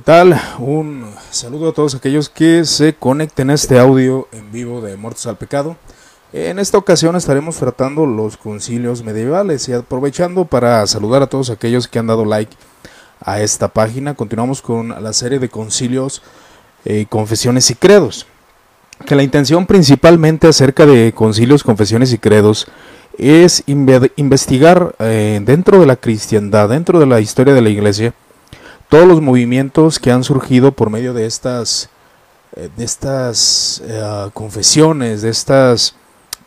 ¿Qué 0.00 0.04
tal? 0.04 0.40
Un 0.58 1.12
saludo 1.30 1.68
a 1.68 1.72
todos 1.74 1.94
aquellos 1.94 2.30
que 2.30 2.64
se 2.64 2.94
conecten 2.94 3.50
a 3.50 3.54
este 3.54 3.78
audio 3.78 4.28
en 4.32 4.50
vivo 4.50 4.80
de 4.80 4.96
Muertos 4.96 5.26
al 5.26 5.36
Pecado. 5.36 5.76
En 6.32 6.58
esta 6.58 6.78
ocasión 6.78 7.16
estaremos 7.16 7.56
tratando 7.56 8.06
los 8.06 8.38
concilios 8.38 9.04
medievales 9.04 9.68
y 9.68 9.74
aprovechando 9.74 10.46
para 10.46 10.86
saludar 10.86 11.20
a 11.20 11.26
todos 11.26 11.50
aquellos 11.50 11.86
que 11.86 11.98
han 11.98 12.06
dado 12.06 12.24
like 12.24 12.56
a 13.20 13.42
esta 13.42 13.68
página. 13.68 14.14
Continuamos 14.14 14.62
con 14.62 14.88
la 14.88 15.12
serie 15.12 15.38
de 15.38 15.50
concilios, 15.50 16.22
eh, 16.86 17.04
confesiones 17.06 17.70
y 17.70 17.74
credos. 17.74 18.26
Que 19.04 19.16
la 19.16 19.22
intención 19.22 19.66
principalmente 19.66 20.48
acerca 20.48 20.86
de 20.86 21.12
concilios, 21.14 21.62
confesiones 21.62 22.14
y 22.14 22.18
credos 22.18 22.68
es 23.18 23.64
investigar 23.66 24.94
eh, 24.98 25.40
dentro 25.44 25.78
de 25.78 25.84
la 25.84 25.96
cristiandad, 25.96 26.70
dentro 26.70 26.98
de 26.98 27.04
la 27.04 27.20
historia 27.20 27.52
de 27.52 27.60
la 27.60 27.68
iglesia, 27.68 28.14
todos 28.90 29.06
los 29.06 29.22
movimientos 29.22 30.00
que 30.00 30.10
han 30.10 30.24
surgido 30.24 30.72
por 30.72 30.90
medio 30.90 31.14
de 31.14 31.24
estas, 31.24 31.88
eh, 32.56 32.68
de 32.76 32.84
estas 32.84 33.80
eh, 33.86 34.30
confesiones, 34.34 35.22
de, 35.22 35.30
estas, 35.30 35.94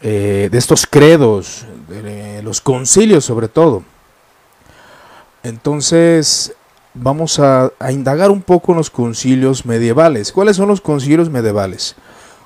eh, 0.02 0.50
de 0.52 0.58
estos 0.58 0.86
credos, 0.86 1.66
de 1.88 2.44
los 2.44 2.60
concilios 2.60 3.24
sobre 3.24 3.48
todo. 3.48 3.84
Entonces 5.42 6.54
vamos 6.94 7.40
a, 7.40 7.72
indagar 7.90 8.30
un 8.30 8.42
poco 8.42 8.74
en 8.74 8.80
los 8.80 8.90
concilios 8.90 9.66
medievales. 9.66 10.34
¿Cuáles 10.34 10.58
son 10.58 10.68
los 10.68 10.82
concilios 10.82 11.30
medievales? 11.30 11.96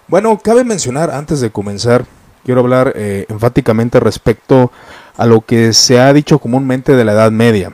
Bueno, 0.08 0.40
cabe 0.40 0.64
mencionar 0.64 1.10
antes 1.10 1.42
de 1.42 1.50
comenzar, 1.52 2.06
quiero 2.46 2.62
hablar 2.62 2.94
enfáticamente 2.96 4.00
respecto 4.00 4.72
a 5.18 5.26
lo 5.26 5.42
que 5.42 5.74
se 5.74 6.00
ha 6.00 6.14
dicho 6.14 6.38
comúnmente 6.38 6.96
de 6.96 7.04
la 7.04 7.14
Edad 7.14 7.32
Media 7.32 7.74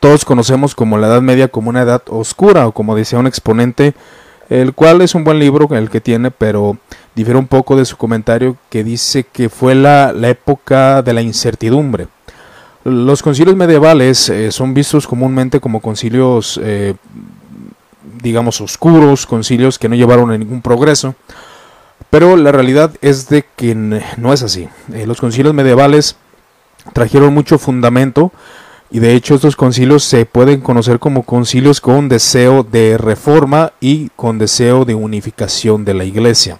todos 0.00 0.24
conocemos 0.24 0.74
como 0.74 0.98
la 0.98 1.08
Edad 1.08 1.22
Media 1.22 1.48
como 1.48 1.70
una 1.70 1.82
edad 1.82 2.02
oscura 2.08 2.66
o 2.66 2.72
como 2.72 2.96
decía 2.96 3.18
un 3.18 3.26
exponente, 3.26 3.94
el 4.48 4.74
cual 4.74 5.00
es 5.00 5.14
un 5.14 5.24
buen 5.24 5.38
libro 5.38 5.68
el 5.74 5.90
que 5.90 6.00
tiene, 6.00 6.30
pero 6.30 6.76
difiere 7.14 7.38
un 7.38 7.46
poco 7.46 7.76
de 7.76 7.84
su 7.84 7.96
comentario 7.96 8.56
que 8.68 8.84
dice 8.84 9.24
que 9.24 9.48
fue 9.48 9.74
la, 9.74 10.12
época 10.28 11.02
de 11.02 11.12
la 11.12 11.22
incertidumbre. 11.22 12.08
Los 12.84 13.22
concilios 13.22 13.56
medievales 13.56 14.28
eh, 14.28 14.50
son 14.50 14.74
vistos 14.74 15.06
comúnmente 15.06 15.60
como 15.60 15.80
concilios, 15.80 16.60
eh, 16.62 16.94
digamos, 18.22 18.60
oscuros, 18.60 19.24
concilios 19.24 19.78
que 19.78 19.88
no 19.88 19.94
llevaron 19.94 20.32
a 20.32 20.38
ningún 20.38 20.62
progreso, 20.62 21.14
pero 22.10 22.36
la 22.36 22.52
realidad 22.52 22.92
es 23.00 23.28
de 23.28 23.44
que 23.56 23.74
no 23.74 24.32
es 24.32 24.42
así. 24.42 24.68
Eh, 24.92 25.06
los 25.06 25.20
concilios 25.20 25.54
medievales 25.54 26.16
trajeron 26.92 27.32
mucho 27.32 27.58
fundamento, 27.58 28.32
y 28.92 28.98
de 28.98 29.14
hecho 29.14 29.34
estos 29.34 29.56
concilios 29.56 30.04
se 30.04 30.26
pueden 30.26 30.60
conocer 30.60 30.98
como 30.98 31.22
concilios 31.22 31.80
con 31.80 32.10
deseo 32.10 32.62
de 32.62 32.98
reforma 32.98 33.72
y 33.80 34.10
con 34.16 34.38
deseo 34.38 34.84
de 34.84 34.94
unificación 34.94 35.86
de 35.86 35.94
la 35.94 36.04
iglesia. 36.04 36.58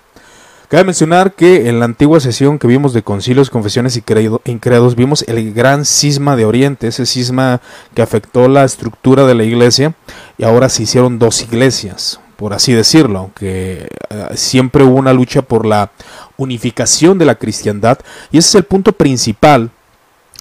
Cabe 0.68 0.84
mencionar 0.84 1.34
que 1.34 1.68
en 1.68 1.78
la 1.78 1.84
antigua 1.84 2.18
sesión 2.20 2.58
que 2.58 2.66
vimos 2.66 2.94
de 2.94 3.02
concilios, 3.02 3.50
confesiones 3.50 3.98
y 3.98 4.00
credos 4.00 4.96
vimos 4.96 5.22
el 5.28 5.52
gran 5.52 5.84
cisma 5.84 6.34
de 6.34 6.46
Oriente, 6.46 6.86
ese 6.86 7.04
cisma 7.04 7.60
que 7.94 8.00
afectó 8.00 8.48
la 8.48 8.64
estructura 8.64 9.26
de 9.26 9.34
la 9.34 9.44
iglesia 9.44 9.94
y 10.38 10.44
ahora 10.44 10.70
se 10.70 10.84
hicieron 10.84 11.18
dos 11.18 11.42
iglesias, 11.42 12.18
por 12.36 12.54
así 12.54 12.72
decirlo, 12.72 13.18
aunque 13.18 13.88
eh, 14.08 14.26
siempre 14.36 14.84
hubo 14.84 14.94
una 14.96 15.12
lucha 15.12 15.42
por 15.42 15.66
la 15.66 15.92
unificación 16.38 17.18
de 17.18 17.26
la 17.26 17.34
cristiandad 17.34 17.98
y 18.30 18.38
ese 18.38 18.48
es 18.48 18.54
el 18.54 18.64
punto 18.64 18.92
principal 18.92 19.70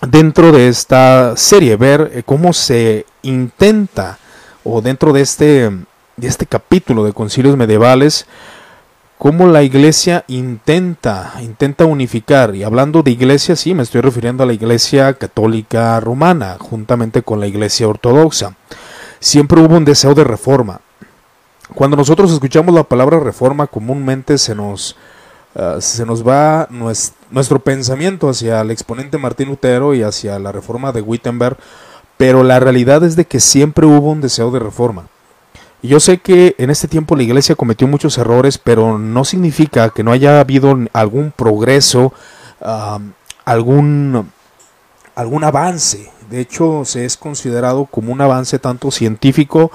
dentro 0.07 0.51
de 0.51 0.67
esta 0.67 1.35
serie, 1.37 1.75
ver 1.75 2.11
eh, 2.13 2.23
cómo 2.25 2.53
se 2.53 3.05
intenta, 3.21 4.17
o 4.63 4.81
dentro 4.81 5.13
de 5.13 5.21
este, 5.21 5.69
de 6.17 6.27
este 6.27 6.45
capítulo 6.45 7.03
de 7.03 7.13
concilios 7.13 7.57
medievales, 7.57 8.25
cómo 9.17 9.47
la 9.47 9.63
iglesia 9.63 10.23
intenta, 10.27 11.33
intenta 11.41 11.85
unificar. 11.85 12.55
Y 12.55 12.63
hablando 12.63 13.03
de 13.03 13.11
iglesia, 13.11 13.55
sí, 13.55 13.73
me 13.73 13.83
estoy 13.83 14.01
refiriendo 14.01 14.43
a 14.43 14.47
la 14.47 14.53
iglesia 14.53 15.13
católica 15.13 15.99
romana, 15.99 16.57
juntamente 16.59 17.21
con 17.21 17.39
la 17.39 17.47
iglesia 17.47 17.87
ortodoxa. 17.87 18.55
Siempre 19.19 19.61
hubo 19.61 19.77
un 19.77 19.85
deseo 19.85 20.13
de 20.13 20.23
reforma. 20.23 20.81
Cuando 21.73 21.95
nosotros 21.95 22.31
escuchamos 22.31 22.73
la 22.73 22.83
palabra 22.83 23.19
reforma, 23.19 23.67
comúnmente 23.67 24.37
se 24.37 24.55
nos, 24.55 24.95
Ah, 25.53 25.77
se 25.81 26.05
nos 26.05 26.25
va 26.25 26.67
nuestro, 27.31 27.59
pensamiento 27.59 28.29
hacia 28.29 28.61
el 28.61 28.71
exponente 28.71 29.17
Martín 29.17 29.49
Lutero 29.49 29.93
y 29.93 30.03
hacia 30.03 30.37
la 30.39 30.51
reforma 30.51 30.91
de 30.91 31.01
Wittenberg, 31.01 31.57
pero 32.17 32.43
la 32.43 32.59
realidad 32.59 33.03
es 33.03 33.15
de 33.15 33.25
que 33.25 33.39
siempre 33.39 33.85
hubo 33.85 34.11
un 34.11 34.21
deseo 34.21 34.51
de 34.51 34.59
reforma. 34.59 35.07
Y 35.81 35.87
yo 35.87 35.99
sé 35.99 36.19
que 36.19 36.55
en 36.59 36.69
este 36.69 36.87
tiempo 36.87 37.15
la 37.15 37.23
iglesia 37.23 37.55
cometió 37.55 37.87
muchos 37.87 38.17
errores, 38.17 38.57
pero 38.57 38.99
no 38.99 39.25
significa 39.25 39.89
que 39.89 40.03
no 40.03 40.11
haya 40.11 40.39
habido 40.39 40.77
algún 40.93 41.31
progreso, 41.31 42.13
algún, 43.45 44.29
algún 45.15 45.43
avance. 45.43 46.11
De 46.29 46.39
hecho, 46.39 46.83
se 46.85 47.05
es 47.05 47.17
considerado 47.17 47.85
como 47.85 48.13
un 48.13 48.21
avance 48.21 48.59
tanto 48.59 48.91
científico 48.91 49.71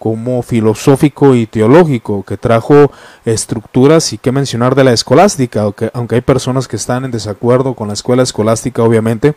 como 0.00 0.42
filosófico 0.42 1.34
y 1.34 1.46
teológico, 1.46 2.24
que 2.24 2.38
trajo 2.38 2.90
estructuras 3.26 4.14
y 4.14 4.18
qué 4.18 4.32
mencionar 4.32 4.74
de 4.74 4.82
la 4.82 4.94
escolástica, 4.94 5.60
aunque, 5.60 5.90
aunque 5.92 6.14
hay 6.14 6.20
personas 6.22 6.66
que 6.66 6.76
están 6.76 7.04
en 7.04 7.10
desacuerdo 7.10 7.74
con 7.74 7.88
la 7.88 7.92
escuela 7.92 8.22
escolástica, 8.22 8.82
obviamente, 8.82 9.34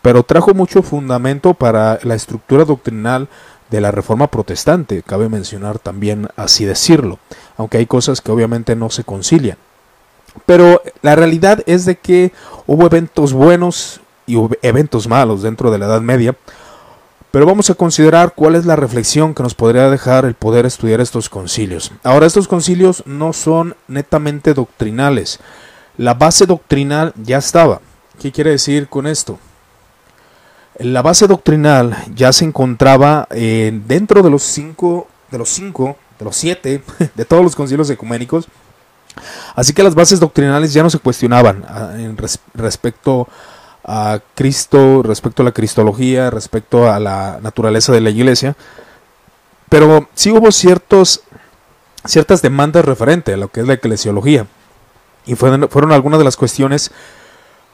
pero 0.00 0.22
trajo 0.22 0.54
mucho 0.54 0.82
fundamento 0.82 1.52
para 1.52 1.98
la 2.04 2.14
estructura 2.14 2.64
doctrinal 2.64 3.28
de 3.70 3.82
la 3.82 3.90
reforma 3.90 4.28
protestante, 4.28 5.02
cabe 5.02 5.28
mencionar 5.28 5.78
también 5.78 6.30
así 6.36 6.64
decirlo, 6.64 7.18
aunque 7.58 7.76
hay 7.76 7.84
cosas 7.84 8.22
que 8.22 8.32
obviamente 8.32 8.74
no 8.74 8.88
se 8.88 9.04
concilian. 9.04 9.58
Pero 10.46 10.80
la 11.02 11.16
realidad 11.16 11.62
es 11.66 11.84
de 11.84 11.96
que 11.96 12.32
hubo 12.66 12.86
eventos 12.86 13.34
buenos 13.34 14.00
y 14.26 14.38
eventos 14.62 15.06
malos 15.06 15.42
dentro 15.42 15.70
de 15.70 15.78
la 15.78 15.84
Edad 15.84 16.00
Media, 16.00 16.34
pero 17.32 17.46
vamos 17.46 17.70
a 17.70 17.74
considerar 17.74 18.34
cuál 18.36 18.54
es 18.54 18.66
la 18.66 18.76
reflexión 18.76 19.34
que 19.34 19.42
nos 19.42 19.54
podría 19.54 19.88
dejar 19.88 20.26
el 20.26 20.34
poder 20.34 20.66
estudiar 20.66 21.00
estos 21.00 21.30
concilios. 21.30 21.90
Ahora, 22.04 22.26
estos 22.26 22.46
concilios 22.46 23.02
no 23.06 23.32
son 23.32 23.74
netamente 23.88 24.52
doctrinales. 24.52 25.40
La 25.96 26.12
base 26.12 26.44
doctrinal 26.44 27.14
ya 27.16 27.38
estaba. 27.38 27.80
¿Qué 28.20 28.30
quiere 28.30 28.50
decir 28.50 28.86
con 28.86 29.06
esto? 29.06 29.38
La 30.78 31.00
base 31.00 31.26
doctrinal 31.26 31.96
ya 32.14 32.34
se 32.34 32.44
encontraba 32.44 33.26
eh, 33.30 33.80
dentro 33.86 34.22
de 34.22 34.28
los 34.28 34.42
cinco, 34.42 35.08
de 35.30 35.38
los 35.38 35.48
cinco, 35.48 35.96
de 36.18 36.24
los 36.26 36.36
siete, 36.36 36.82
de 37.14 37.24
todos 37.24 37.42
los 37.42 37.56
concilios 37.56 37.88
ecuménicos. 37.88 38.46
Así 39.54 39.72
que 39.72 39.82
las 39.82 39.94
bases 39.94 40.20
doctrinales 40.20 40.74
ya 40.74 40.82
no 40.82 40.90
se 40.90 40.98
cuestionaban 40.98 41.64
ah, 41.66 41.94
respecto 42.54 43.22
a 43.22 43.51
Cristo, 44.34 45.02
respecto 45.02 45.42
a 45.42 45.44
la 45.44 45.52
cristología, 45.52 46.30
respecto 46.30 46.90
a 46.90 47.00
la 47.00 47.38
naturaleza 47.42 47.92
de 47.92 48.00
la 48.00 48.10
iglesia. 48.10 48.56
Pero 49.68 50.08
sí 50.14 50.30
hubo 50.30 50.52
ciertos, 50.52 51.22
ciertas 52.04 52.42
demandas 52.42 52.84
referente 52.84 53.32
a 53.32 53.36
lo 53.36 53.48
que 53.48 53.60
es 53.60 53.66
la 53.66 53.74
eclesiología. 53.74 54.46
Y 55.26 55.34
fueron, 55.34 55.68
fueron 55.68 55.92
algunas 55.92 56.18
de 56.18 56.24
las 56.24 56.36
cuestiones 56.36 56.90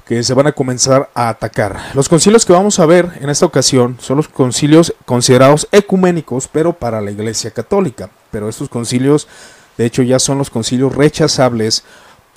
que 0.09 0.23
se 0.23 0.33
van 0.33 0.47
a 0.47 0.53
comenzar 0.53 1.11
a 1.15 1.29
atacar. 1.29 1.91
Los 1.93 2.09
concilios 2.09 2.47
que 2.47 2.55
vamos 2.55 2.79
a 2.79 2.87
ver 2.87 3.19
en 3.21 3.29
esta 3.29 3.45
ocasión 3.45 3.99
son 4.01 4.17
los 4.17 4.29
concilios 4.29 4.95
considerados 5.05 5.69
ecuménicos, 5.71 6.49
pero 6.49 6.73
para 6.73 7.03
la 7.03 7.11
Iglesia 7.11 7.51
Católica. 7.51 8.09
Pero 8.31 8.49
estos 8.49 8.71
concilios, 8.71 9.29
de 9.77 9.85
hecho, 9.85 10.03
ya 10.03 10.19
son 10.19 10.39
los 10.39 10.49
concilios 10.49 10.95
rechazables 10.95 11.85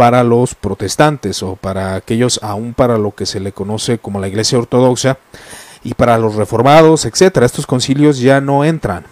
para 0.01 0.23
los 0.23 0.55
protestantes 0.55 1.43
o 1.43 1.57
para 1.57 1.93
aquellos 1.93 2.39
aún 2.41 2.73
para 2.73 2.97
lo 2.97 3.13
que 3.13 3.27
se 3.27 3.39
le 3.39 3.51
conoce 3.51 3.99
como 3.99 4.19
la 4.19 4.27
Iglesia 4.27 4.57
Ortodoxa 4.57 5.19
y 5.83 5.93
para 5.93 6.17
los 6.17 6.33
reformados, 6.33 7.05
etcétera. 7.05 7.45
Estos 7.45 7.67
concilios 7.67 8.17
ya 8.17 8.41
no 8.41 8.65
entran. 8.65 9.05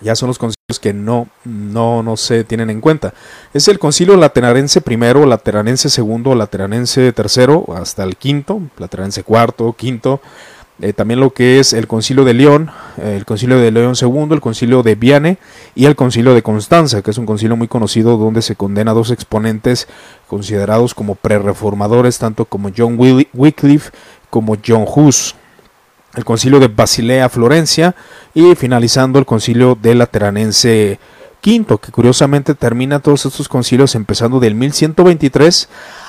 Ya 0.00 0.16
son 0.16 0.26
los 0.26 0.38
concilios 0.38 0.80
que 0.80 0.92
no, 0.92 1.28
no, 1.44 2.02
no 2.02 2.16
se 2.16 2.42
tienen 2.42 2.70
en 2.70 2.80
cuenta. 2.80 3.14
Es 3.54 3.68
el 3.68 3.78
concilio 3.78 4.16
lateranense 4.16 4.80
primero, 4.80 5.26
lateranense 5.26 5.88
segundo, 5.88 6.34
lateranense 6.34 7.12
tercero, 7.12 7.66
hasta 7.76 8.02
el 8.02 8.16
quinto, 8.16 8.60
lateranense 8.78 9.22
cuarto, 9.22 9.74
quinto, 9.74 10.20
eh, 10.82 10.92
también 10.94 11.20
lo 11.20 11.30
que 11.30 11.60
es 11.60 11.72
el 11.74 11.86
concilio 11.86 12.24
de 12.24 12.32
León, 12.32 12.70
eh, 12.96 13.14
el 13.16 13.26
concilio 13.26 13.58
de 13.58 13.70
León 13.70 13.94
II, 14.00 14.28
el 14.30 14.40
concilio 14.40 14.82
de 14.82 14.94
Viane 14.94 15.36
y 15.74 15.84
el 15.84 15.94
concilio 15.94 16.32
de 16.32 16.42
Constanza, 16.42 17.02
que 17.02 17.10
es 17.10 17.18
un 17.18 17.26
concilio 17.26 17.56
muy 17.56 17.68
conocido 17.68 18.16
donde 18.16 18.40
se 18.40 18.56
condena 18.56 18.92
a 18.92 18.94
dos 18.94 19.10
exponentes 19.10 19.88
considerados 20.26 20.94
como 20.94 21.16
prereformadores, 21.16 22.18
tanto 22.18 22.46
como 22.46 22.70
John 22.74 22.98
Wycliffe 22.98 23.90
como 24.30 24.56
John 24.66 24.86
Hus. 24.86 25.34
El 26.14 26.24
concilio 26.24 26.58
de 26.58 26.68
Basilea, 26.68 27.28
Florencia 27.28 27.94
y 28.34 28.54
finalizando 28.54 29.18
el 29.18 29.26
concilio 29.26 29.78
de 29.80 29.94
Lateranense 29.94 30.98
V, 31.44 31.78
que 31.78 31.92
curiosamente 31.92 32.54
termina 32.54 33.00
todos 33.00 33.26
estos 33.26 33.48
concilios 33.48 33.94
empezando 33.94 34.40
del 34.40 34.54
1123 34.54 35.68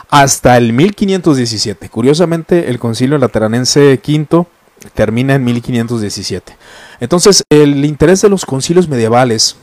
hasta 0.09 0.57
el 0.57 0.73
1517. 0.73 1.89
Curiosamente, 1.89 2.69
el 2.69 2.79
concilio 2.79 3.17
lateranense 3.17 3.99
V 4.05 4.45
termina 4.93 5.35
en 5.35 5.43
1517. 5.43 6.57
Entonces, 6.99 7.43
el 7.49 7.85
interés 7.85 8.21
de 8.21 8.29
los 8.29 8.45
concilios 8.45 8.87
medievales 8.87 9.55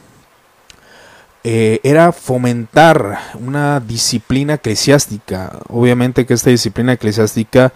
eh, 1.45 1.81
era 1.83 2.13
fomentar 2.13 3.19
una 3.35 3.81
disciplina 3.81 4.55
eclesiástica. 4.55 5.61
Obviamente 5.69 6.27
que 6.27 6.35
esta 6.35 6.51
disciplina 6.51 6.93
eclesiástica 6.93 7.73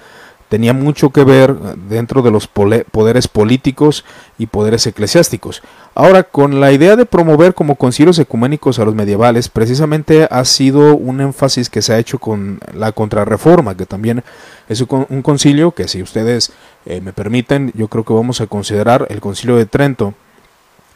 tenía 0.52 0.74
mucho 0.74 1.08
que 1.08 1.24
ver 1.24 1.56
dentro 1.88 2.20
de 2.20 2.30
los 2.30 2.46
poderes 2.46 3.26
políticos 3.26 4.04
y 4.36 4.48
poderes 4.48 4.86
eclesiásticos. 4.86 5.62
Ahora, 5.94 6.24
con 6.24 6.60
la 6.60 6.72
idea 6.72 6.94
de 6.94 7.06
promover 7.06 7.54
como 7.54 7.76
concilios 7.76 8.18
ecuménicos 8.18 8.78
a 8.78 8.84
los 8.84 8.94
medievales, 8.94 9.48
precisamente 9.48 10.28
ha 10.30 10.44
sido 10.44 10.94
un 10.94 11.22
énfasis 11.22 11.70
que 11.70 11.80
se 11.80 11.94
ha 11.94 11.98
hecho 11.98 12.18
con 12.18 12.60
la 12.74 12.92
contrarreforma, 12.92 13.78
que 13.78 13.86
también 13.86 14.24
es 14.68 14.82
un 14.82 15.22
concilio 15.22 15.70
que 15.70 15.88
si 15.88 16.02
ustedes 16.02 16.52
eh, 16.84 17.00
me 17.00 17.14
permiten, 17.14 17.72
yo 17.74 17.88
creo 17.88 18.04
que 18.04 18.12
vamos 18.12 18.42
a 18.42 18.46
considerar 18.46 19.06
el 19.08 19.22
concilio 19.22 19.56
de 19.56 19.64
Trento. 19.64 20.12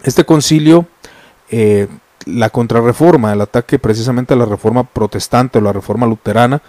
Este 0.02 0.24
concilio, 0.24 0.84
eh, 1.50 1.88
la 2.26 2.50
contrarreforma, 2.50 3.32
el 3.32 3.40
ataque 3.40 3.78
precisamente 3.78 4.34
a 4.34 4.36
la 4.36 4.44
reforma 4.44 4.84
protestante 4.84 5.56
o 5.56 5.62
la 5.62 5.72
reforma 5.72 6.06
luterana, 6.06 6.60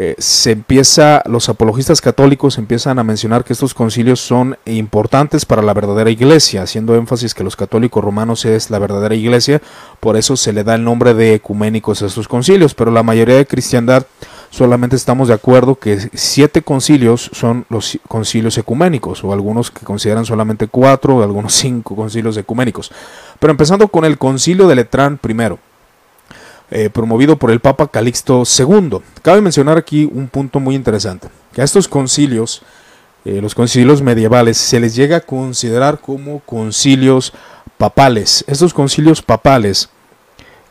eh, 0.00 0.14
se 0.18 0.52
empieza, 0.52 1.24
los 1.26 1.48
apologistas 1.48 2.00
católicos 2.00 2.56
empiezan 2.56 3.00
a 3.00 3.02
mencionar 3.02 3.42
que 3.42 3.52
estos 3.52 3.74
concilios 3.74 4.20
son 4.20 4.56
importantes 4.64 5.44
para 5.44 5.60
la 5.60 5.74
verdadera 5.74 6.08
iglesia, 6.08 6.62
haciendo 6.62 6.94
énfasis 6.94 7.34
que 7.34 7.42
los 7.42 7.56
católicos 7.56 8.04
romanos 8.04 8.44
es 8.44 8.70
la 8.70 8.78
verdadera 8.78 9.16
iglesia, 9.16 9.60
por 9.98 10.16
eso 10.16 10.36
se 10.36 10.52
le 10.52 10.62
da 10.62 10.76
el 10.76 10.84
nombre 10.84 11.14
de 11.14 11.34
ecuménicos 11.34 12.00
a 12.00 12.06
estos 12.06 12.28
concilios, 12.28 12.74
pero 12.74 12.92
la 12.92 13.02
mayoría 13.02 13.34
de 13.34 13.46
cristiandad 13.46 14.06
solamente 14.50 14.94
estamos 14.94 15.26
de 15.26 15.34
acuerdo 15.34 15.74
que 15.74 15.98
siete 16.14 16.62
concilios 16.62 17.28
son 17.32 17.66
los 17.68 17.98
concilios 18.06 18.56
ecuménicos, 18.56 19.24
o 19.24 19.32
algunos 19.32 19.72
que 19.72 19.84
consideran 19.84 20.24
solamente 20.24 20.68
cuatro, 20.68 21.16
o 21.16 21.22
algunos 21.24 21.54
cinco 21.54 21.96
concilios 21.96 22.36
ecuménicos. 22.36 22.92
Pero 23.40 23.50
empezando 23.50 23.88
con 23.88 24.04
el 24.04 24.16
concilio 24.16 24.68
de 24.68 24.76
Letrán 24.76 25.18
primero. 25.18 25.58
Eh, 26.70 26.90
promovido 26.90 27.38
por 27.38 27.50
el 27.50 27.60
Papa 27.60 27.88
Calixto 27.88 28.42
II. 28.42 28.98
Cabe 29.22 29.40
mencionar 29.40 29.78
aquí 29.78 30.04
un 30.04 30.28
punto 30.28 30.60
muy 30.60 30.74
interesante, 30.74 31.28
que 31.54 31.62
a 31.62 31.64
estos 31.64 31.88
concilios, 31.88 32.60
eh, 33.24 33.40
los 33.40 33.54
concilios 33.54 34.02
medievales, 34.02 34.58
se 34.58 34.78
les 34.78 34.94
llega 34.94 35.16
a 35.16 35.20
considerar 35.20 35.98
como 35.98 36.40
concilios 36.40 37.32
papales. 37.78 38.44
Estos 38.46 38.74
concilios 38.74 39.22
papales 39.22 39.88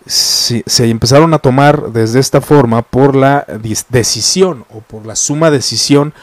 se, 0.06 0.64
empezaron 0.88 1.34
a 1.34 1.40
tomar 1.40 1.92
desde 1.92 2.20
esta 2.20 2.42
forma 2.42 2.84
por 2.84 3.16
la 3.16 3.48
decisión 3.90 4.66
o 4.70 4.82
por 4.82 5.08
la 5.08 5.16
suma 5.16 5.50
decisión 5.50 6.14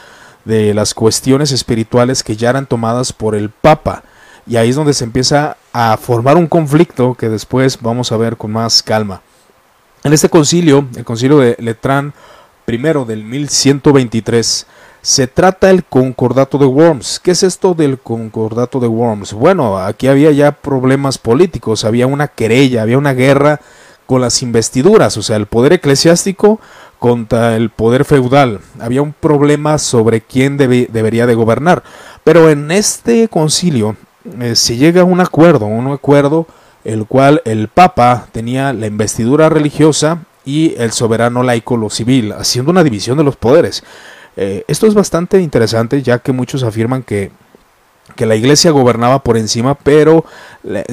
de 0.45 0.73
las 0.73 0.93
cuestiones 0.93 1.51
espirituales 1.51 2.23
que 2.23 2.37
ya 2.37 2.49
eran 2.51 2.65
tomadas 2.65 3.11
por 3.11 3.35
el 3.35 3.49
Papa. 3.49 4.03
Y 4.47 4.55
ahí 4.55 4.69
es 4.69 4.75
donde 4.77 4.93
se 4.93 5.03
empieza 5.03 5.57
a 5.73 5.97
formar 5.97 6.37
un 6.37 6.47
conflicto 6.47 7.15
que 7.15 7.27
después 7.27 7.81
vamos 7.81 8.13
a 8.13 8.17
ver 8.17 8.37
con 8.37 8.51
más 8.51 8.81
calma. 8.81 9.21
En 10.05 10.13
este 10.13 10.29
concilio, 10.29 10.87
el 10.95 11.03
concilio 11.03 11.39
de 11.39 11.55
Letrán 11.57 12.13
primero 12.63 13.05
del 13.05 13.23
1123, 13.23 14.67
se 15.01 15.25
trata 15.25 15.71
el 15.71 15.83
concordato 15.83 16.59
de 16.59 16.67
Worms. 16.67 17.19
¿Qué 17.19 17.31
es 17.31 17.41
esto 17.41 17.73
del 17.73 17.97
concordato 17.97 18.79
de 18.79 18.85
Worms? 18.85 19.33
Bueno, 19.33 19.79
aquí 19.79 20.07
había 20.07 20.29
ya 20.29 20.51
problemas 20.51 21.17
políticos, 21.17 21.85
había 21.85 22.05
una 22.05 22.27
querella, 22.27 22.83
había 22.83 22.99
una 22.99 23.13
guerra 23.13 23.61
con 24.05 24.21
las 24.21 24.43
investiduras, 24.43 25.17
o 25.17 25.23
sea, 25.23 25.37
el 25.37 25.47
poder 25.47 25.73
eclesiástico 25.73 26.59
contra 26.99 27.55
el 27.55 27.71
poder 27.71 28.05
feudal. 28.05 28.59
Había 28.79 29.01
un 29.01 29.11
problema 29.11 29.79
sobre 29.79 30.21
quién 30.21 30.55
debería 30.55 31.25
de 31.25 31.33
gobernar. 31.33 31.81
Pero 32.23 32.51
en 32.51 32.69
este 32.69 33.27
concilio 33.27 33.95
eh, 34.39 34.55
se 34.55 34.77
llega 34.77 35.01
a 35.01 35.05
un 35.05 35.19
acuerdo, 35.19 35.65
un 35.65 35.91
acuerdo 35.91 36.45
el 36.85 37.05
cual 37.05 37.41
el 37.43 37.67
Papa 37.67 38.27
tenía 38.31 38.71
la 38.71 38.87
investidura 38.87 39.49
religiosa 39.49 40.19
y 40.45 40.75
el 40.77 40.91
soberano 40.91 41.43
laico 41.43 41.75
lo 41.75 41.89
civil, 41.89 42.31
haciendo 42.31 42.71
una 42.71 42.83
división 42.83 43.17
de 43.17 43.23
los 43.23 43.35
poderes. 43.35 43.83
Eh, 44.37 44.63
esto 44.67 44.85
es 44.87 44.93
bastante 44.93 45.41
interesante 45.41 46.01
ya 46.01 46.19
que 46.19 46.31
muchos 46.31 46.63
afirman 46.63 47.03
que, 47.03 47.31
que 48.15 48.25
la 48.25 48.35
iglesia 48.35 48.71
gobernaba 48.71 49.19
por 49.23 49.37
encima, 49.37 49.75
pero 49.75 50.25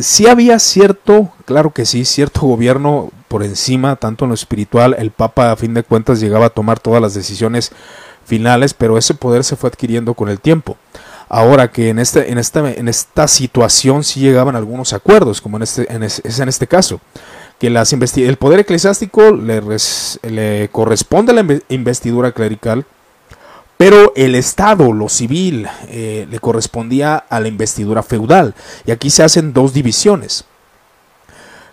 sí 0.01 0.27
había 0.27 0.59
cierto, 0.59 1.31
claro 1.45 1.71
que 1.71 1.85
sí, 1.85 2.05
cierto 2.05 2.41
gobierno 2.41 3.11
por 3.29 3.43
encima, 3.43 3.97
tanto 3.97 4.25
en 4.25 4.31
lo 4.31 4.35
espiritual, 4.35 4.97
el 4.99 5.11
Papa 5.11 5.53
a 5.53 5.57
fin 5.57 5.75
de 5.75 5.83
cuentas 5.83 6.21
llegaba 6.21 6.47
a 6.47 6.51
tomar 6.51 6.81
todas 6.81 7.03
las 7.03 7.15
decisiones 7.15 7.73
finales, 8.25 8.73
pero 8.73 8.97
ese 8.97 9.15
poder 9.15 9.45
se 9.45 9.57
fue 9.57 9.69
adquiriendo 9.69 10.15
con 10.15 10.29
el 10.29 10.41
tiempo. 10.41 10.77
Ahora 11.35 11.73
que 11.73 11.89
en, 11.89 11.99
este, 11.99 12.31
en, 12.31 12.37
esta, 12.37 12.71
en 12.71 12.89
esta 12.89 13.27
situación 13.27 14.05
sí 14.05 14.21
llegaban 14.21 14.55
algunos 14.55 14.93
acuerdos, 14.93 15.41
como 15.41 15.57
en 15.57 15.63
este, 15.63 15.91
en 15.91 16.03
es 16.03 16.39
en 16.39 16.47
este 16.47 16.67
caso, 16.67 17.01
que 17.59 17.71
las 17.71 17.91
el 17.91 18.37
poder 18.37 18.61
eclesiástico 18.61 19.31
le, 19.31 20.69
corresponde 20.71 21.33
a 21.33 21.43
la 21.43 21.59
investidura 21.71 22.33
clerical, 22.33 22.85
pero 23.79 24.13
el 24.15 24.35
Estado, 24.35 24.93
lo 24.93 25.09
civil, 25.09 25.67
eh, 25.89 26.27
le 26.31 26.39
correspondía 26.39 27.17
a 27.17 27.41
la 27.41 27.49
investidura 27.49 28.03
feudal. 28.03 28.55
Y 28.85 28.91
aquí 28.91 29.09
se 29.09 29.23
hacen 29.23 29.55
dos 29.55 29.73
divisiones. 29.73 30.45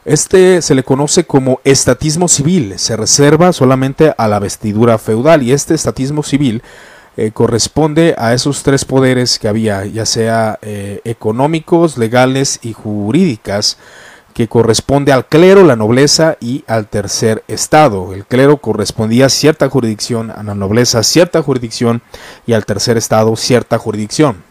Este 0.06 0.62
se 0.62 0.74
le 0.74 0.84
conoce 0.84 1.26
como 1.26 1.60
estatismo 1.66 2.30
civil, 2.30 2.80
se 2.80 2.96
reserva 2.96 3.52
solamente 3.52 4.14
a 4.18 4.30
la 4.30 4.40
vestidura 4.40 4.98
feudal 4.98 5.44
y 5.44 5.52
este 5.52 5.74
estatismo 5.74 6.24
civil 6.24 6.64
eh, 7.20 7.32
corresponde 7.32 8.16
a 8.18 8.34
esos 8.34 8.64
tres 8.64 8.86
poderes 8.86 9.40
que 9.40 9.50
había, 9.50 9.86
ya 9.86 10.06
sea 10.06 10.58
eh, 10.62 11.02
económicos, 11.04 11.98
legales 11.98 12.60
y 12.62 12.72
jurídicas, 12.72 13.78
que 14.34 14.48
corresponde 14.48 15.12
al 15.12 15.26
clero, 15.26 15.66
la 15.66 15.76
nobleza 15.76 16.38
y 16.40 16.64
al 16.66 16.88
tercer 16.88 17.44
estado. 17.50 18.14
El 18.14 18.26
clero 18.26 18.56
correspondía 18.58 19.26
a 19.26 19.30
cierta 19.30 19.68
jurisdicción, 19.68 20.32
a 20.32 20.44
la 20.44 20.56
nobleza 20.56 21.04
cierta 21.04 21.42
jurisdicción 21.42 22.02
y 22.48 22.54
al 22.54 22.66
tercer 22.66 22.96
estado 22.96 23.36
cierta 23.36 23.78
jurisdicción. 23.78 24.44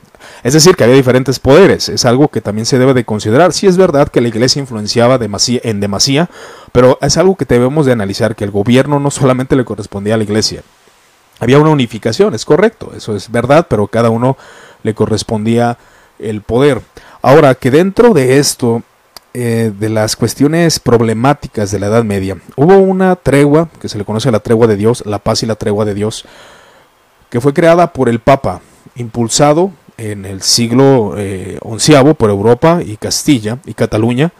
Es 0.42 0.52
decir, 0.52 0.76
que 0.76 0.84
había 0.84 0.96
diferentes 0.96 1.38
poderes, 1.38 1.88
es 1.88 2.04
algo 2.04 2.28
que 2.28 2.42
también 2.42 2.66
se 2.66 2.78
debe 2.78 2.92
de 2.92 3.06
considerar. 3.06 3.54
Sí 3.54 3.66
es 3.66 3.78
verdad 3.78 4.08
que 4.08 4.20
la 4.20 4.28
iglesia 4.28 4.60
influenciaba 4.60 5.18
en 5.18 5.80
demasía, 5.80 6.28
pero 6.72 6.98
es 7.00 7.16
algo 7.16 7.36
que 7.36 7.46
debemos 7.46 7.86
de 7.86 7.92
analizar, 7.92 8.36
que 8.36 8.44
el 8.44 8.50
gobierno 8.50 9.00
no 9.00 9.10
solamente 9.10 9.56
le 9.56 9.64
correspondía 9.64 10.14
a 10.14 10.18
la 10.18 10.24
iglesia, 10.24 10.62
había 11.40 11.58
una 11.58 11.70
unificación, 11.70 12.34
es 12.34 12.44
correcto, 12.44 12.92
eso 12.96 13.14
es 13.14 13.30
verdad, 13.30 13.66
pero 13.68 13.86
cada 13.86 14.10
uno 14.10 14.36
le 14.82 14.94
correspondía 14.94 15.78
el 16.18 16.42
poder. 16.42 16.82
Ahora, 17.22 17.54
que 17.54 17.70
dentro 17.70 18.12
de 18.14 18.38
esto, 18.38 18.82
eh, 19.34 19.72
de 19.78 19.88
las 19.88 20.16
cuestiones 20.16 20.80
problemáticas 20.80 21.70
de 21.70 21.80
la 21.80 21.86
Edad 21.86 22.04
Media, 22.04 22.36
hubo 22.56 22.78
una 22.78 23.16
tregua, 23.16 23.68
que 23.80 23.88
se 23.88 23.98
le 23.98 24.04
conoce 24.04 24.30
la 24.30 24.40
tregua 24.40 24.66
de 24.66 24.76
Dios, 24.76 25.04
la 25.06 25.18
paz 25.18 25.42
y 25.42 25.46
la 25.46 25.54
tregua 25.54 25.84
de 25.84 25.94
Dios, 25.94 26.24
que 27.30 27.40
fue 27.40 27.52
creada 27.52 27.92
por 27.92 28.08
el 28.08 28.20
Papa, 28.20 28.60
impulsado 28.96 29.70
en 29.96 30.24
el 30.24 30.42
siglo 30.42 31.14
XI 31.16 31.92
eh, 31.94 32.14
por 32.16 32.30
Europa 32.30 32.80
y 32.84 32.96
Castilla 32.96 33.58
y 33.66 33.74
Cataluña, 33.74 34.32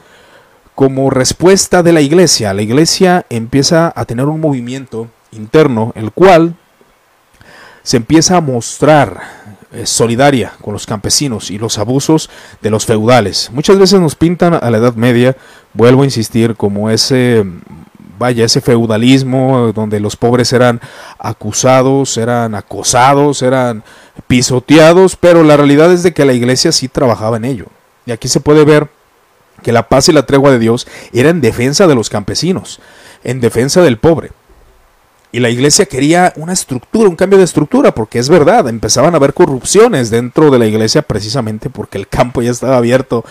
como 0.74 1.10
respuesta 1.10 1.82
de 1.82 1.92
la 1.92 2.00
iglesia. 2.00 2.54
La 2.54 2.62
iglesia 2.62 3.26
empieza 3.30 3.92
a 3.94 4.04
tener 4.04 4.26
un 4.26 4.40
movimiento 4.40 5.08
interno, 5.32 5.92
el 5.96 6.12
cual 6.12 6.54
se 7.82 7.96
empieza 7.96 8.36
a 8.36 8.40
mostrar 8.40 9.20
eh, 9.72 9.86
solidaria 9.86 10.52
con 10.62 10.72
los 10.72 10.86
campesinos 10.86 11.50
y 11.50 11.58
los 11.58 11.78
abusos 11.78 12.30
de 12.62 12.70
los 12.70 12.86
feudales. 12.86 13.50
Muchas 13.52 13.78
veces 13.78 14.00
nos 14.00 14.14
pintan 14.14 14.54
a 14.54 14.70
la 14.70 14.78
Edad 14.78 14.94
Media, 14.94 15.36
vuelvo 15.74 16.02
a 16.02 16.06
insistir, 16.06 16.54
como 16.54 16.90
ese 16.90 17.44
vaya, 18.18 18.44
ese 18.44 18.60
feudalismo 18.60 19.72
donde 19.72 20.00
los 20.00 20.16
pobres 20.16 20.52
eran 20.52 20.80
acusados, 21.18 22.16
eran 22.16 22.54
acosados, 22.54 23.42
eran 23.42 23.84
pisoteados, 24.26 25.16
pero 25.16 25.44
la 25.44 25.56
realidad 25.56 25.92
es 25.92 26.02
de 26.02 26.12
que 26.12 26.24
la 26.24 26.32
iglesia 26.32 26.72
sí 26.72 26.88
trabajaba 26.88 27.36
en 27.36 27.44
ello. 27.44 27.66
Y 28.06 28.12
aquí 28.12 28.28
se 28.28 28.40
puede 28.40 28.64
ver 28.64 28.88
que 29.62 29.72
la 29.72 29.88
paz 29.88 30.08
y 30.08 30.12
la 30.12 30.26
tregua 30.26 30.50
de 30.50 30.58
Dios 30.58 30.86
era 31.12 31.30
en 31.30 31.40
defensa 31.40 31.86
de 31.86 31.94
los 31.94 32.10
campesinos, 32.10 32.80
en 33.24 33.40
defensa 33.40 33.82
del 33.82 33.98
pobre. 33.98 34.30
Y 35.30 35.40
la 35.40 35.50
iglesia 35.50 35.84
quería 35.86 36.32
una 36.36 36.54
estructura, 36.54 37.08
un 37.08 37.16
cambio 37.16 37.38
de 37.38 37.44
estructura, 37.44 37.94
porque 37.94 38.18
es 38.18 38.28
verdad, 38.28 38.66
empezaban 38.68 39.12
a 39.14 39.18
haber 39.18 39.34
corrupciones 39.34 40.10
dentro 40.10 40.50
de 40.50 40.58
la 40.58 40.66
iglesia 40.66 41.02
precisamente 41.02 41.68
porque 41.68 41.98
el 41.98 42.08
campo 42.08 42.40
ya 42.40 42.50
estaba 42.50 42.78
abierto 42.78 43.24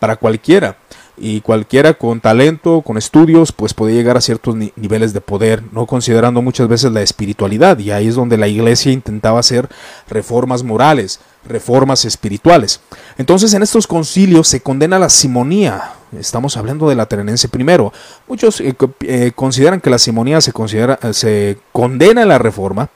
para 0.00 0.16
cualquiera. 0.16 0.76
Y 1.16 1.40
cualquiera 1.42 1.94
con 1.94 2.20
talento, 2.20 2.82
con 2.82 2.96
estudios, 2.98 3.52
pues 3.52 3.72
podía 3.72 3.94
llegar 3.94 4.16
a 4.16 4.20
ciertos 4.20 4.56
niveles 4.56 5.12
de 5.12 5.20
poder, 5.20 5.62
no 5.72 5.86
considerando 5.86 6.42
muchas 6.42 6.68
veces 6.68 6.92
la 6.92 7.02
espiritualidad. 7.02 7.78
Y 7.78 7.90
ahí 7.90 8.08
es 8.08 8.16
donde 8.16 8.36
la 8.36 8.48
iglesia 8.48 8.92
intentaba 8.92 9.38
hacer 9.38 9.68
reformas 10.08 10.62
morales, 10.62 11.20
reformas 11.46 12.04
espirituales. 12.04 12.80
Entonces 13.16 13.54
en 13.54 13.62
estos 13.62 13.86
concilios 13.86 14.48
se 14.48 14.60
condena 14.60 14.98
la 14.98 15.08
simonía, 15.08 15.92
Estamos 16.18 16.56
hablando 16.56 16.88
de 16.88 16.94
la 16.94 17.06
Terenense 17.06 17.48
primero. 17.48 17.92
Muchos 18.28 18.60
eh, 18.60 18.74
eh, 19.00 19.32
consideran 19.34 19.80
que 19.80 19.90
la 19.90 19.98
simonía 19.98 20.40
se, 20.40 20.52
considera, 20.52 20.98
se 21.12 21.58
condena 21.72 22.22
en 22.22 22.28
la 22.28 22.38
reforma, 22.38 22.88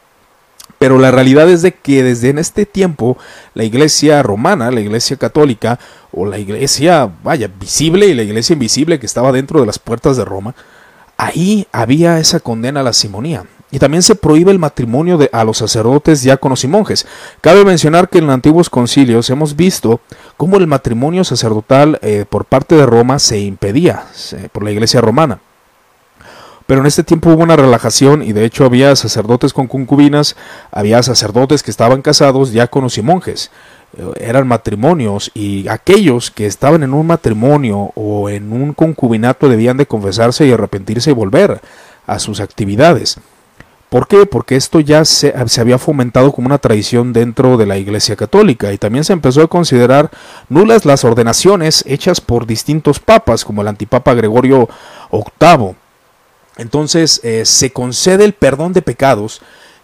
Pero 0.78 0.98
la 0.98 1.10
realidad 1.10 1.48
es 1.50 1.62
de 1.62 1.72
que 1.72 2.02
desde 2.02 2.30
en 2.30 2.38
este 2.38 2.64
tiempo 2.64 3.18
la 3.54 3.64
iglesia 3.64 4.22
romana, 4.22 4.70
la 4.70 4.80
iglesia 4.80 5.16
católica, 5.16 5.78
o 6.12 6.24
la 6.24 6.38
iglesia, 6.38 7.10
vaya, 7.22 7.50
visible 7.60 8.06
y 8.06 8.14
la 8.14 8.22
iglesia 8.22 8.54
invisible 8.54 8.98
que 8.98 9.06
estaba 9.06 9.32
dentro 9.32 9.60
de 9.60 9.66
las 9.66 9.78
puertas 9.78 10.16
de 10.16 10.24
Roma, 10.24 10.54
ahí 11.16 11.66
había 11.72 12.18
esa 12.18 12.40
condena 12.40 12.80
a 12.80 12.84
la 12.84 12.92
simonía. 12.92 13.44
Y 13.70 13.78
también 13.78 14.02
se 14.02 14.14
prohíbe 14.14 14.50
el 14.50 14.58
matrimonio 14.58 15.18
de, 15.18 15.28
a 15.32 15.44
los 15.44 15.58
sacerdotes, 15.58 16.22
diáconos 16.22 16.64
y 16.64 16.68
monjes. 16.68 17.06
Cabe 17.42 17.64
mencionar 17.64 18.08
que 18.08 18.18
en 18.18 18.26
los 18.26 18.34
antiguos 18.34 18.70
concilios 18.70 19.28
hemos 19.28 19.56
visto 19.56 20.00
cómo 20.38 20.56
el 20.56 20.66
matrimonio 20.66 21.22
sacerdotal 21.22 21.98
eh, 22.00 22.24
por 22.28 22.46
parte 22.46 22.76
de 22.76 22.86
Roma 22.86 23.18
se 23.18 23.40
impedía 23.40 24.04
por 24.52 24.64
la 24.64 24.70
iglesia 24.70 25.02
romana. 25.02 25.40
Pero 26.68 26.82
en 26.82 26.86
este 26.86 27.02
tiempo 27.02 27.30
hubo 27.30 27.42
una 27.42 27.56
relajación 27.56 28.22
y 28.22 28.34
de 28.34 28.44
hecho 28.44 28.66
había 28.66 28.94
sacerdotes 28.94 29.54
con 29.54 29.68
concubinas, 29.68 30.36
había 30.70 31.02
sacerdotes 31.02 31.62
que 31.62 31.70
estaban 31.70 32.02
casados, 32.02 32.50
diáconos 32.50 32.98
y 32.98 33.02
monjes. 33.02 33.50
Eh, 33.96 34.04
eran 34.20 34.46
matrimonios 34.46 35.30
y 35.32 35.66
aquellos 35.68 36.30
que 36.30 36.44
estaban 36.44 36.82
en 36.82 36.92
un 36.92 37.06
matrimonio 37.06 37.92
o 37.94 38.28
en 38.28 38.52
un 38.52 38.74
concubinato 38.74 39.48
debían 39.48 39.78
de 39.78 39.86
confesarse 39.86 40.46
y 40.46 40.52
arrepentirse 40.52 41.08
y 41.08 41.14
volver 41.14 41.62
a 42.06 42.18
sus 42.18 42.38
actividades. 42.38 43.16
¿Por 43.88 44.06
qué? 44.06 44.26
Porque 44.26 44.56
esto 44.56 44.80
ya 44.80 45.06
se, 45.06 45.32
había 45.58 45.78
fomentado 45.78 46.32
como 46.32 46.48
una 46.48 46.58
tradición 46.58 47.14
dentro 47.14 47.56
de 47.56 47.64
la 47.64 47.78
Iglesia 47.78 48.14
Católica 48.14 48.74
y 48.74 48.76
también 48.76 49.04
se 49.04 49.14
empezó 49.14 49.40
a 49.40 49.48
considerar 49.48 50.10
nulas 50.50 50.84
las 50.84 51.02
ordenaciones 51.02 51.82
hechas 51.86 52.20
por 52.20 52.46
distintos 52.46 53.00
papas, 53.00 53.46
como 53.46 53.62
el 53.62 53.68
antipapa 53.68 54.12
Gregorio 54.12 54.68
VIII. 55.10 55.87
Entonces 56.58 57.20
eh, 57.24 57.44
se 57.44 57.72
concede 57.72 58.24
el 58.24 58.34
perdón 58.34 58.72
de 58.72 58.82
pecados 58.82 59.40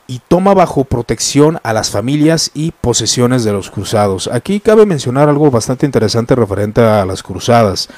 y 0.07 0.21
toma 0.28 0.52
bajo 0.52 0.85
protección 0.85 1.59
a 1.62 1.73
las 1.73 1.90
familias 1.90 2.50
y 2.52 2.73
posesiones 2.73 3.45
de 3.45 3.52
los 3.52 3.71
cruzados. 3.71 4.28
Aquí 4.31 4.61
cabe 4.61 4.85
mencionar 4.85 5.28
algo 5.28 5.50
bastante 5.50 5.87
interesante 5.87 6.35
referente 6.35 6.83
a 6.83 7.07
las 7.07 7.23
cruzadas. 7.23 7.88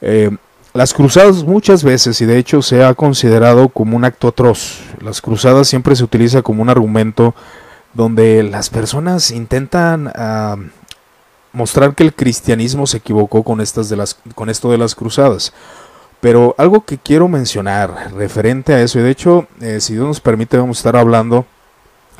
Eh, 0.00 0.30
las 0.72 0.94
cruzadas 0.94 1.44
muchas 1.44 1.84
veces, 1.84 2.20
y 2.20 2.26
de 2.26 2.38
hecho 2.38 2.62
se 2.62 2.82
ha 2.82 2.94
considerado 2.94 3.68
como 3.68 3.96
un 3.96 4.04
acto 4.04 4.28
atroz, 4.28 4.80
las 5.00 5.20
cruzadas 5.20 5.68
siempre 5.68 5.94
se 5.94 6.02
utiliza 6.02 6.42
como 6.42 6.62
un 6.62 6.70
argumento 6.70 7.34
donde 7.92 8.42
las 8.42 8.70
personas 8.70 9.30
intentan 9.30 10.10
ah, 10.16 10.56
mostrar 11.52 11.94
que 11.94 12.02
el 12.02 12.12
cristianismo 12.12 12.86
se 12.86 12.96
equivocó 12.96 13.44
con, 13.44 13.60
estas 13.60 13.88
de 13.88 13.96
las, 13.96 14.18
con 14.34 14.50
esto 14.50 14.70
de 14.70 14.78
las 14.78 14.94
cruzadas. 14.94 15.52
Pero 16.24 16.54
algo 16.56 16.86
que 16.86 16.96
quiero 16.96 17.28
mencionar 17.28 18.14
referente 18.14 18.72
a 18.72 18.80
eso, 18.80 18.98
y 18.98 19.02
de 19.02 19.10
hecho, 19.10 19.46
eh, 19.60 19.78
si 19.78 19.92
Dios 19.92 20.06
nos 20.06 20.20
permite, 20.20 20.56
vamos 20.56 20.78
a 20.78 20.80
estar 20.80 20.96
hablando 20.96 21.44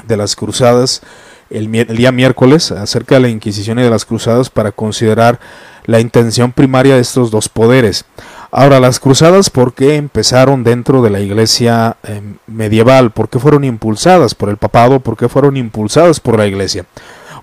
de 0.06 0.18
las 0.18 0.36
cruzadas 0.36 1.00
el, 1.48 1.72
día 1.72 2.12
miércoles 2.12 2.70
acerca 2.70 3.14
de 3.14 3.22
la 3.22 3.28
Inquisición 3.30 3.78
y 3.78 3.82
de 3.82 3.88
las 3.88 4.04
cruzadas 4.04 4.50
para 4.50 4.72
considerar 4.72 5.40
la 5.86 6.00
intención 6.00 6.52
primaria 6.52 6.96
de 6.96 7.00
estos 7.00 7.30
dos 7.30 7.48
poderes. 7.48 8.04
Ahora, 8.50 8.78
las 8.78 9.00
cruzadas, 9.00 9.48
¿por 9.48 9.72
qué 9.72 9.96
empezaron 9.96 10.64
dentro 10.64 11.00
de 11.00 11.08
la 11.08 11.20
iglesia 11.20 11.96
eh, 12.02 12.20
medieval? 12.46 13.10
¿Por 13.10 13.30
qué 13.30 13.38
fueron 13.38 13.64
impulsadas 13.64 14.34
por 14.34 14.50
el 14.50 14.58
papado? 14.58 15.00
¿Por 15.00 15.16
qué 15.16 15.30
fueron 15.30 15.56
impulsadas 15.56 16.20
por 16.20 16.36
la 16.36 16.46
iglesia? 16.46 16.84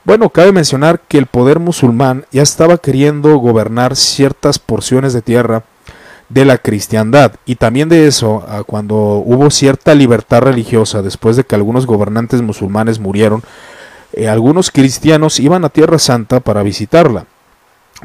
Bueno, 0.03 0.30
cabe 0.30 0.51
mencionar 0.51 1.01
que 1.08 1.18
el 1.18 1.25
poder 1.25 1.58
musulmán 1.58 2.25
ya 2.32 2.44
estaba 2.44 2.77
queriendo 2.77 3.36
gobernar 3.38 3.96
ciertas 3.96 4.60
porciones 4.60 5.13
de 5.13 5.24
tierra 5.24 5.63
de 6.33 6.45
la 6.45 6.57
cristiandad 6.57 7.33
y 7.45 7.55
también 7.55 7.89
de 7.89 8.07
eso 8.07 8.45
cuando 8.65 8.95
hubo 8.95 9.50
cierta 9.50 9.93
libertad 9.95 10.41
religiosa 10.41 11.01
después 11.01 11.35
de 11.35 11.43
que 11.43 11.55
algunos 11.55 11.85
gobernantes 11.85 12.41
musulmanes 12.41 13.00
murieron 13.00 13.43
eh, 14.13 14.27
algunos 14.27 14.71
cristianos 14.71 15.39
iban 15.39 15.65
a 15.65 15.69
Tierra 15.69 16.00
Santa 16.00 16.39
para 16.39 16.63
visitarla 16.63 17.25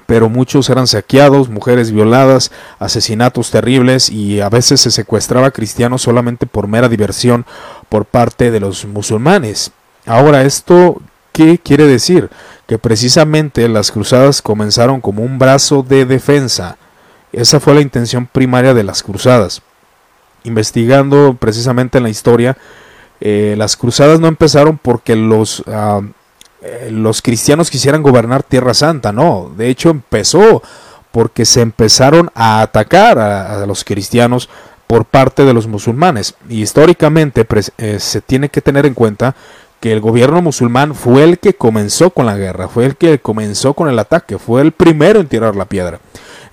pero 0.04 0.28
muchos 0.28 0.68
eran 0.68 0.86
saqueados, 0.86 1.48
mujeres 1.48 1.90
violadas, 1.90 2.50
asesinatos 2.78 3.50
terribles 3.50 4.10
y 4.10 4.40
a 4.40 4.50
veces 4.50 4.80
se 4.80 4.90
secuestraba 4.90 5.52
cristianos 5.52 6.02
solamente 6.02 6.46
por 6.46 6.66
mera 6.68 6.88
diversión 6.88 7.46
por 7.88 8.04
parte 8.04 8.50
de 8.50 8.60
los 8.60 8.84
musulmanes. 8.84 9.70
Ahora, 10.04 10.42
¿esto 10.42 11.00
qué 11.32 11.58
quiere 11.58 11.86
decir? 11.86 12.28
Que 12.66 12.78
precisamente 12.78 13.68
las 13.68 13.90
cruzadas 13.90 14.42
comenzaron 14.42 15.00
como 15.00 15.22
un 15.22 15.38
brazo 15.38 15.82
de 15.82 16.04
defensa. 16.04 16.76
Esa 17.36 17.60
fue 17.60 17.74
la 17.74 17.82
intención 17.82 18.26
primaria 18.26 18.74
de 18.74 18.82
las 18.82 19.02
cruzadas. 19.02 19.62
Investigando 20.42 21.36
precisamente 21.38 21.98
en 21.98 22.04
la 22.04 22.10
historia, 22.10 22.56
eh, 23.20 23.54
las 23.56 23.76
cruzadas 23.76 24.18
no 24.18 24.26
empezaron 24.26 24.78
porque 24.78 25.14
los 25.14 25.62
ah, 25.68 26.00
eh, 26.62 26.88
los 26.90 27.22
cristianos 27.22 27.70
quisieran 27.70 28.02
gobernar 28.02 28.42
Tierra 28.42 28.74
Santa, 28.74 29.12
no, 29.12 29.52
de 29.56 29.68
hecho 29.68 29.90
empezó 29.90 30.62
porque 31.12 31.44
se 31.44 31.60
empezaron 31.60 32.30
a 32.34 32.60
atacar 32.60 33.18
a, 33.18 33.64
los 33.66 33.84
cristianos 33.84 34.48
por 34.86 35.04
parte 35.04 35.44
de 35.44 35.54
los 35.54 35.66
musulmanes. 35.66 36.34
Y 36.48 36.62
históricamente 36.62 37.46
eh, 37.78 37.98
se 38.00 38.20
tiene 38.20 38.48
que 38.48 38.60
tener 38.60 38.84
en 38.84 38.94
cuenta 38.94 39.34
que 39.80 39.92
el 39.92 40.00
gobierno 40.00 40.42
musulmán 40.42 40.94
fue 40.94 41.24
el 41.24 41.38
que 41.38 41.54
comenzó 41.54 42.10
con 42.10 42.26
la 42.26 42.36
guerra, 42.36 42.68
fue 42.68 42.86
el 42.86 42.96
que 42.96 43.18
comenzó 43.18 43.74
con 43.74 43.88
el 43.88 43.98
ataque, 43.98 44.38
fue 44.38 44.60
el 44.60 44.72
primero 44.72 45.20
en 45.20 45.28
tirar 45.28 45.56
la 45.56 45.66
piedra. 45.66 46.00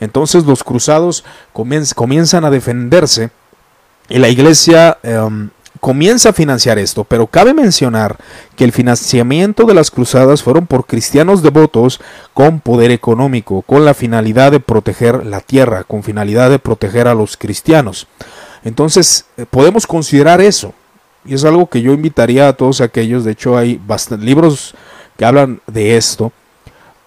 Entonces 0.04 0.46
los 0.46 0.64
cruzados 0.64 1.24
comienzan 1.54 2.46
a 2.46 2.50
defenderse 2.50 3.32
y 4.10 4.20
la 4.20 4.30
iglesia 4.30 4.98
em, 5.02 5.50
comienza 5.80 6.30
a 6.30 6.34
financiar 6.34 6.78
esto, 6.78 7.04
pero 7.04 7.28
cabe 7.28 7.54
mencionar 7.54 8.18
que 8.56 8.64
el 8.64 8.72
financiamiento 8.72 9.66
de 9.66 9.74
las 9.74 9.92
cruzadas 9.92 10.44
fueron 10.44 10.68
por 10.68 10.86
cristianos 10.86 11.42
devotos 11.42 12.00
con 12.34 12.60
poder 12.60 12.92
económico, 12.92 13.62
con 13.64 13.86
la 13.86 13.94
finalidad 13.94 14.52
de 14.52 14.60
proteger 14.60 15.26
la 15.26 15.42
tierra, 15.42 15.84
con 15.84 16.04
finalidad 16.04 16.50
de 16.50 16.60
proteger 16.60 17.08
a 17.08 17.16
los 17.16 17.38
cristianos. 17.38 18.08
Entonces, 18.64 19.26
eh, 19.38 19.46
podemos 19.50 19.88
considerar 19.88 20.42
eso. 20.42 20.74
Y 21.26 21.34
es 21.34 21.46
algo 21.46 21.68
que 21.68 21.82
yo 21.82 21.94
invitaría 21.94 22.50
a 22.50 22.54
todos 22.54 22.82
aquellos, 22.82 23.24
de 23.24 23.32
hecho 23.32 23.58
hay 23.58 23.80
bastantes 23.86 24.26
libros 24.26 24.76
que 25.18 25.26
hablan 25.26 25.62
de 25.68 25.96
esto, 25.96 26.34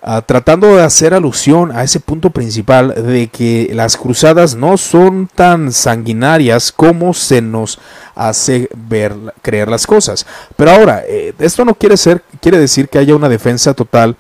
Ah, 0.09 0.23
tratando 0.23 0.77
de 0.77 0.85
hacer 0.85 1.15
alusión 1.15 1.73
a 1.73 1.83
ese 1.83 1.99
punto 1.99 2.31
principal 2.31 2.95
de 2.95 3.27
que 3.27 3.73
las 3.75 3.97
cruzadas 3.97 4.55
no 4.55 4.77
son 4.77 5.29
tan 5.35 5.73
sanguinarias 5.73 6.71
como 6.71 7.13
se 7.13 7.43
nos 7.43 7.81
hace 8.15 8.69
ver 8.89 9.17
creer 9.43 9.67
las 9.69 9.85
cosas. 9.85 10.25
Pero 10.55 10.71
ahora, 10.71 11.03
eh, 11.09 11.35
esto 11.41 11.65
no 11.65 11.75
quiere 11.75 11.97
ser 11.97 12.23
quiere 12.41 12.57
decir 12.57 12.89
que 12.89 12.99
haya 12.99 13.17
una 13.17 13.29
defensa 13.29 13.75
total 13.75 14.15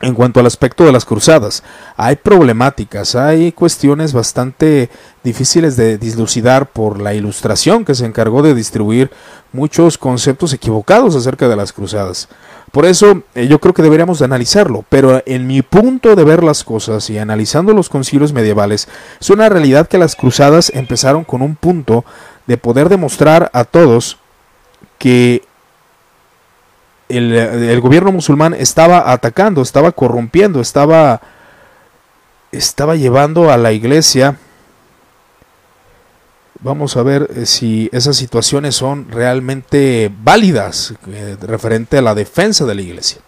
en 0.00 0.14
cuanto 0.14 0.40
al 0.40 0.46
aspecto 0.46 0.84
de 0.84 0.92
las 0.92 1.04
cruzadas, 1.04 1.62
hay 1.96 2.16
problemáticas, 2.16 3.14
hay 3.14 3.52
cuestiones 3.52 4.12
bastante 4.12 4.90
difíciles 5.24 5.76
de 5.76 5.98
dislucidar 5.98 6.66
por 6.66 7.00
la 7.00 7.14
ilustración 7.14 7.84
que 7.84 7.94
se 7.94 8.06
encargó 8.06 8.42
de 8.42 8.54
distribuir 8.54 9.10
muchos 9.52 9.98
conceptos 9.98 10.52
equivocados 10.52 11.16
acerca 11.16 11.48
de 11.48 11.56
las 11.56 11.72
cruzadas. 11.72 12.28
Por 12.70 12.84
eso 12.84 13.22
eh, 13.34 13.48
yo 13.48 13.60
creo 13.60 13.74
que 13.74 13.82
deberíamos 13.82 14.18
de 14.18 14.26
analizarlo, 14.26 14.84
pero 14.88 15.22
en 15.26 15.46
mi 15.46 15.62
punto 15.62 16.14
de 16.14 16.24
ver 16.24 16.44
las 16.44 16.64
cosas 16.64 17.08
y 17.10 17.18
analizando 17.18 17.72
los 17.72 17.88
concilios 17.88 18.32
medievales, 18.32 18.88
es 19.20 19.30
una 19.30 19.48
realidad 19.48 19.88
que 19.88 19.98
las 19.98 20.14
cruzadas 20.14 20.70
empezaron 20.74 21.24
con 21.24 21.42
un 21.42 21.56
punto 21.56 22.04
de 22.46 22.56
poder 22.56 22.88
demostrar 22.88 23.50
a 23.52 23.64
todos 23.64 24.18
que 24.98 25.42
el, 27.08 27.80
gobierno 27.80 28.12
musulmán 28.12 28.54
estaba 28.54 29.12
atacando, 29.12 29.62
estaba 29.62 29.92
corrompiendo, 29.92 30.60
estaba, 30.60 31.20
estaba 32.52 32.96
llevando 32.96 33.50
a 33.50 33.56
la 33.56 33.72
iglesia 33.72 34.36
Vamos 36.60 36.96
a 36.96 37.04
ver 37.04 37.30
eh, 37.36 37.46
si 37.46 37.88
esas 37.92 38.16
situaciones 38.16 38.74
son 38.74 39.10
realmente 39.10 40.10
válidas 40.22 40.94
eh, 41.06 41.36
referente 41.40 41.98
a 41.98 42.02
la 42.02 42.16
defensa 42.16 42.64
de 42.64 42.74
la 42.74 42.82
iglesia. 42.82 43.20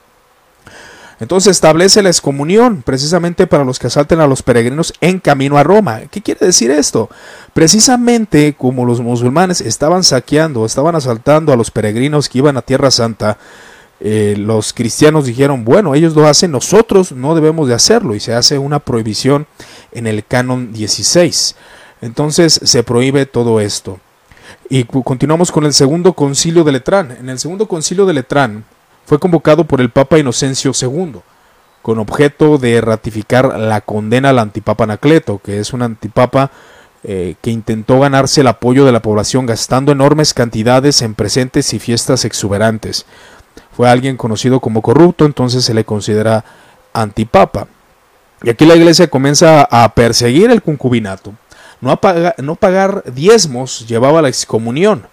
Entonces 1.21 1.53
establece 1.53 2.03
la 2.03 2.09
excomunión 2.09 2.83
precisamente 2.83 3.47
para 3.47 3.63
los 3.63 3.79
que 3.79 3.87
asalten 3.87 4.21
a 4.21 4.27
los 4.27 4.43
peregrinos 4.43 4.95
en 5.01 5.21
camino 5.21 5.59
a 5.59 5.63
Roma. 5.63 6.01
¿Qué 6.11 6.23
quiere 6.23 6.47
decir 6.47 6.71
esto? 6.71 7.09
Precisamente 7.53 8.55
como 8.55 8.85
los 8.85 9.01
musulmanes 9.01 9.61
estaban 9.61 10.03
saqueando, 10.03 10.65
estaban 10.65 10.97
asaltando 10.97 11.53
a 11.53 11.57
los 11.57 11.71
peregrinos 11.71 12.29
que 12.29 12.39
iban 12.39 12.57
a 12.57 12.63
Tierra 12.63 12.91
Santa, 12.91 13.37
eh, 14.01 14.35
los 14.39 14.73
cristianos 14.73 15.27
dijeron, 15.27 15.65
bueno, 15.65 15.95
ellos 15.95 16.15
lo 16.15 16.27
hacen, 16.27 16.51
nosotros 16.51 17.13
no 17.13 17.35
debemos 17.35 17.69
de 17.69 17.75
hacerlo 17.75 18.15
y 18.15 18.21
se 18.21 18.35
hace 18.35 18.59
una 18.59 18.79
prohibición 18.79 19.47
en 19.93 20.07
el 20.07 20.25
canon 20.25 20.73
16. 20.73 21.55
Entonces 22.01 22.61
se 22.63 22.83
prohíbe 22.83 23.27
todo 23.27 23.61
esto. 23.61 24.01
Y 24.69 24.85
continuamos 24.85 25.53
con 25.53 25.65
el 25.65 25.75
segundo 25.75 26.15
concilio 26.15 26.65
de 26.65 26.73
Letrán. 26.73 27.17
En 27.21 27.29
el 27.29 27.39
segundo 27.39 27.67
concilio 27.67 28.07
de 28.07 28.15
Letrán 28.15 28.65
fue 29.05 29.19
convocado 29.19 29.65
por 29.65 29.81
el 29.81 29.91
Papa 29.91 30.19
Inocencio 30.19 30.73
II, 30.81 31.21
con 31.83 31.99
objeto 31.99 32.57
de 32.57 32.81
ratificar 32.81 33.59
la 33.59 33.81
condena 33.81 34.31
al 34.31 34.39
antipapa 34.39 34.85
Anacleto, 34.85 35.41
que 35.43 35.59
es 35.59 35.73
un 35.73 35.83
antipapa 35.83 36.51
eh, 37.03 37.35
que 37.41 37.51
intentó 37.51 38.01
ganarse 38.01 38.43
el 38.43 38.47
apoyo 38.47 38.85
de 38.85 38.93
la 38.93 39.03
población 39.03 39.47
gastando 39.47 39.91
enormes 39.91 40.35
cantidades 40.35 41.03
en 41.03 41.15
presentes 41.15 41.73
y 41.75 41.79
fiestas 41.79 42.25
exuberantes. 42.25 43.07
Fue 43.81 43.89
alguien 43.89 44.19
conocido 44.19 44.61
como 44.61 44.83
corrupto, 44.83 45.25
entonces 45.25 45.65
se 45.65 45.73
le 45.73 45.87
considera 45.87 46.45
antipapa. 46.93 47.67
Y 48.43 48.51
aquí 48.51 48.67
la 48.67 48.77
iglesia 48.77 49.09
comienza 49.09 49.63
a 49.63 49.95
perseguir 49.95 50.51
el 50.51 50.61
concubinato. 50.61 51.33
No, 51.81 51.97
pagar 51.97 53.05
diezmos 53.11 53.89
llevaba 53.89 54.19
a 54.19 54.23
la 54.23 54.29
excomunión. 54.29 55.07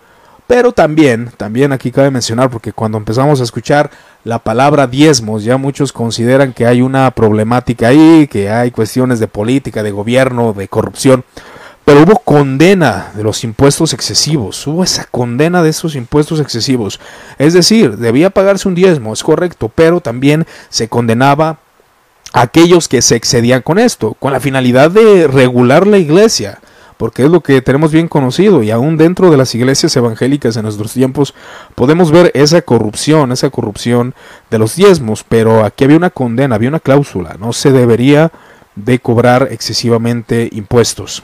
Pero 0.48 0.74
también, 0.74 1.32
también 1.38 1.72
aquí 1.72 1.94
cabe 1.94 2.12
mencionar, 2.12 2.50
porque 2.50 2.74
cuando 2.74 2.98
empezamos 2.98 3.40
a 3.40 3.46
escuchar 3.46 3.90
la 4.26 4.40
palabra 4.40 4.86
diezmos, 4.86 5.46
ya 5.46 5.56
muchos 5.56 5.94
consideran 5.94 6.52
que 6.52 6.66
hay 6.66 6.82
una 6.82 7.10
problemática 7.12 7.88
ahí, 7.88 8.28
que 8.28 8.50
hay 8.50 8.72
cuestiones 8.72 9.22
de 9.22 9.30
política, 9.30 9.82
de 9.82 9.92
gobierno, 9.92 10.52
de 10.52 10.68
corrupción. 10.68 11.24
Pero 11.88 12.04
hubo 12.04 12.20
condena 12.20 13.14
de 13.16 13.24
los 13.24 13.46
impuestos 13.46 13.94
excesivos, 13.94 14.68
hubo 14.68 14.84
esa 14.84 15.06
condena 15.06 15.64
de 15.64 15.70
esos 15.70 15.96
impuestos 15.96 16.42
excesivos. 16.42 17.00
Es 17.38 17.54
decir, 17.54 17.96
debía 17.96 18.30
pagarse 18.30 18.68
un 18.68 18.76
diezmo, 18.76 19.14
es 19.14 19.24
correcto, 19.24 19.72
pero 19.74 20.02
también 20.02 20.46
se 20.68 20.90
condenaba 20.90 21.60
a 22.34 22.42
aquellos 22.42 22.90
que 22.90 23.02
se 23.02 23.16
excedían 23.16 23.62
con 23.62 23.80
esto, 23.80 24.16
con 24.16 24.34
la 24.34 24.42
finalidad 24.42 24.92
de 24.92 25.28
regular 25.28 25.88
la 25.88 25.98
iglesia 25.98 26.60
porque 26.98 27.24
es 27.24 27.30
lo 27.30 27.40
que 27.40 27.62
tenemos 27.62 27.94
bien 27.94 28.10
conocido 28.10 28.64
y 28.64 28.72
aún 28.72 28.98
dentro 28.98 29.32
de 29.32 29.38
las 29.38 29.56
iglesias 29.56 29.96
evangélicas 29.96 30.58
en 30.58 30.64
nuestros 30.64 30.92
tiempos 30.92 31.36
podemos 31.74 32.12
ver 32.12 32.32
esa 32.34 32.62
corrupción, 32.64 33.32
esa 33.32 33.50
corrupción 33.50 34.14
de 34.50 34.60
los 34.60 34.76
diezmos, 34.76 35.24
pero 35.24 35.64
aquí 35.64 35.86
había 35.86 35.96
una 35.96 36.10
condena, 36.10 36.56
había 36.56 36.68
una 36.68 36.82
cláusula, 36.82 37.38
no 37.40 37.54
se 37.54 37.72
debería 37.72 38.34
de 38.76 39.00
cobrar 39.00 39.48
excesivamente 39.52 40.50
impuestos. 40.52 41.24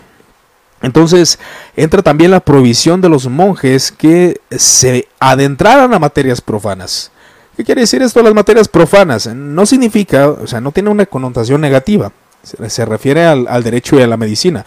Entonces 0.84 1.40
entra 1.76 2.04
también 2.04 2.30
la 2.30 2.42
prohibición 2.42 3.02
de 3.02 3.10
los 3.10 3.28
monjes 3.28 3.92
que 3.92 4.40
se 4.52 5.08
adentraran 5.20 5.92
a 5.94 6.00
materias 6.00 6.42
profanas. 6.42 7.12
¿Qué 7.58 7.64
quiere 7.64 7.82
decir 7.82 8.04
esto 8.04 8.22
las 8.22 8.36
materias 8.36 8.68
profanas? 8.68 9.26
No 9.28 9.66
significa, 9.66 10.30
o 10.30 10.46
sea, 10.46 10.62
no 10.62 10.72
tiene 10.72 10.92
una 10.92 11.08
connotación 11.08 11.62
negativa. 11.62 12.12
Se, 12.44 12.86
refiere 12.86 13.26
al, 13.26 13.48
al 13.48 13.64
derecho 13.64 13.98
y 13.98 14.04
a 14.04 14.08
la 14.08 14.18
medicina 14.18 14.66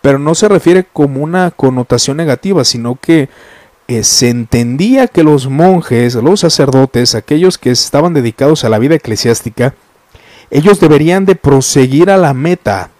pero 0.00 0.18
no 0.18 0.34
se 0.34 0.48
refiere 0.48 0.84
como 0.84 1.22
una 1.22 1.50
connotación 1.50 2.16
negativa, 2.16 2.64
sino 2.64 2.96
que 3.00 3.28
eh, 3.88 4.04
se 4.04 4.28
entendía 4.28 5.08
que 5.08 5.22
los 5.22 5.48
monjes, 5.48 6.14
los 6.14 6.40
sacerdotes, 6.40 7.14
aquellos 7.14 7.58
que 7.58 7.70
estaban 7.70 8.14
dedicados 8.14 8.64
a 8.64 8.68
la 8.68 8.78
vida 8.78 8.94
eclesiástica, 8.94 9.74
ellos 10.50 10.80
deberían 10.80 11.24
de 11.24 11.34
proseguir 11.34 12.10
a 12.10 12.16
la 12.16 12.34
meta 12.34 12.90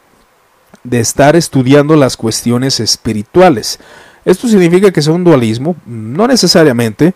de 0.84 1.00
estar 1.00 1.36
estudiando 1.36 1.96
las 1.96 2.16
cuestiones 2.16 2.80
espirituales. 2.80 3.78
Esto 4.24 4.48
significa 4.48 4.90
que 4.90 5.02
sea 5.02 5.12
un 5.12 5.24
dualismo, 5.24 5.76
no 5.86 6.26
necesariamente, 6.26 7.14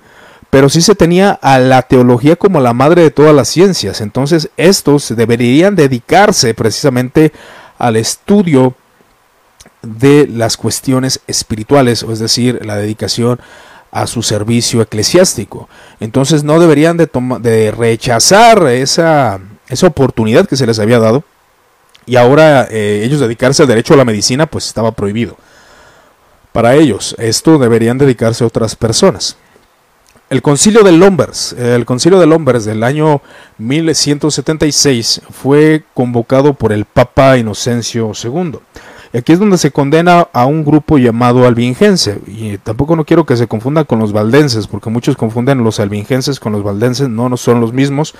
pero 0.50 0.68
sí 0.68 0.82
se 0.82 0.94
tenía 0.94 1.32
a 1.32 1.58
la 1.58 1.82
teología 1.82 2.36
como 2.36 2.60
la 2.60 2.74
madre 2.74 3.02
de 3.02 3.10
todas 3.10 3.34
las 3.34 3.48
ciencias. 3.48 4.00
Entonces 4.00 4.50
estos 4.56 5.14
deberían 5.16 5.76
dedicarse 5.76 6.54
precisamente 6.54 7.32
al 7.78 7.96
estudio 7.96 8.74
de 9.82 10.28
las 10.28 10.56
cuestiones 10.56 11.20
espirituales, 11.26 12.02
es 12.02 12.18
decir, 12.18 12.64
la 12.64 12.76
dedicación 12.76 13.40
a 13.90 14.06
su 14.06 14.22
servicio 14.22 14.80
eclesiástico. 14.80 15.68
Entonces 16.00 16.44
no 16.44 16.58
deberían 16.58 16.96
de, 16.96 17.08
de 17.40 17.70
rechazar 17.70 18.66
esa, 18.68 19.40
esa, 19.68 19.86
oportunidad 19.86 20.48
que 20.48 20.56
se 20.56 20.66
les 20.66 20.78
había 20.78 20.98
dado 20.98 21.24
y 22.06 22.16
ahora 22.16 22.66
eh, 22.70 23.02
ellos 23.04 23.20
dedicarse 23.20 23.62
al 23.62 23.68
derecho 23.68 23.94
a 23.94 23.96
la 23.96 24.04
medicina 24.04 24.46
pues 24.46 24.66
estaba 24.66 24.92
prohibido. 24.92 25.36
Para 26.52 26.74
ellos, 26.74 27.16
esto 27.18 27.58
deberían 27.58 27.98
dedicarse 27.98 28.44
otras 28.44 28.76
personas. 28.76 29.36
El 30.28 30.40
concilio 30.40 30.82
de 30.82 30.92
Lombers, 30.92 31.52
el 31.52 31.84
concilio 31.84 32.18
de 32.18 32.26
Lombers 32.26 32.64
del 32.64 32.82
año 32.84 33.20
1176 33.58 35.22
fue 35.30 35.84
convocado 35.92 36.54
por 36.54 36.72
el 36.72 36.86
Papa 36.86 37.36
Inocencio 37.36 38.12
II. 38.22 38.58
Y 39.12 39.18
aquí 39.18 39.32
es 39.32 39.38
donde 39.38 39.58
se 39.58 39.70
condena 39.70 40.28
a 40.32 40.46
un 40.46 40.64
grupo 40.64 40.96
llamado 40.96 41.46
albingense. 41.46 42.18
Y 42.26 42.56
tampoco 42.56 42.96
no 42.96 43.04
quiero 43.04 43.26
que 43.26 43.36
se 43.36 43.46
confunda 43.46 43.84
con 43.84 43.98
los 43.98 44.12
valdenses, 44.12 44.66
porque 44.66 44.88
muchos 44.88 45.16
confunden 45.16 45.62
los 45.62 45.80
albingenses 45.80 46.40
con 46.40 46.52
los 46.52 46.62
valdenses, 46.62 47.10
no, 47.10 47.28
no 47.28 47.36
son 47.36 47.60
los 47.60 47.74
mismos. 47.74 48.14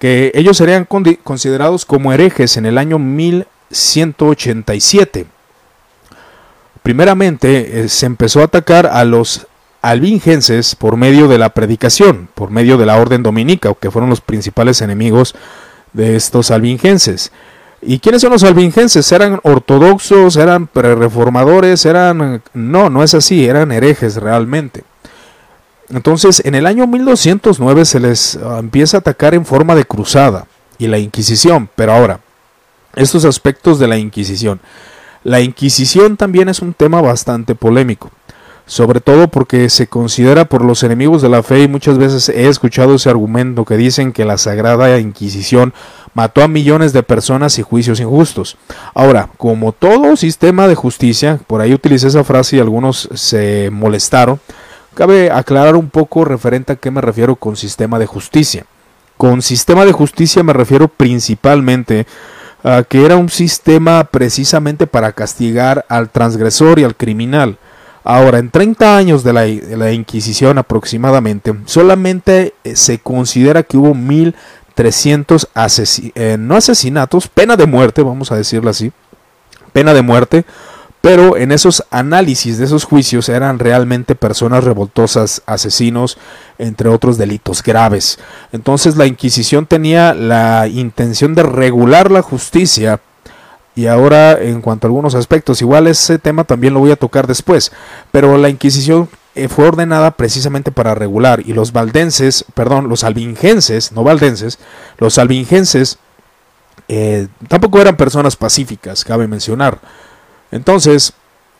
Que 0.00 0.32
ellos 0.34 0.56
serían 0.56 0.88
considerados 1.22 1.84
como 1.84 2.12
herejes 2.12 2.56
en 2.56 2.66
el 2.66 2.78
año 2.78 2.98
1187. 2.98 5.26
Primeramente 6.82 7.82
eh, 7.82 7.88
se 7.88 8.06
empezó 8.06 8.40
a 8.40 8.44
atacar 8.44 8.86
a 8.86 9.04
los 9.04 9.46
albingenses 9.82 10.74
por 10.74 10.96
medio 10.96 11.28
de 11.28 11.38
la 11.38 11.50
predicación, 11.50 12.28
por 12.34 12.50
medio 12.50 12.78
de 12.78 12.86
la 12.86 12.96
orden 12.96 13.22
dominica, 13.22 13.74
que 13.78 13.90
fueron 13.90 14.10
los 14.10 14.20
principales 14.20 14.80
enemigos 14.80 15.34
de 15.92 16.16
estos 16.16 16.50
albingenses. 16.50 17.32
¿Y 17.82 17.98
quiénes 17.98 18.22
son 18.22 18.32
los 18.32 18.44
albingenses? 18.44 19.10
¿Eran 19.10 19.40
ortodoxos? 19.42 20.36
¿Eran 20.36 20.68
reformadores? 20.74 21.86
¿Eran.? 21.86 22.42
No, 22.52 22.90
no 22.90 23.02
es 23.02 23.14
así, 23.14 23.46
eran 23.46 23.72
herejes 23.72 24.16
realmente. 24.16 24.84
Entonces, 25.90 26.42
en 26.44 26.54
el 26.54 26.66
año 26.66 26.86
1209 26.86 27.84
se 27.84 28.00
les 28.00 28.36
ah, 28.36 28.58
empieza 28.58 28.96
a 28.96 29.00
atacar 29.00 29.34
en 29.34 29.44
forma 29.44 29.74
de 29.74 29.84
cruzada 29.84 30.46
y 30.78 30.86
la 30.86 30.98
Inquisición. 30.98 31.68
Pero 31.74 31.92
ahora, 31.92 32.20
estos 32.94 33.24
aspectos 33.24 33.78
de 33.78 33.88
la 33.88 33.98
Inquisición. 33.98 34.60
La 35.24 35.40
Inquisición 35.40 36.16
también 36.16 36.48
es 36.48 36.60
un 36.60 36.72
tema 36.72 37.00
bastante 37.02 37.54
polémico 37.54 38.10
sobre 38.70 39.00
todo 39.00 39.26
porque 39.26 39.68
se 39.68 39.88
considera 39.88 40.44
por 40.44 40.64
los 40.64 40.84
enemigos 40.84 41.22
de 41.22 41.28
la 41.28 41.42
fe 41.42 41.64
y 41.64 41.68
muchas 41.68 41.98
veces 41.98 42.28
he 42.28 42.46
escuchado 42.46 42.94
ese 42.94 43.10
argumento 43.10 43.64
que 43.64 43.76
dicen 43.76 44.12
que 44.12 44.24
la 44.24 44.38
Sagrada 44.38 44.96
Inquisición 45.00 45.74
mató 46.14 46.44
a 46.44 46.46
millones 46.46 46.92
de 46.92 47.02
personas 47.02 47.58
y 47.58 47.62
juicios 47.62 47.98
injustos. 47.98 48.56
Ahora, 48.94 49.28
como 49.38 49.72
todo 49.72 50.16
sistema 50.16 50.68
de 50.68 50.76
justicia, 50.76 51.40
por 51.48 51.60
ahí 51.60 51.74
utilicé 51.74 52.06
esa 52.06 52.22
frase 52.22 52.56
y 52.56 52.60
algunos 52.60 53.08
se 53.12 53.70
molestaron, 53.72 54.38
cabe 54.94 55.30
aclarar 55.30 55.76
un 55.76 55.90
poco 55.90 56.24
referente 56.24 56.72
a 56.72 56.76
qué 56.76 56.90
me 56.90 57.00
refiero 57.00 57.36
con 57.36 57.56
sistema 57.56 57.98
de 57.98 58.06
justicia. 58.06 58.64
Con 59.16 59.42
sistema 59.42 59.84
de 59.84 59.92
justicia 59.92 60.42
me 60.42 60.52
refiero 60.52 60.88
principalmente 60.88 62.06
a 62.62 62.82
que 62.82 63.04
era 63.04 63.16
un 63.16 63.28
sistema 63.28 64.04
precisamente 64.04 64.86
para 64.86 65.12
castigar 65.12 65.84
al 65.88 66.10
transgresor 66.10 66.78
y 66.78 66.84
al 66.84 66.96
criminal 66.96 67.58
Ahora, 68.02 68.38
en 68.38 68.50
30 68.50 68.96
años 68.96 69.24
de 69.24 69.32
la, 69.32 69.92
Inquisición 69.92 70.58
aproximadamente, 70.58 71.54
solamente 71.66 72.54
eh, 72.64 72.76
se 72.76 72.98
considera 72.98 73.62
que 73.62 73.76
hubo 73.76 73.94
1300 73.94 75.48
eh, 76.14 76.36
no 76.38 76.56
asesinatos, 76.56 77.28
pena 77.28 77.56
de 77.56 77.66
muerte, 77.66 78.02
vamos 78.02 78.32
a 78.32 78.36
decirlo 78.36 78.70
así, 78.70 78.90
pena 79.72 79.92
de 79.92 80.02
muerte, 80.02 80.44
pero 81.00 81.36
en 81.36 81.52
esos 81.52 81.84
análisis 81.90 82.58
de 82.58 82.66
esos 82.66 82.84
juicios 82.84 83.28
eran 83.28 83.58
realmente 83.58 84.14
personas 84.14 84.64
revoltosas, 84.64 85.42
asesinos, 85.46 86.18
entre 86.58 86.88
otros 86.88 87.16
delitos 87.16 87.62
graves. 87.62 88.18
Entonces 88.52 88.96
la 88.96 89.06
Inquisición 89.06 89.66
tenía 89.66 90.14
la 90.14 90.68
intención 90.68 91.34
de 91.34 91.42
regular 91.42 92.10
la 92.10 92.22
justicia 92.22 93.00
y 93.74 93.86
ahora, 93.86 94.32
en 94.40 94.60
cuanto 94.60 94.86
a 94.86 94.88
algunos 94.88 95.14
aspectos, 95.14 95.62
igual 95.62 95.86
ese 95.86 96.18
tema 96.18 96.44
también 96.44 96.74
lo 96.74 96.80
voy 96.80 96.90
a 96.90 96.96
tocar 96.96 97.26
después. 97.26 97.72
Pero 98.10 98.36
la 98.36 98.48
Inquisición 98.48 99.08
eh, 99.34 99.48
fue 99.48 99.68
ordenada 99.68 100.10
precisamente 100.10 100.72
para 100.72 100.94
regular. 100.94 101.40
Y 101.46 101.52
los 101.52 101.72
valdenses, 101.72 102.44
perdón, 102.54 102.88
los 102.88 103.04
albingenses, 103.04 103.92
no 103.92 104.02
valdenses, 104.02 104.58
los 104.98 105.18
albingenses 105.18 105.98
eh, 106.88 107.28
tampoco 107.48 107.80
eran 107.80 107.96
personas 107.96 108.36
pacíficas, 108.36 109.04
cabe 109.04 109.28
mencionar. 109.28 109.78
Entonces, 110.50 111.14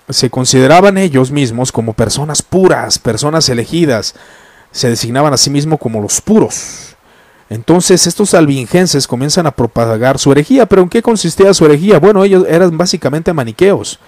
se 0.08 0.30
consideraban 0.30 0.98
ellos 0.98 1.30
mismos 1.30 1.72
como 1.72 1.92
personas 1.92 2.42
puras, 2.42 2.98
personas 2.98 3.48
elegidas. 3.48 4.14
Se 4.72 4.88
designaban 4.88 5.32
a 5.32 5.36
sí 5.36 5.50
mismos 5.50 5.78
como 5.78 6.00
los 6.00 6.20
puros. 6.20 6.96
Entonces 7.48 8.06
estos 8.06 8.32
albingenses 8.34 9.08
comienzan 9.08 9.46
a 9.46 9.50
propagar 9.50 10.18
su 10.18 10.30
herejía, 10.30 10.66
pero 10.66 10.82
¿en 10.82 10.88
qué 10.88 11.02
consistía 11.02 11.52
su 11.52 11.66
herejía? 11.66 11.98
Bueno, 11.98 12.22
ellos 12.22 12.44
eran 12.48 12.78
básicamente 12.78 13.32
maniqueos. 13.32 13.98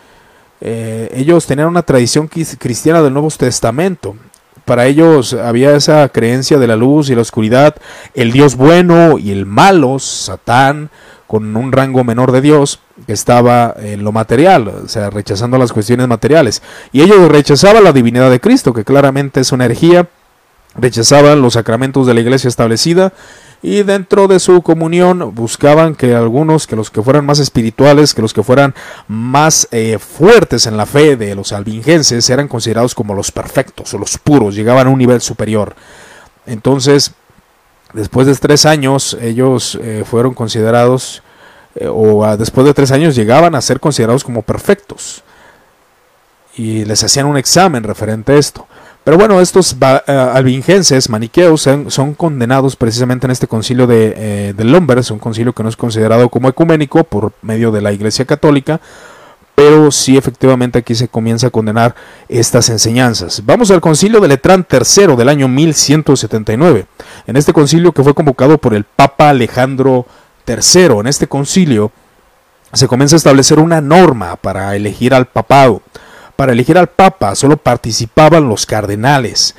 Eh, 0.60 1.10
ellos 1.12 1.44
tenían 1.46 1.66
una 1.66 1.82
tradición 1.82 2.28
cristiana 2.28 3.02
del 3.02 3.12
Nuevo 3.12 3.28
Testamento. 3.30 4.14
Para 4.64 4.86
ellos 4.86 5.32
había 5.32 5.74
esa 5.74 6.08
creencia 6.08 6.56
de 6.56 6.68
la 6.68 6.76
luz 6.76 7.10
y 7.10 7.16
la 7.16 7.22
oscuridad, 7.22 7.74
el 8.14 8.30
Dios 8.30 8.54
bueno 8.54 9.18
y 9.18 9.32
el 9.32 9.44
malo, 9.44 9.98
Satán, 9.98 10.90
con 11.32 11.56
un 11.56 11.72
rango 11.72 12.04
menor 12.04 12.30
de 12.30 12.42
Dios, 12.42 12.80
que 13.06 13.14
estaba 13.14 13.74
en 13.78 14.04
lo 14.04 14.12
material, 14.12 14.68
o 14.68 14.86
sea, 14.86 15.08
rechazando 15.08 15.56
las 15.56 15.72
cuestiones 15.72 16.06
materiales. 16.06 16.60
Y 16.92 17.00
ellos 17.00 17.26
rechazaban 17.32 17.84
la 17.84 17.94
divinidad 17.94 18.30
de 18.30 18.38
Cristo, 18.38 18.74
que 18.74 18.84
claramente 18.84 19.40
es 19.40 19.50
una 19.50 19.64
herejía 19.64 20.10
rechazaban 20.74 21.40
los 21.40 21.54
sacramentos 21.54 22.06
de 22.06 22.12
la 22.12 22.20
iglesia 22.20 22.48
establecida 22.48 23.14
y 23.62 23.82
dentro 23.82 24.28
de 24.28 24.40
su 24.40 24.60
comunión 24.60 25.34
buscaban 25.34 25.94
que 25.94 26.14
algunos, 26.14 26.66
que 26.66 26.76
los 26.76 26.90
que 26.90 27.00
fueran 27.00 27.24
más 27.24 27.38
espirituales, 27.38 28.12
que 28.12 28.20
los 28.20 28.34
que 28.34 28.42
fueran 28.42 28.74
más 29.08 29.68
eh, 29.70 29.98
fuertes 29.98 30.66
en 30.66 30.76
la 30.76 30.84
fe 30.84 31.16
de 31.16 31.34
los 31.34 31.52
albingenses, 31.52 32.28
eran 32.28 32.48
considerados 32.48 32.94
como 32.94 33.14
los 33.14 33.32
perfectos 33.32 33.94
o 33.94 33.98
los 33.98 34.18
puros, 34.18 34.54
llegaban 34.54 34.86
a 34.86 34.90
un 34.90 34.98
nivel 34.98 35.22
superior. 35.22 35.74
Entonces, 36.44 37.12
después 37.92 38.26
de 38.26 38.34
tres 38.34 38.66
años, 38.66 39.16
ellos 39.20 39.78
eh, 39.80 40.04
fueron 40.08 40.34
considerados, 40.34 41.21
eh, 41.74 41.88
o 41.90 42.36
después 42.36 42.66
de 42.66 42.74
tres 42.74 42.92
años 42.92 43.14
llegaban 43.14 43.54
a 43.54 43.60
ser 43.60 43.80
considerados 43.80 44.24
como 44.24 44.42
perfectos. 44.42 45.22
Y 46.54 46.84
les 46.84 47.02
hacían 47.02 47.26
un 47.26 47.38
examen 47.38 47.82
referente 47.82 48.32
a 48.32 48.36
esto. 48.36 48.66
Pero 49.04 49.18
bueno, 49.18 49.40
estos 49.40 49.76
eh, 49.80 50.12
albingenses, 50.12 51.08
maniqueos, 51.08 51.62
son, 51.62 52.14
condenados 52.14 52.76
precisamente 52.76 53.26
en 53.26 53.32
este 53.32 53.48
concilio 53.48 53.86
de, 53.86 54.14
eh, 54.16 54.54
de 54.56 54.64
Lombard, 54.64 55.04
un 55.10 55.18
concilio 55.18 55.52
que 55.52 55.62
no 55.64 55.68
es 55.68 55.76
considerado 55.76 56.28
como 56.28 56.48
ecuménico 56.48 57.02
por 57.02 57.32
medio 57.42 57.72
de 57.72 57.80
la 57.80 57.92
Iglesia 57.92 58.24
Católica, 58.24 58.80
pero 59.56 59.90
sí 59.90 60.16
efectivamente 60.16 60.78
aquí 60.78 60.94
se 60.94 61.08
comienza 61.08 61.48
a 61.48 61.50
condenar 61.50 61.96
estas 62.28 62.68
enseñanzas. 62.68 63.42
Vamos 63.44 63.72
al 63.72 63.80
concilio 63.80 64.20
de 64.20 64.28
Letrán 64.28 64.66
III 64.70 65.16
del 65.16 65.28
año 65.28 65.48
1179. 65.48 66.86
En 67.26 67.36
este 67.36 67.52
concilio 67.52 67.92
que 67.92 68.04
fue 68.04 68.14
convocado 68.14 68.58
por 68.58 68.72
el 68.72 68.84
Papa 68.84 69.30
Alejandro 69.30 70.06
III, 70.46 71.00
en 71.00 71.06
este 71.06 71.26
concilio 71.26 71.92
se 72.72 72.88
comienza 72.88 73.16
a 73.16 73.18
establecer 73.18 73.58
una 73.58 73.80
norma 73.80 74.36
para 74.36 74.74
elegir 74.74 75.14
al 75.14 75.26
papado. 75.26 75.82
Para 76.36 76.52
elegir 76.52 76.78
al 76.78 76.88
Papa 76.88 77.34
solo 77.34 77.56
participaban 77.56 78.48
los 78.48 78.66
cardenales. 78.66 79.54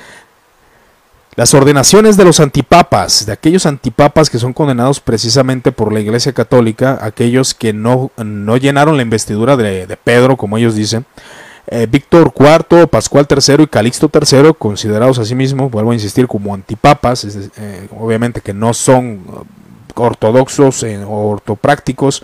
Las 1.36 1.54
ordenaciones 1.54 2.16
de 2.16 2.26
los 2.26 2.40
antipapas, 2.40 3.26
de 3.26 3.32
aquellos 3.32 3.66
antipapas 3.66 4.30
que 4.30 4.38
son 4.38 4.54
condenados 4.54 5.00
precisamente 5.00 5.72
por 5.72 5.92
la 5.92 6.00
Iglesia 6.00 6.34
Católica, 6.34 7.00
aquellos 7.02 7.56
que 7.56 7.74
no, 7.74 8.12
no 8.18 8.58
llenaron 8.58 8.98
la 8.98 9.04
investidura 9.04 9.58
de, 9.58 9.98
Pedro, 10.04 10.38
como 10.38 10.58
ellos 10.58 10.76
dicen, 10.76 11.06
eh, 11.68 11.88
Víctor 11.90 12.34
IV, 12.38 12.88
Pascual 12.88 13.26
III 13.28 13.64
y 13.64 13.68
Calixto 13.68 14.12
III, 14.14 14.54
considerados 14.58 15.18
asimismo, 15.18 15.72
vuelvo 15.72 15.92
a 15.92 15.96
insistir, 15.96 16.28
como 16.28 16.54
antipapas, 16.54 17.26
eh, 17.26 17.88
obviamente 17.98 18.42
que 18.42 18.54
no 18.54 18.76
son 18.76 19.22
ortodoxos 19.96 20.84
o 20.84 21.30
ortoprácticos, 21.30 22.24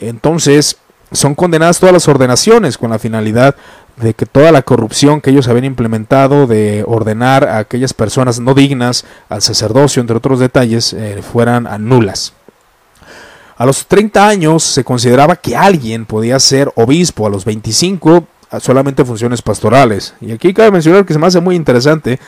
entonces 0.00 0.76
son 1.12 1.34
condenadas 1.34 1.78
todas 1.78 1.92
las 1.92 2.08
ordenaciones 2.08 2.78
con 2.78 2.90
la 2.90 2.98
finalidad 2.98 3.54
de 3.96 4.14
que 4.14 4.24
toda 4.24 4.52
la 4.52 4.62
corrupción 4.62 5.20
que 5.20 5.30
ellos 5.30 5.48
habían 5.48 5.66
implementado 5.66 6.46
de 6.46 6.82
ordenar 6.86 7.46
a 7.46 7.58
aquellas 7.58 7.92
personas 7.92 8.40
no 8.40 8.54
dignas 8.54 9.04
al 9.28 9.42
sacerdocio, 9.42 10.00
entre 10.00 10.16
otros 10.16 10.40
detalles, 10.40 10.92
eh, 10.94 11.20
fueran 11.22 11.68
nulas. 11.86 12.32
A 13.56 13.66
los 13.66 13.86
30 13.86 14.26
años 14.26 14.62
se 14.62 14.82
consideraba 14.82 15.36
que 15.36 15.54
alguien 15.54 16.06
podía 16.06 16.38
ser 16.40 16.72
obispo, 16.74 17.26
a 17.26 17.30
los 17.30 17.44
25 17.44 18.26
solamente 18.60 19.04
funciones 19.04 19.40
pastorales. 19.40 20.14
Y 20.20 20.32
aquí 20.32 20.52
cabe 20.52 20.70
mencionar 20.70 21.04
que 21.04 21.12
se 21.12 21.18
me 21.18 21.26
hace 21.26 21.40
muy 21.40 21.56
interesante 21.56 22.18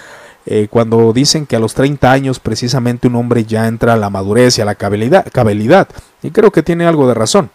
eh, 0.47 0.69
cuando 0.71 1.13
dicen 1.13 1.47
que 1.47 1.57
a 1.57 1.61
los 1.61 1.75
30 1.75 2.11
años 2.11 2.39
precisamente 2.39 3.09
un 3.09 3.17
hombre 3.17 3.45
ya 3.45 3.67
entra 3.67 3.95
a 3.95 3.97
la 3.97 4.11
madurez 4.11 4.59
y 4.59 4.63
a 4.63 4.65
la 4.65 4.75
cabelidad. 4.75 5.89
Y 6.23 6.31
creo 6.31 6.51
que 6.51 6.63
tiene 6.63 6.87
algo 6.87 7.09
de 7.09 7.15
razón. 7.15 7.51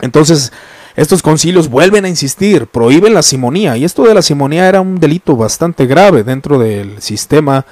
Entonces, 0.00 0.52
estos 0.96 1.22
concilios 1.22 1.68
vuelven 1.68 2.04
a 2.04 2.08
insistir, 2.08 2.66
prohíben 2.66 3.14
la 3.14 3.22
simonía, 3.22 3.76
y 3.76 3.84
esto 3.84 4.02
de 4.04 4.14
la 4.14 4.22
simonía 4.22 4.68
era 4.68 4.80
un 4.80 4.98
delito 4.98 5.36
bastante 5.36 5.86
grave 5.86 6.24
dentro 6.24 6.58
del 6.58 7.00
sistema 7.00 7.64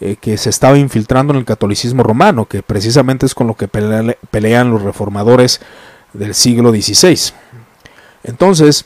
eh, 0.00 0.16
que 0.20 0.36
se 0.36 0.50
estaba 0.50 0.78
infiltrando 0.78 1.32
en 1.32 1.38
el 1.38 1.44
catolicismo 1.44 2.02
romano, 2.02 2.44
que 2.44 2.62
precisamente 2.62 3.26
es 3.26 3.34
con 3.34 3.46
lo 3.46 3.54
que 3.54 3.66
pelean 3.68 4.70
los 4.70 4.82
reformadores 4.82 5.60
del 6.12 6.34
siglo 6.34 6.70
XVI. 6.70 7.32
Entonces, 8.24 8.84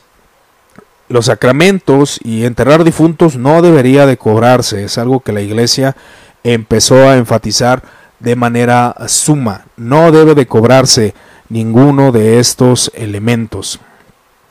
los 1.11 1.25
sacramentos 1.25 2.19
y 2.23 2.45
enterrar 2.45 2.83
difuntos 2.83 3.37
no 3.37 3.61
debería 3.61 4.05
de 4.05 4.17
cobrarse, 4.17 4.83
es 4.83 4.97
algo 4.97 5.19
que 5.19 5.31
la 5.31 5.41
iglesia 5.41 5.95
empezó 6.43 7.09
a 7.09 7.17
enfatizar 7.17 7.83
de 8.19 8.35
manera 8.35 8.95
suma, 9.07 9.65
no 9.77 10.11
debe 10.11 10.35
de 10.35 10.45
cobrarse 10.45 11.13
ninguno 11.49 12.11
de 12.11 12.39
estos 12.39 12.91
elementos. 12.93 13.79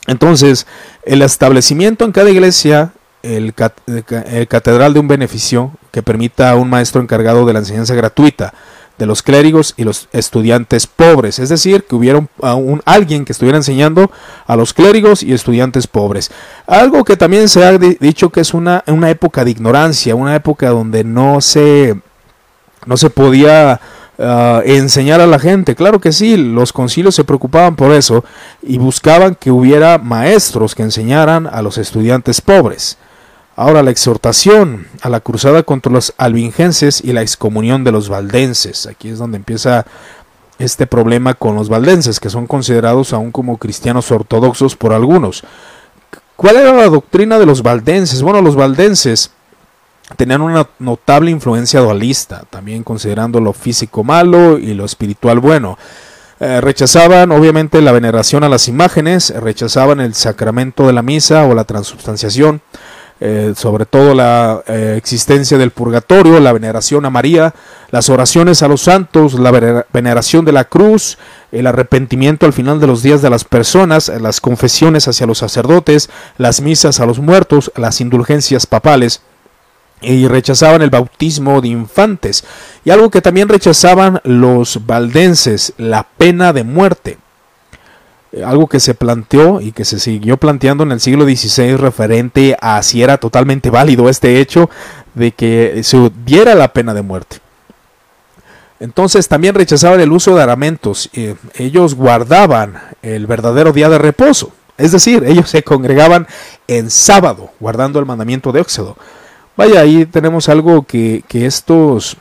Entonces, 0.06 0.66
el 1.04 1.22
establecimiento 1.22 2.04
en 2.04 2.12
cada 2.12 2.30
iglesia, 2.30 2.92
el, 3.22 3.54
catedral 3.54 4.94
de 4.94 5.00
un 5.00 5.08
beneficio 5.08 5.72
que 5.92 6.02
permita 6.02 6.50
a 6.50 6.56
un 6.56 6.68
maestro 6.68 7.00
encargado 7.00 7.46
de 7.46 7.52
la 7.52 7.58
enseñanza 7.60 7.94
gratuita 7.94 8.54
de 9.00 9.06
los 9.06 9.24
clérigos 9.24 9.74
y 9.76 9.82
los 9.82 10.08
estudiantes 10.12 10.86
pobres, 10.86 11.40
es 11.40 11.48
decir, 11.48 11.82
que 11.82 11.96
hubiera 11.96 12.18
un, 12.18 12.82
alguien 12.84 13.24
que 13.24 13.32
estuviera 13.32 13.58
enseñando 13.58 14.12
a 14.46 14.54
los 14.54 14.72
clérigos 14.72 15.24
y 15.24 15.32
estudiantes 15.32 15.88
pobres. 15.88 16.30
Algo 16.68 17.02
que 17.02 17.16
también 17.16 17.48
se 17.48 17.64
ha 17.64 17.76
dicho 17.76 18.30
que 18.30 18.40
es 18.40 18.54
una, 18.54 18.84
una 18.86 19.10
época 19.10 19.44
de 19.44 19.50
ignorancia, 19.50 20.14
una 20.14 20.36
época 20.36 20.68
donde 20.68 21.02
no 21.02 21.40
se, 21.40 22.00
no 22.86 22.96
se 22.96 23.10
podía 23.10 23.80
Ah, 24.22 24.60
enseñar 24.66 25.22
a 25.22 25.26
la 25.26 25.38
gente. 25.38 25.74
Claro 25.74 25.98
que 25.98 26.12
sí, 26.12 26.36
los 26.36 26.74
concilios 26.74 27.14
se 27.14 27.24
preocupaban 27.24 27.74
por 27.74 27.90
eso 27.90 28.22
y 28.60 28.76
buscaban 28.76 29.34
que 29.34 29.50
hubiera 29.50 29.96
maestros 29.96 30.74
que 30.74 30.82
enseñaran 30.82 31.46
a 31.46 31.62
los 31.62 31.78
estudiantes 31.78 32.42
pobres. 32.42 32.98
Ahora 33.60 33.82
la 33.82 33.90
exhortación 33.90 34.86
a 35.02 35.10
la 35.10 35.20
cruzada 35.20 35.62
contra 35.64 35.92
los 35.92 36.14
albingenses 36.16 37.04
y 37.04 37.12
la 37.12 37.20
excomunión 37.20 37.84
de 37.84 37.92
los 37.92 38.08
valdenses. 38.08 38.86
Aquí 38.86 39.10
es 39.10 39.18
donde 39.18 39.36
empieza 39.36 39.84
este 40.58 40.86
problema 40.86 41.34
con 41.34 41.56
los 41.56 41.68
valdenses, 41.68 42.20
que 42.20 42.30
son 42.30 42.46
considerados 42.46 43.12
aún 43.12 43.32
como 43.32 43.58
cristianos 43.58 44.10
ortodoxos 44.12 44.76
por 44.76 44.94
algunos. 44.94 45.42
¿Cuál 46.36 46.56
era 46.56 46.72
la 46.72 46.86
doctrina 46.86 47.38
de 47.38 47.44
los 47.44 47.62
valdenses? 47.62 48.22
Bueno, 48.22 48.40
los 48.40 48.56
valdenses 48.56 49.30
tenían 50.16 50.40
una 50.40 50.66
notable 50.78 51.30
influencia 51.30 51.80
dualista, 51.80 52.44
también 52.48 52.82
considerando 52.82 53.40
lo 53.40 53.52
físico 53.52 54.02
malo 54.02 54.56
y 54.56 54.72
lo 54.72 54.86
espiritual 54.86 55.38
bueno. 55.38 55.76
Eh, 56.42 56.62
rechazaban 56.62 57.30
obviamente 57.30 57.82
la 57.82 57.92
veneración 57.92 58.42
a 58.42 58.48
las 58.48 58.68
imágenes, 58.68 59.34
rechazaban 59.38 60.00
el 60.00 60.14
sacramento 60.14 60.86
de 60.86 60.94
la 60.94 61.02
misa 61.02 61.44
o 61.44 61.54
la 61.54 61.64
transubstanciación, 61.64 62.62
eh, 63.20 63.52
sobre 63.54 63.84
todo 63.84 64.14
la 64.14 64.62
eh, 64.66 64.94
existencia 64.96 65.58
del 65.58 65.70
purgatorio, 65.70 66.40
la 66.40 66.52
veneración 66.52 67.04
a 67.04 67.10
María, 67.10 67.54
las 67.90 68.08
oraciones 68.08 68.62
a 68.62 68.68
los 68.68 68.80
santos, 68.80 69.34
la 69.34 69.84
veneración 69.92 70.44
de 70.44 70.52
la 70.52 70.64
cruz, 70.64 71.18
el 71.52 71.66
arrepentimiento 71.66 72.46
al 72.46 72.52
final 72.52 72.80
de 72.80 72.86
los 72.86 73.02
días 73.02 73.20
de 73.20 73.30
las 73.30 73.44
personas, 73.44 74.08
las 74.08 74.40
confesiones 74.40 75.06
hacia 75.06 75.26
los 75.26 75.38
sacerdotes, 75.38 76.08
las 76.38 76.60
misas 76.60 77.00
a 77.00 77.06
los 77.06 77.18
muertos, 77.18 77.70
las 77.76 78.00
indulgencias 78.00 78.66
papales 78.66 79.20
y 80.00 80.26
rechazaban 80.26 80.82
el 80.82 80.90
bautismo 80.90 81.60
de 81.60 81.68
infantes. 81.68 82.44
Y 82.84 82.90
algo 82.90 83.10
que 83.10 83.20
también 83.20 83.48
rechazaban 83.48 84.20
los 84.24 84.86
valdenses, 84.86 85.74
la 85.76 86.06
pena 86.16 86.52
de 86.52 86.64
muerte. 86.64 87.18
Eh, 88.32 88.44
algo 88.44 88.66
que 88.68 88.80
se 88.80 88.94
planteó 88.94 89.60
y 89.60 89.72
que 89.72 89.84
se 89.84 89.98
siguió 89.98 90.36
planteando 90.36 90.84
en 90.84 90.92
el 90.92 91.00
siglo 91.00 91.24
XVI 91.24 91.76
referente 91.76 92.56
a 92.60 92.82
si 92.82 93.02
era 93.02 93.18
totalmente 93.18 93.70
válido 93.70 94.08
este 94.08 94.40
hecho 94.40 94.70
de 95.14 95.32
que 95.32 95.82
se 95.82 96.10
diera 96.24 96.54
la 96.54 96.72
pena 96.72 96.94
de 96.94 97.02
muerte. 97.02 97.38
Entonces 98.78 99.28
también 99.28 99.54
rechazaban 99.54 100.00
el 100.00 100.12
uso 100.12 100.34
de 100.34 100.42
aramentos. 100.42 101.10
Eh, 101.12 101.34
ellos 101.54 101.94
guardaban 101.94 102.80
el 103.02 103.26
verdadero 103.26 103.72
día 103.72 103.88
de 103.88 103.98
reposo. 103.98 104.52
Es 104.78 104.92
decir, 104.92 105.24
ellos 105.24 105.50
se 105.50 105.62
congregaban 105.62 106.26
en 106.66 106.90
sábado, 106.90 107.50
guardando 107.60 107.98
el 107.98 108.06
mandamiento 108.06 108.52
de 108.52 108.62
Éxodo. 108.62 108.96
Vaya, 109.54 109.80
ahí 109.80 110.06
tenemos 110.06 110.48
algo 110.48 110.84
que, 110.84 111.22
estos 111.30 112.16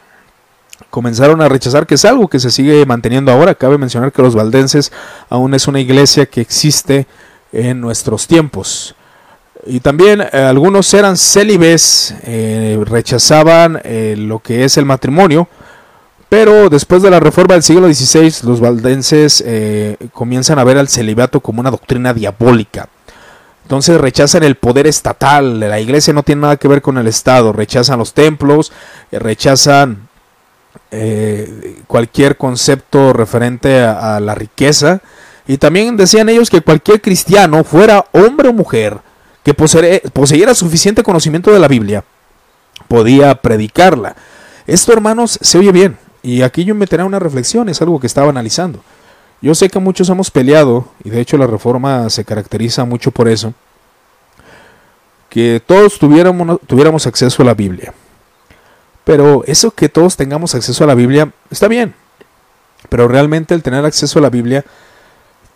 comenzaron 0.89 1.41
a 1.41 1.49
rechazar, 1.49 1.85
que 1.87 1.95
es 1.95 2.05
algo 2.05 2.27
que 2.27 2.39
se 2.39 2.51
sigue 2.51 2.85
manteniendo 2.85 3.31
ahora. 3.31 3.55
Cabe 3.55 3.77
mencionar 3.77 4.11
que 4.11 4.21
los 4.21 4.35
valdenses 4.35 4.91
aún 5.29 5.53
es 5.53 5.67
una 5.67 5.79
iglesia 5.79 6.25
que 6.25 6.41
existe 6.41 7.07
en 7.51 7.81
nuestros 7.81 8.27
tiempos. 8.27 8.95
Y 9.65 9.81
también 9.81 10.21
eh, 10.21 10.27
algunos 10.37 10.93
eran 10.93 11.17
célibes, 11.17 12.15
eh, 12.23 12.81
rechazaban 12.85 13.79
eh, 13.83 14.15
lo 14.17 14.39
que 14.39 14.63
es 14.63 14.77
el 14.77 14.85
matrimonio, 14.85 15.49
pero 16.29 16.69
después 16.69 17.01
de 17.01 17.09
la 17.09 17.19
reforma 17.19 17.55
del 17.55 17.63
siglo 17.63 17.91
XVI, 17.91 18.47
los 18.47 18.59
valdenses 18.59 19.43
comienzan 20.13 20.59
a 20.59 20.63
ver 20.63 20.77
al 20.77 20.87
celibato 20.87 21.39
como 21.39 21.59
una 21.59 21.71
doctrina 21.71 22.13
diabólica. 22.13 22.87
Entonces 23.63 23.99
rechazan 23.99 24.43
el 24.43 24.55
poder 24.55 24.85
estatal, 24.85 25.59
la 25.59 25.79
iglesia 25.79 26.13
no 26.13 26.21
tiene 26.21 26.43
nada 26.43 26.57
que 26.57 26.67
ver 26.67 26.83
con 26.83 26.99
el 26.99 27.07
Estado, 27.07 27.51
rechazan 27.51 27.97
los 27.97 28.13
templos, 28.13 28.71
rechazan 29.11 30.08
eh, 30.91 31.77
cualquier 31.85 32.35
concepto 32.37 33.13
referente 33.13 33.81
a, 33.81 34.19
la 34.19 34.35
riqueza. 34.35 35.01
Y 35.47 35.57
también 35.57 35.97
decían 35.97 36.29
ellos 36.29 36.49
que 36.49 36.61
cualquier 36.61 37.01
cristiano, 37.01 37.63
fuera 37.63 38.05
hombre 38.11 38.49
o 38.49 38.53
mujer, 38.53 38.99
que 39.43 39.53
poseyera 39.53 40.53
suficiente 40.53 41.03
conocimiento 41.03 41.51
de 41.51 41.59
la 41.59 41.67
Biblia, 41.67 42.03
podía 42.87 43.35
predicarla. 43.35 44.15
Esto, 44.67 44.93
hermanos, 44.93 45.39
se 45.41 45.57
oye 45.57 45.71
bien, 45.71 45.97
Y 46.21 46.41
aquí 46.41 46.65
yo 46.65 46.75
meteré 46.75 47.03
una 47.03 47.17
reflexión, 47.17 47.69
es 47.69 47.81
algo 47.81 47.99
que 47.99 48.07
estaba 48.07 48.29
analizando. 48.29 48.83
Yo 49.41 49.55
sé 49.55 49.69
que 49.69 49.79
muchos 49.79 50.09
hemos 50.09 50.29
peleado, 50.29 50.89
y 51.03 51.09
de 51.09 51.21
hecho 51.21 51.37
la 51.37 51.47
reforma 51.47 52.09
se 52.09 52.25
caracteriza 52.25 52.83
mucho 52.83 53.11
por 53.11 53.29
eso, 53.29 53.53
que 55.29 55.61
todos 55.65 55.97
tuviéramos, 55.97 56.59
tuviéramos 56.67 57.07
acceso 57.07 57.41
a 57.41 57.45
la 57.45 57.53
Biblia. 57.53 57.93
Pero 59.09 59.43
eso 59.47 59.71
que 59.71 59.89
todos 59.89 60.15
tengamos 60.15 60.53
acceso 60.53 60.83
a 60.83 60.87
la 60.87 60.93
Biblia 60.93 61.31
está 61.49 61.67
bien. 61.67 61.95
Pero 62.89 63.07
realmente 63.07 63.55
el 63.55 63.63
tener 63.63 63.83
acceso 63.83 64.19
a 64.19 64.21
la 64.21 64.29
Biblia 64.29 64.63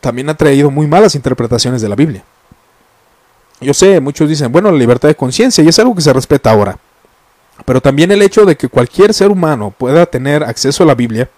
también 0.01 0.27
ha 0.31 0.33
traído 0.33 0.71
muy 0.71 0.87
malas 0.87 1.13
interpretaciones 1.13 1.79
de 1.79 1.87
la 1.87 1.95
Biblia. 1.95 2.23
Yo 3.61 3.75
sé, 3.75 3.99
muchos 3.99 4.27
dicen, 4.27 4.51
bueno, 4.51 4.71
la 4.71 4.77
libertad 4.79 5.07
de 5.07 5.13
conciencia, 5.13 5.63
y 5.63 5.67
es 5.67 5.77
algo 5.77 5.93
que 5.93 6.01
se 6.01 6.11
respeta 6.11 6.49
ahora. 6.49 6.79
Pero 7.63 7.79
también 7.79 8.11
el 8.11 8.23
hecho 8.23 8.43
de 8.43 8.57
que 8.57 8.69
cualquier 8.69 9.13
ser 9.13 9.29
humano 9.29 9.69
pueda 9.69 10.07
tener 10.07 10.43
acceso 10.43 10.81
a 10.81 10.87
la 10.87 10.95
Biblia 10.95 11.29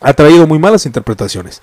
ha 0.00 0.14
traído 0.14 0.46
muy 0.46 0.58
malas 0.58 0.86
interpretaciones. 0.86 1.60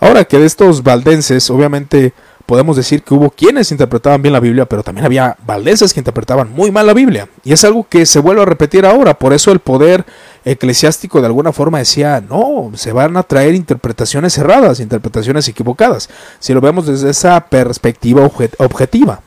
Ahora 0.00 0.24
que 0.24 0.40
de 0.40 0.46
estos 0.46 0.82
valdenses, 0.82 1.48
obviamente 1.48 2.12
podemos 2.46 2.76
decir 2.76 3.02
que 3.02 3.12
hubo 3.12 3.30
quienes 3.30 3.72
interpretaban 3.72 4.22
bien 4.22 4.32
la 4.32 4.40
Biblia, 4.40 4.66
pero 4.66 4.82
también 4.82 5.04
había 5.04 5.36
valdenses 5.44 5.92
que 5.92 6.00
interpretaban 6.00 6.50
muy 6.52 6.70
mal 6.70 6.86
la 6.86 6.94
Biblia. 6.94 7.28
Y 7.44 7.52
es 7.52 7.64
algo 7.64 7.86
que 7.88 8.06
se 8.06 8.20
vuelve 8.20 8.42
a 8.42 8.46
repetir 8.46 8.86
ahora. 8.86 9.14
Por 9.14 9.32
eso 9.32 9.50
el 9.52 9.58
poder 9.58 10.06
eclesiástico 10.44 11.20
de 11.20 11.26
alguna 11.26 11.52
forma 11.52 11.78
decía, 11.78 12.22
no, 12.26 12.70
se 12.74 12.92
van 12.92 13.16
a 13.16 13.24
traer 13.24 13.54
interpretaciones 13.54 14.38
erradas, 14.38 14.80
interpretaciones 14.80 15.48
equivocadas, 15.48 16.08
si 16.38 16.54
lo 16.54 16.60
vemos 16.60 16.86
desde 16.86 17.10
esa 17.10 17.40
perspectiva 17.40 18.30
objetiva. 18.58 19.20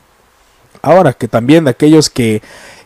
Ahora 0.82 1.12
que 1.12 1.28
también 1.28 1.64
de 1.64 1.70
aquellos 1.70 2.08
que 2.08 2.40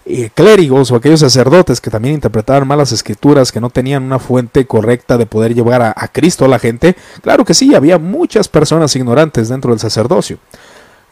eh, 0.07 0.29
clérigos 0.35 0.91
o 0.91 0.97
aquellos 0.97 1.21
sacerdotes 1.21 1.81
que 1.81 1.91
también 1.91 2.15
interpretaban 2.15 2.69
malas 2.69 2.93
escrituras, 2.93 3.51
que 3.51 3.61
no 3.61 3.71
tenían 3.71 4.03
una 4.03 4.19
fuente 4.19 4.67
correcta 4.67 5.17
de 5.17 5.25
poder 5.25 5.55
llevar 5.55 5.81
a, 5.81 6.09
Cristo 6.09 6.45
a 6.45 6.49
la 6.49 6.59
gente, 6.59 6.95
claro 7.23 7.45
que 7.45 7.55
sí, 7.55 7.75
había 7.75 7.99
muchas 7.99 8.49
personas 8.49 8.95
ignorantes 8.97 9.49
dentro 9.49 9.71
del 9.71 9.81
sacerdocio. 9.81 10.39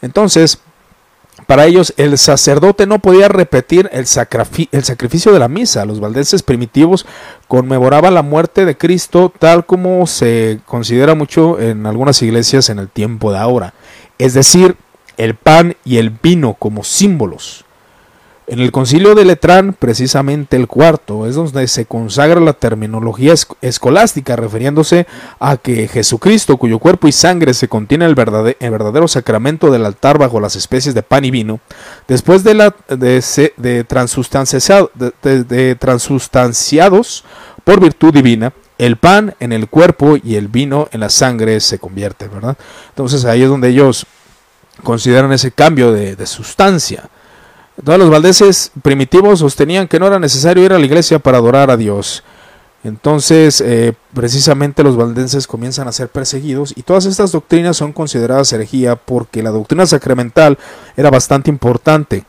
Entonces, 0.03 0.59
para 1.47 1.65
ellos 1.65 1.95
el 1.97 2.19
sacerdote 2.19 2.87
no 2.87 2.99
podía 2.99 3.29
repetir 3.29 3.89
el, 3.93 4.01
el, 4.01 4.85
sacrificio 4.85 5.33
de 5.33 5.39
la 5.39 5.49
misa. 5.49 5.87
Los 5.87 5.99
valdenses 5.99 6.43
primitivos 6.43 7.07
conmemoraban 7.49 8.13
la 8.13 8.23
muerte 8.23 8.67
de 8.67 8.77
Cristo 8.77 9.33
tal 9.39 9.65
como 9.65 10.07
se 10.07 10.61
considera 10.67 11.15
mucho 11.15 11.59
en 11.59 11.87
algunas 11.87 12.21
iglesias 12.21 12.69
en 12.69 12.79
el 12.79 12.89
tiempo 12.89 13.33
de 13.33 13.39
ahora. 13.39 13.73
Es 14.19 14.35
decir, 14.35 14.77
el 15.17 15.35
pan 15.35 15.77
y 15.85 15.97
el 15.97 16.11
vino 16.11 16.55
como 16.55 16.85
símbolos. 16.85 17.65
En 18.49 18.59
el 18.59 18.73
concilio 18.73 19.15
de 19.15 19.25
Letrán, 19.25 19.73
precisamente 19.73 20.57
el 20.57 20.67
cuarto, 20.67 21.27
es 21.27 21.37
donde 21.37 21.69
se 21.69 21.87
consagra 21.87 22.41
la 22.41 22.53
terminología 22.53 23.35
escolástica, 23.61 24.35
refiriéndose 24.35 25.07
a 25.39 25.57
que 25.57 25.87
Jesucristo, 25.87 26.57
cuyo 26.57 26.81
cuerpo 26.81 27.07
y 27.07 27.13
sangre 27.13 27.55
se 27.55 27.69
contiene 27.69 28.13
verdadero, 28.13 28.57
el 28.59 28.71
verdadero 28.71 29.07
sacramento 29.07 29.71
del 29.71 29.87
altar 29.87 30.19
bajo 30.19 30.41
las 30.41 30.57
especies 30.57 30.93
de 30.95 31.05
pan 31.05 31.25
y 31.25 31.31
vino, 31.31 31.61
después 32.09 32.43
de, 32.43 32.55
la, 32.55 32.75
de, 32.89 33.23
de, 33.57 33.85
de 35.45 35.75
transustanciados 35.77 37.25
por 37.63 37.81
virtud 37.81 38.13
divina, 38.13 38.53
el 38.77 38.97
pan 38.97 39.37
en 39.39 39.53
el 39.53 39.69
cuerpo 39.69 40.17
y 40.23 40.35
el 40.35 40.49
vino 40.49 40.89
en 40.91 40.99
la 40.99 41.11
sangre 41.11 41.61
se 41.61 41.79
convierte, 41.79 42.27
¿verdad? 42.27 42.57
Entonces 42.89 43.25
ahí 43.25 43.43
es 43.43 43.49
donde 43.49 43.69
ellos 43.69 44.05
consideran 44.83 45.33
ese 45.33 45.53
cambio 45.53 45.93
de, 45.93 46.17
de 46.17 46.27
sustancia. 46.27 47.09
Todos 47.85 47.99
los 47.99 48.11
valdeses 48.11 48.71
primitivos 48.81 49.41
sostenían 49.41 49.89
que 49.89 49.99
no 49.99 50.07
era 50.07 50.21
necesario 50.21 50.65
ir 50.65 50.73
a 50.73 50.79
la 50.79 50.87
iglesia 50.87 51.19
para 51.19 51.39
adorar 51.39 51.71
a 51.71 51.77
Dios. 51.77 52.23
Entonces, 52.85 53.61
eh, 53.61 53.93
precisamente 54.13 54.83
los 54.83 54.97
valdenses 54.97 55.47
comienzan 55.47 55.89
a 55.89 55.93
ser 55.93 56.09
perseguidos 56.09 56.73
y 56.77 56.83
todas 56.83 57.07
estas 57.07 57.33
doctrinas 57.33 57.77
son 57.77 57.93
consideradas 57.93 58.53
herejía 58.53 58.97
porque 58.97 59.43
la 59.43 59.51
doctrina 59.51 59.87
sacramental 59.87 60.59
era 60.97 61.11
bastante 61.11 61.51
importante 61.51 62.25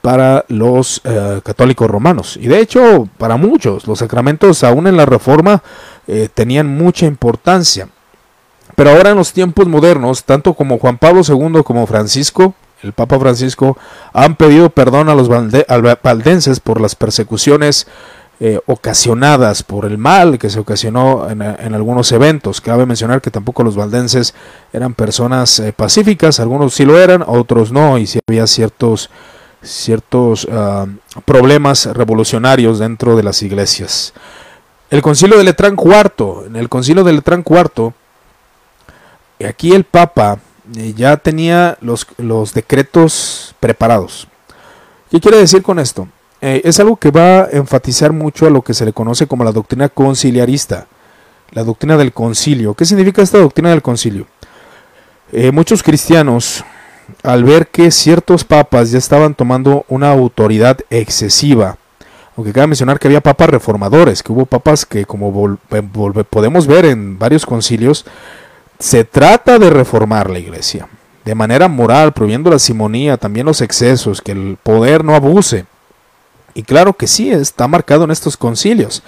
para 0.00 0.44
los 0.48 1.00
eh, 1.04 1.40
católicos 1.44 1.90
romanos. 1.90 2.38
Y 2.40 2.48
de 2.48 2.60
hecho, 2.60 3.08
para 3.18 3.36
muchos, 3.36 3.86
los 3.86 3.98
sacramentos 3.98 4.64
aún 4.64 4.86
en 4.86 4.96
la 4.96 5.06
Reforma 5.06 5.62
eh, 6.06 6.28
tenían 6.32 6.66
mucha 6.66 7.06
importancia. 7.06 7.88
Pero 8.74 8.90
ahora 8.90 9.10
en 9.10 9.16
los 9.16 9.32
tiempos 9.32 9.66
modernos, 9.66 10.24
tanto 10.24 10.54
como 10.54 10.78
Juan 10.78 10.96
Pablo 10.96 11.20
II 11.26 11.62
como 11.62 11.86
Francisco, 11.86 12.54
el 12.82 12.92
Papa 12.92 13.18
Francisco, 13.18 13.76
han 14.12 14.36
pedido 14.36 14.70
perdón 14.70 15.08
a 15.08 15.14
los 15.14 15.28
valdenses 15.28 16.60
por 16.60 16.80
las 16.80 16.94
persecuciones 16.94 17.86
eh, 18.42 18.58
ocasionadas 18.64 19.62
por 19.62 19.84
el 19.84 19.98
mal 19.98 20.38
que 20.38 20.48
se 20.48 20.58
ocasionó 20.58 21.28
en, 21.28 21.42
algunos 21.42 22.10
eventos. 22.10 22.62
Cabe 22.62 22.86
mencionar 22.86 23.20
que 23.20 23.30
tampoco 23.30 23.62
los 23.62 23.76
valdenses 23.76 24.34
eran 24.72 24.94
personas 24.94 25.58
eh, 25.60 25.74
pacíficas, 25.74 26.40
algunos 26.40 26.72
sí 26.72 26.86
lo 26.86 26.98
eran, 26.98 27.22
otros 27.26 27.70
no, 27.70 27.98
y 27.98 28.06
sí 28.06 28.18
había 28.26 28.46
ciertos, 28.46 29.10
ciertos 29.60 30.48
ah, 30.50 30.86
problemas 31.26 31.84
revolucionarios 31.84 32.78
dentro 32.78 33.14
de 33.14 33.24
las 33.24 33.42
iglesias. 33.42 34.14
El 34.88 35.02
concilio 35.02 35.36
de 35.36 35.44
Letrán 35.44 35.76
IV, 35.76 36.46
en 36.46 36.56
el 36.56 36.70
concilio 36.70 37.04
de 37.04 37.12
Letrán 37.12 37.44
IV, 37.46 37.92
aquí 39.46 39.72
el 39.72 39.84
Papa 39.84 40.38
eh, 40.76 40.94
ya 40.96 41.16
tenía 41.16 41.76
los, 41.80 42.06
los, 42.18 42.54
decretos 42.54 43.54
preparados. 43.60 44.28
¿Qué 45.10 45.20
quiere 45.20 45.38
decir 45.38 45.62
con 45.62 45.78
esto? 45.78 46.08
Eh, 46.40 46.62
es 46.64 46.78
algo 46.80 46.96
que 46.96 47.10
va 47.10 47.42
a 47.42 47.50
enfatizar 47.50 48.12
mucho 48.12 48.46
a 48.46 48.50
lo 48.50 48.62
que 48.62 48.74
se 48.74 48.84
le 48.84 48.92
conoce 48.92 49.26
como 49.26 49.44
la 49.44 49.52
doctrina 49.52 49.88
conciliarista, 49.88 50.86
la 51.50 51.64
doctrina 51.64 51.96
del 51.96 52.12
concilio. 52.12 52.74
¿Qué 52.74 52.84
significa 52.84 53.22
esta 53.22 53.38
doctrina 53.38 53.70
del 53.70 53.82
concilio? 53.82 54.26
Eh, 55.32 55.52
muchos 55.52 55.82
cristianos, 55.82 56.64
al 57.22 57.44
ver 57.44 57.68
que 57.68 57.90
ciertos 57.90 58.44
papas 58.44 58.90
ya 58.90 58.98
estaban 58.98 59.34
tomando 59.34 59.84
una 59.88 60.10
autoridad 60.10 60.78
excesiva, 60.90 61.76
aunque 62.36 62.52
cabe 62.52 62.68
mencionar 62.68 62.98
que 62.98 63.08
había 63.08 63.20
papas 63.20 63.50
reformadores, 63.50 64.22
que 64.22 64.32
hubo 64.32 64.46
papas 64.46 64.86
que 64.86 65.04
como 65.04 65.58
podemos 66.30 66.66
ver 66.66 66.86
en 66.86 67.18
varios 67.18 67.44
concilios, 67.44 68.06
se 68.80 69.04
trata 69.04 69.60
de 69.60 69.70
reformar 69.70 70.28
la 70.28 70.40
iglesia 70.40 70.88
de 71.24 71.34
manera 71.34 71.68
moral, 71.68 72.12
prohibiendo 72.12 72.50
la 72.50 72.58
simonía, 72.58 73.16
también 73.16 73.46
los 73.46 73.60
excesos, 73.60 74.20
que 74.22 74.32
el 74.32 74.56
poder 74.62 75.04
no 75.04 75.14
abuse. 75.14 75.66
Y 76.54 76.62
claro 76.62 76.94
que 76.94 77.06
sí, 77.06 77.30
está 77.30 77.68
marcado 77.68 78.04
en 78.04 78.10
estos 78.10 78.36
concilios. 78.36 79.02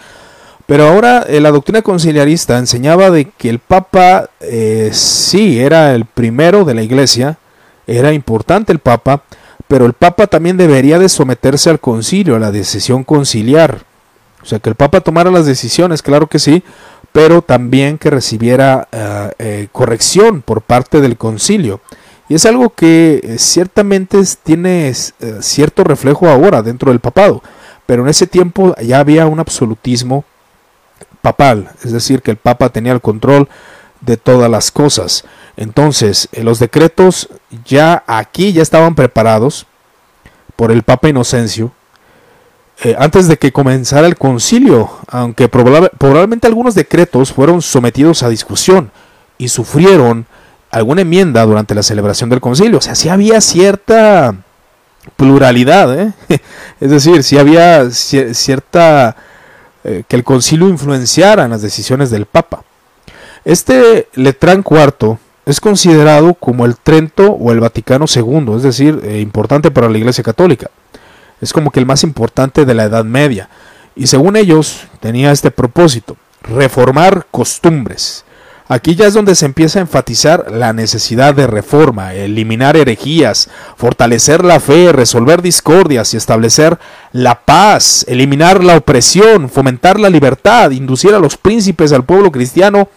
Pero 0.67 0.87
ahora 0.87 1.25
eh, 1.27 1.41
la 1.41 1.51
doctrina 1.51 1.83
conciliarista 1.83 2.59
enseñaba 2.59 3.11
de 3.11 3.31
que 3.31 3.49
el 3.49 3.59
Papa 3.59 4.31
eh, 4.41 4.91
sí 4.93 5.59
era 5.59 5.95
el 5.95 6.05
primero 6.05 6.65
de 6.65 6.75
la 6.75 6.83
iglesia, 6.83 7.39
era 7.87 8.13
importante 8.13 8.73
el 8.73 8.79
Papa, 8.79 9.23
pero 9.67 9.87
el 9.87 9.93
Papa 9.93 10.27
también 10.27 10.57
debería 10.57 10.99
de 10.99 11.09
someterse 11.09 11.71
al 11.71 11.81
concilio, 11.81 12.37
a 12.37 12.39
la 12.39 12.53
decisión 12.53 13.05
conciliar. 13.05 13.79
O 14.43 14.47
sea, 14.47 14.59
que 14.61 14.69
el 14.69 14.77
Papa 14.77 15.01
tomara 15.01 15.31
las 15.31 15.47
decisiones, 15.47 16.03
claro 16.03 16.27
que 16.27 16.39
sí, 16.39 16.63
pero 17.13 17.43
también 17.43 17.99
que 17.99 18.11
recibiera 18.11 18.89
eh, 18.91 19.31
eh, 19.39 19.69
corrección 19.71 20.43
por 20.43 20.63
parte 20.63 21.01
del 21.01 21.17
concilio. 21.17 21.81
Y 22.29 22.35
es 22.35 22.47
algo 22.47 22.71
que 22.71 23.21
eh, 23.23 23.39
ciertamente 23.39 24.19
tiene 24.43 24.93
cierto 25.41 25.85
reflejo 25.85 26.29
ahora 26.29 26.63
dentro 26.63 26.91
del 26.91 27.01
papado, 27.01 27.43
pero 27.85 28.03
en 28.03 28.09
ese 28.09 28.27
tiempo 28.27 28.75
ya 28.77 29.01
había 29.01 29.27
un 29.27 29.39
absolutismo 29.39 30.25
papal, 31.21 31.71
es 31.85 31.93
decir, 31.93 32.23
que 32.23 32.31
el 32.31 32.37
papa 32.39 32.71
tenía 32.71 32.93
el 32.93 33.01
control 33.01 33.49
de 34.01 34.17
todas 34.17 34.51
las 34.51 34.71
cosas. 34.71 35.25
Entonces, 35.57 36.29
los 36.33 36.59
decretos 36.59 37.29
ya 37.67 38.03
aquí 38.07 38.53
ya 38.53 38.63
estaban 38.63 38.95
preparados 38.95 39.67
por 40.57 40.73
el 40.73 40.83
Papa 40.83 41.09
Inocencio, 41.09 41.73
eh, 42.85 42.97
antes 42.99 43.29
de 43.29 43.37
que 43.37 43.53
comenzara 43.53 44.09
el 44.09 44.17
concilio, 44.17 44.91
aunque 45.07 45.49
probablemente 45.49 46.49
algunos 46.49 46.75
decretos 46.75 47.33
fueron 47.33 47.63
sometidos 47.63 48.25
a 48.25 48.29
discusión 48.29 48.91
y 49.39 49.49
sufrieron 49.49 50.27
alguna 50.69 51.03
enmienda 51.03 51.45
durante 51.47 51.77
la 51.77 51.85
celebración 51.85 52.29
del 52.29 52.41
concilio. 52.41 52.79
O 52.79 52.81
sea, 52.81 52.97
sí 52.97 53.09
había 53.09 53.41
cierta 53.41 54.35
pluralidad, 55.17 55.97
¿eh? 55.97 56.13
es 56.81 56.91
decir, 56.91 57.23
sí 57.23 57.39
había 57.39 57.89
cierta... 57.91 59.17
Eh, 59.85 60.05
que 60.07 60.15
el 60.15 60.23
concilio 60.23 60.69
influenciara 60.69 61.45
en 61.45 61.51
las 61.51 61.61
decisiones 61.61 62.09
del 62.11 62.27
Papa. 62.27 62.63
Este 63.45 64.07
Letrán 64.15 64.65
IV 64.69 65.19
es 65.45 65.61
considerado 65.61 66.35
como 66.35 66.67
el 66.67 66.77
Trento 66.77 67.33
o 67.33 67.51
el 67.51 67.59
Vaticano 67.59 68.05
II, 68.07 68.55
es 68.57 68.63
decir, 68.63 69.03
importante 69.19 69.73
para 69.73 69.89
la 69.89 69.99
Iglesia 69.99 70.23
Católica 70.23 70.71
es 71.43 71.53
como 71.53 71.71
que 71.71 71.81
el 71.81 71.87
más 71.87 72.05
importante 72.05 72.65
de 72.65 72.73
la 72.73 72.85
Edad 72.85 73.05
Media. 73.05 73.51
Y 73.95 74.07
según 74.07 74.37
ellos 74.37 74.85
tenía 75.01 75.33
este 75.33 75.51
propósito, 75.51 76.17
reformar 76.41 77.27
costumbres, 77.31 78.25
Aquí 78.73 78.95
ya 78.95 79.07
es 79.07 79.13
donde 79.13 79.35
se 79.35 79.45
empieza 79.45 79.79
a 79.79 79.83
enfatizar 79.83 80.51
la 80.51 80.73
necesidad 80.73 81.35
de 81.35 81.47
reforma, 81.47 82.15
eliminar 82.15 82.75
herejías, 82.75 83.51
fortalecer 83.77 84.43
la 84.47 84.61
fe, 84.61 84.93
resolver 84.93 85.43
discordias 85.43 86.15
y 86.15 86.17
establecer 86.17 86.79
la 87.13 87.45
paz, 87.45 88.07
eliminar 88.09 88.65
la 88.65 88.79
opresión, 88.79 89.51
fomentar 89.51 90.01
la 90.01 90.09
libertad, 90.09 90.71
inducir 90.71 91.13
a 91.13 91.19
los 91.19 91.37
príncipes 91.37 91.93
al 91.93 92.07
pueblo 92.07 92.33
cristiano 92.33 92.89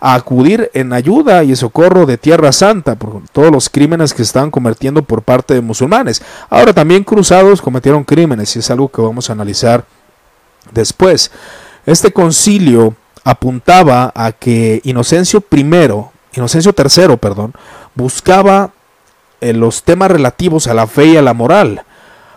a 0.00 0.12
acudir 0.12 0.70
en 0.74 0.92
ayuda 0.92 1.44
y 1.44 1.56
socorro 1.56 2.04
de 2.04 2.18
Tierra 2.18 2.52
Santa 2.52 2.96
por 2.96 3.22
todos 3.32 3.50
los 3.50 3.70
crímenes 3.70 4.12
que 4.12 4.20
estaban 4.20 4.50
cometiendo 4.50 5.02
por 5.02 5.22
parte 5.22 5.54
de 5.54 5.62
musulmanes. 5.62 6.20
Ahora 6.50 6.74
también 6.74 7.04
cruzados 7.04 7.62
cometieron 7.62 8.04
crímenes 8.04 8.54
y 8.54 8.58
es 8.58 8.70
algo 8.70 8.90
que 8.90 9.00
vamos 9.00 9.30
a 9.30 9.32
analizar 9.32 9.86
después. 10.74 11.30
Este 11.86 12.12
concilio 12.12 12.96
apuntaba 13.24 14.12
a 14.14 14.32
que 14.32 14.80
Inocencio 14.84 15.44
I, 15.50 15.64
Inocencio 16.34 16.74
III, 16.76 17.16
perdón, 17.16 17.52
buscaba 17.94 18.70
eh, 19.40 19.52
los 19.52 19.82
temas 19.82 20.10
relativos 20.10 20.66
a 20.66 20.74
la 20.74 20.86
fe 20.86 21.06
y 21.06 21.16
a 21.16 21.22
la 21.22 21.34
moral. 21.34 21.82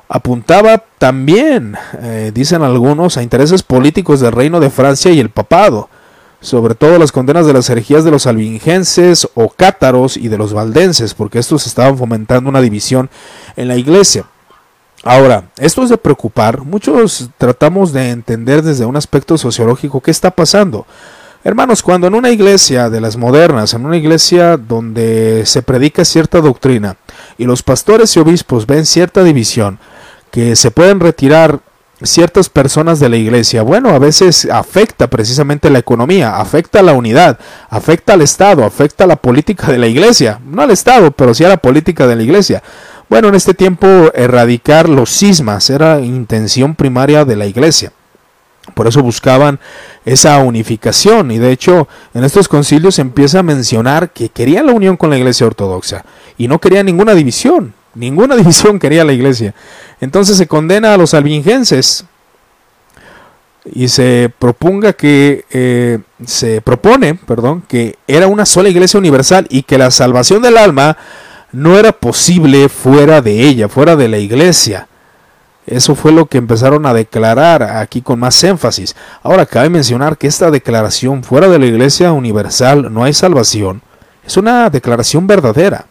Apuntaba 0.08 0.84
también, 0.98 1.78
eh, 2.02 2.32
dicen 2.34 2.62
algunos, 2.62 3.18
a 3.18 3.24
intereses 3.24 3.64
políticos 3.64 4.20
del 4.20 4.32
reino 4.32 4.60
de 4.60 4.70
Francia 4.70 5.12
y 5.12 5.20
el 5.20 5.30
papado, 5.30 5.90
sobre 6.42 6.76
todo 6.76 7.00
las 7.00 7.12
condenas 7.12 7.48
de 7.48 7.54
las 7.54 7.70
herejías 7.70 8.04
de 8.04 8.12
los 8.12 8.28
albingenses 8.28 9.28
o 9.34 9.50
cátaros 9.50 10.16
y 10.18 10.28
de 10.28 10.38
los 10.38 10.54
valdenses, 10.54 11.16
porque 11.16 11.40
estos 11.40 11.66
estaban 11.66 11.98
fomentando 11.98 12.50
una 12.50 12.62
división 12.62 13.10
en 13.56 13.68
la 13.68 13.78
iglesia. 13.78 14.26
Ahora, 15.08 15.52
esto 15.58 15.84
es 15.84 15.90
de 15.90 16.00
preocupar. 16.00 16.64
Muchos 16.64 17.30
tratamos 17.38 17.94
de 17.94 18.10
entender 18.10 18.64
desde 18.64 18.86
un 18.86 18.98
aspecto 18.98 19.38
sociológico 19.38 20.02
qué 20.02 20.10
está 20.10 20.32
pasando. 20.32 20.88
Hermanos, 21.44 21.84
cuando 21.84 22.08
en 22.08 22.16
una 22.16 22.32
iglesia 22.32 22.90
de 22.90 23.00
las 23.00 23.16
modernas, 23.16 23.76
en 23.76 23.86
una 23.86 23.98
iglesia 23.98 24.58
donde 24.58 25.46
se 25.46 25.62
predica 25.62 26.04
cierta 26.06 26.42
doctrina 26.42 26.98
y 27.38 27.46
los 27.46 27.62
pastores 27.62 28.16
y 28.16 28.20
obispos 28.20 28.66
ven 28.66 28.88
cierta 28.88 29.24
división, 29.24 29.78
que 30.32 30.56
se 30.56 30.72
pueden 30.72 31.00
retirar 31.00 31.60
ciertas 32.02 32.50
personas 32.50 33.00
de 33.00 33.10
la 33.10 33.18
iglesia, 33.18 33.62
bueno, 33.62 33.90
a 33.90 34.00
veces 34.00 34.50
afecta 34.52 35.08
precisamente 35.08 35.70
la 35.70 35.78
economía, 35.78 36.38
afecta 36.38 36.82
la 36.82 36.94
unidad, 36.94 37.38
afecta 37.70 38.14
al 38.14 38.24
Estado, 38.24 38.66
afecta 38.66 39.06
la 39.06 39.18
política 39.18 39.72
de 39.72 39.78
la 39.78 39.88
iglesia, 39.88 40.40
no 40.44 40.64
al 40.64 40.72
Estado, 40.72 41.12
pero 41.12 41.36
sí 41.36 41.46
a 41.46 41.50
la 41.50 41.58
política 41.58 42.08
de 42.08 42.16
la 42.16 42.24
iglesia. 42.24 42.64
Bueno, 43.08 43.28
en 43.28 43.36
este 43.36 43.54
tiempo 43.54 43.88
erradicar 44.14 44.90
los 44.90 45.12
cismas 45.12 45.70
era 45.70 46.00
intención 46.02 46.76
primaria 46.76 47.24
de 47.24 47.36
la 47.36 47.46
iglesia. 47.46 47.92
Por 48.74 48.88
eso 48.88 49.04
buscaban 49.04 49.60
esa 50.06 50.40
unificación 50.40 51.30
y 51.30 51.38
de 51.38 51.52
hecho 51.52 51.88
en 52.16 52.24
estos 52.24 52.48
concilios 52.48 52.96
se 52.96 53.02
empieza 53.02 53.40
a 53.40 53.44
mencionar 53.44 54.10
que 54.10 54.30
querían 54.30 54.66
la 54.66 54.74
unión 54.74 54.98
con 54.98 55.12
la 55.12 55.18
iglesia 55.18 55.46
ortodoxa 55.46 56.04
y 56.38 56.48
no 56.48 56.60
querían 56.60 56.88
ninguna 56.88 57.14
división, 57.14 57.76
ninguna 57.94 58.36
división 58.38 58.80
quería 58.80 59.06
la 59.06 59.14
iglesia. 59.14 59.54
Entonces 60.02 60.38
se 60.38 60.48
condena 60.48 60.96
a 60.96 60.98
los 60.98 61.14
albingenses 61.14 62.06
y 63.72 63.88
se 63.88 64.32
proponga 64.38 64.94
que 64.94 65.46
eh, 65.52 66.00
se 66.26 66.62
propone, 66.62 67.16
perdón, 67.16 67.64
que 67.68 67.96
era 68.08 68.28
una 68.28 68.48
sola 68.48 68.70
iglesia 68.70 69.00
universal 69.00 69.46
y 69.50 69.64
que 69.64 69.78
la 69.78 69.92
salvación 69.92 70.42
del 70.42 70.58
alma 70.58 70.98
no 71.56 71.78
era 71.78 71.94
posible 71.94 72.68
fuera 72.68 73.22
de 73.22 73.48
ella, 73.48 73.70
fuera 73.70 73.96
de 73.96 74.10
la 74.10 74.18
iglesia. 74.18 74.90
Eso 75.66 75.96
fue 75.96 76.12
lo 76.12 76.26
que 76.26 76.38
empezaron 76.38 76.86
a 76.86 76.94
declarar 76.94 77.64
aquí 77.64 78.02
con 78.02 78.20
más 78.20 78.44
énfasis. 78.44 78.96
Ahora 79.24 79.46
cabe 79.46 79.70
mencionar 79.70 80.18
que 80.18 80.28
esta 80.28 80.52
declaración 80.52 81.24
fuera 81.24 81.48
de 81.48 81.58
la 81.58 81.66
iglesia 81.66 82.12
universal 82.12 82.94
no 82.94 83.06
hay 83.06 83.14
salvación. 83.14 83.82
Es 84.26 84.36
una 84.36 84.70
declaración 84.70 85.28
verdadera. 85.28 85.86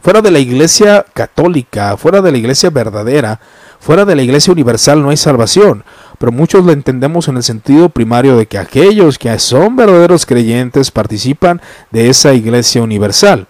Fuera 0.00 0.22
de 0.22 0.30
la 0.30 0.38
iglesia 0.38 1.04
católica, 1.12 1.96
fuera 1.96 2.22
de 2.22 2.30
la 2.30 2.38
iglesia 2.38 2.70
verdadera, 2.70 3.40
fuera 3.80 4.04
de 4.04 4.14
la 4.14 4.22
iglesia 4.22 4.52
universal 4.52 5.02
no 5.02 5.10
hay 5.10 5.16
salvación. 5.16 5.82
Pero 6.18 6.30
muchos 6.30 6.64
lo 6.64 6.70
entendemos 6.70 7.26
en 7.26 7.36
el 7.36 7.42
sentido 7.42 7.88
primario 7.88 8.36
de 8.36 8.46
que 8.46 8.58
aquellos 8.58 9.18
que 9.18 9.36
son 9.40 9.74
verdaderos 9.74 10.24
creyentes 10.24 10.92
participan 10.92 11.60
de 11.90 12.08
esa 12.08 12.34
iglesia 12.34 12.82
universal. 12.82 13.48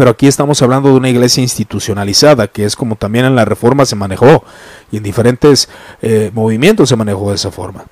Pero 0.00 0.12
aquí 0.12 0.26
estamos 0.26 0.62
hablando 0.62 0.88
de 0.88 0.94
una 0.94 1.10
iglesia 1.10 1.42
institucionalizada, 1.42 2.46
que 2.46 2.64
es 2.64 2.74
como 2.74 2.96
también 2.96 3.26
en 3.26 3.36
la 3.36 3.44
reforma 3.44 3.84
se 3.84 3.96
manejó 3.96 4.42
y 4.90 4.96
en 4.96 5.02
diferentes 5.02 5.68
eh, 6.00 6.30
movimientos 6.32 6.88
se 6.88 6.96
manejó 6.96 7.28
de 7.28 7.34
esa 7.34 7.50
forma. 7.50 7.84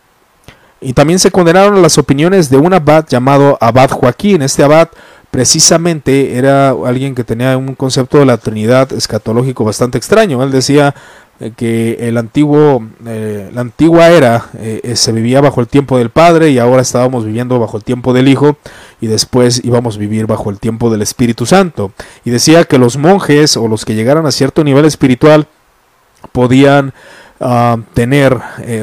Y 0.80 0.94
también 0.94 1.18
se 1.18 1.30
condenaron 1.30 1.82
las 1.82 1.98
opiniones 1.98 2.48
de 2.48 2.56
un 2.56 2.72
abad 2.72 3.04
llamado 3.06 3.58
Abad 3.60 3.90
Joaquín. 3.90 4.40
Este 4.40 4.62
abad 4.62 4.88
precisamente 5.30 6.38
era 6.38 6.70
alguien 6.70 7.14
que 7.14 7.24
tenía 7.24 7.58
un 7.58 7.74
concepto 7.74 8.16
de 8.16 8.24
la 8.24 8.38
Trinidad 8.38 8.90
escatológico 8.94 9.66
bastante 9.66 9.98
extraño. 9.98 10.42
Él 10.42 10.50
decía 10.50 10.94
eh, 11.40 11.52
que 11.54 12.08
el 12.08 12.16
antiguo, 12.16 12.88
eh, 13.04 13.50
la 13.52 13.60
antigua 13.60 14.08
era 14.08 14.46
se 14.94 15.12
vivía 15.12 15.42
bajo 15.42 15.60
el 15.60 15.68
tiempo 15.68 15.98
del 15.98 16.08
Padre 16.08 16.48
y 16.48 16.58
ahora 16.58 16.80
estábamos 16.80 17.26
viviendo 17.26 17.58
bajo 17.58 17.76
el 17.76 17.84
tiempo 17.84 18.14
del 18.14 18.28
Hijo 18.28 18.56
y 19.00 19.06
después 19.06 19.60
íbamos 19.64 19.96
a 19.96 20.00
vivir 20.00 20.26
bajo 20.26 20.50
el 20.50 20.58
tiempo 20.58 20.90
del 20.90 21.02
Espíritu 21.02 21.46
Santo. 21.46 21.92
Y 22.24 22.30
decía 22.30 22.64
que 22.64 22.78
los 22.78 22.96
monjes 22.96 23.56
o 23.56 23.68
los 23.68 23.84
que 23.84 23.94
llegaran 23.94 24.26
a 24.26 24.32
cierto 24.32 24.64
nivel 24.64 24.84
espiritual 24.84 25.46
podían 26.32 26.92
tener 27.94 28.36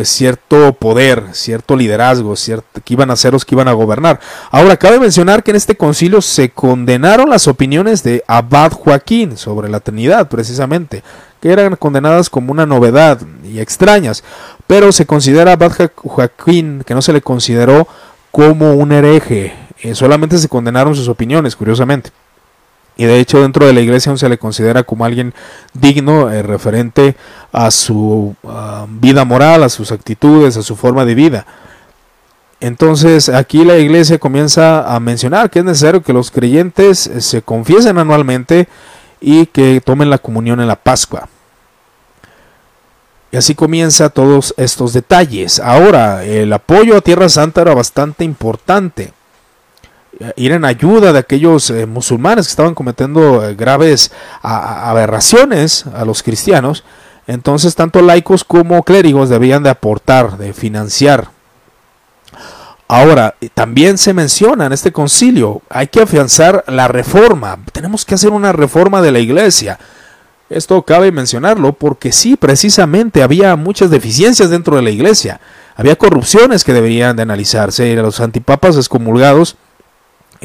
cierto 0.03 0.71
poder, 0.71 1.23
cierto 1.33 1.75
liderazgo, 1.75 2.37
cierto, 2.37 2.79
que 2.85 2.93
iban 2.93 3.11
a 3.11 3.17
ser 3.17 3.33
los 3.33 3.43
que 3.43 3.53
iban 3.53 3.67
a 3.67 3.73
gobernar. 3.73 4.21
Ahora, 4.49 4.77
cabe 4.77 4.97
mencionar 4.97 5.43
que 5.43 5.51
en 5.51 5.57
este 5.57 5.75
concilio 5.75 6.21
se 6.21 6.51
condenaron 6.51 7.29
las 7.29 7.49
opiniones 7.49 8.01
de 8.01 8.23
Abad 8.27 8.71
Joaquín 8.71 9.35
sobre 9.35 9.67
la 9.67 9.81
Trinidad, 9.81 10.29
precisamente 10.29 11.03
que 11.41 11.51
eran 11.51 11.75
condenadas 11.75 12.29
como 12.29 12.53
una 12.53 12.65
novedad 12.65 13.19
y 13.43 13.59
extrañas, 13.59 14.23
pero 14.67 14.93
se 14.93 15.05
considera 15.05 15.51
a 15.51 15.89
Joaquín 15.93 16.81
que 16.85 16.95
no 16.95 17.01
se 17.01 17.11
le 17.11 17.21
consideró 17.21 17.89
como 18.31 18.73
un 18.75 18.93
hereje, 18.93 19.53
eh, 19.81 19.95
solamente 19.95 20.37
se 20.37 20.49
condenaron 20.49 20.95
sus 20.95 21.07
opiniones, 21.07 21.55
curiosamente. 21.55 22.11
Y 22.97 23.05
de 23.05 23.19
hecho 23.19 23.41
dentro 23.41 23.65
de 23.65 23.73
la 23.73 23.81
iglesia 23.81 24.09
aún 24.09 24.17
se 24.17 24.29
le 24.29 24.37
considera 24.37 24.83
como 24.83 25.03
alguien 25.03 25.33
digno 25.73 26.31
eh, 26.31 26.41
referente 26.41 27.15
a 27.51 27.69
su 27.71 28.35
ah, 28.47 28.85
vida 28.89 29.25
moral, 29.25 29.63
a 29.63 29.69
sus 29.69 29.91
actitudes, 29.91 30.55
a 30.55 30.63
su 30.63 30.75
forma 30.75 31.03
de 31.03 31.15
vida. 31.15 31.45
Entonces 32.61 33.27
aquí 33.27 33.65
la 33.65 33.77
iglesia 33.77 34.17
comienza 34.17 34.95
a 34.95 34.99
mencionar 35.01 35.49
que 35.49 35.59
es 35.59 35.65
necesario 35.65 36.01
que 36.01 36.13
los 36.13 36.31
creyentes 36.31 37.07
eh, 37.07 37.19
se 37.19 37.41
confiesen 37.41 37.97
anualmente 37.97 38.69
y 39.19 39.47
que 39.47 39.81
tomen 39.81 40.09
la 40.09 40.17
comunión 40.17 40.61
en 40.61 40.67
la 40.67 40.77
Pascua. 40.77 41.27
Y 43.31 43.37
así 43.37 43.55
comienza 43.55 44.09
todos 44.09 44.53
estos 44.55 44.93
detalles. 44.93 45.59
Ahora, 45.59 46.23
el 46.23 46.53
apoyo 46.53 46.95
a 46.95 47.01
Tierra 47.01 47.27
Santa 47.27 47.61
era 47.61 47.73
bastante 47.73 48.23
importante. 48.23 49.11
Ir 50.35 50.51
en 50.51 50.65
ayuda 50.65 51.11
de 51.13 51.19
aquellos 51.19 51.69
eh, 51.69 51.85
musulmanes 51.85 52.47
que 52.47 52.51
estaban 52.51 52.73
cometiendo 52.73 53.47
eh, 53.47 53.55
graves 53.55 54.11
aberraciones 54.41 55.85
a 55.93 56.05
los 56.05 56.23
cristianos. 56.23 56.83
Entonces, 57.27 57.75
tanto 57.75 58.01
laicos 58.01 58.43
como 58.43 58.83
clérigos 58.83 59.29
debían 59.29 59.63
de 59.63 59.71
aportar, 59.71 60.37
de 60.37 60.53
financiar. 60.53 61.29
Ahora, 62.87 63.35
también 63.55 63.97
se 63.97 64.13
menciona 64.13 64.67
en 64.67 64.73
este 64.73 64.91
concilio, 64.91 65.63
hay 65.69 65.87
que 65.87 66.01
afianzar 66.01 66.63
la 66.67 66.87
reforma. 66.87 67.57
Tenemos 67.71 68.05
que 68.05 68.13
hacer 68.13 68.29
una 68.29 68.51
reforma 68.51 69.01
de 69.01 69.11
la 69.11 69.19
iglesia. 69.19 69.79
Esto 70.49 70.83
cabe 70.83 71.11
mencionarlo 71.11 71.73
porque 71.73 72.11
sí, 72.11 72.35
precisamente 72.35 73.23
había 73.23 73.55
muchas 73.55 73.89
deficiencias 73.89 74.51
dentro 74.51 74.75
de 74.75 74.83
la 74.83 74.91
iglesia. 74.91 75.41
Había 75.75 75.95
corrupciones 75.95 76.63
que 76.63 76.73
deberían 76.73 77.15
de 77.15 77.23
analizarse. 77.23 77.95
Los 77.95 78.19
antipapas 78.19 78.77
excomulgados 78.77 79.57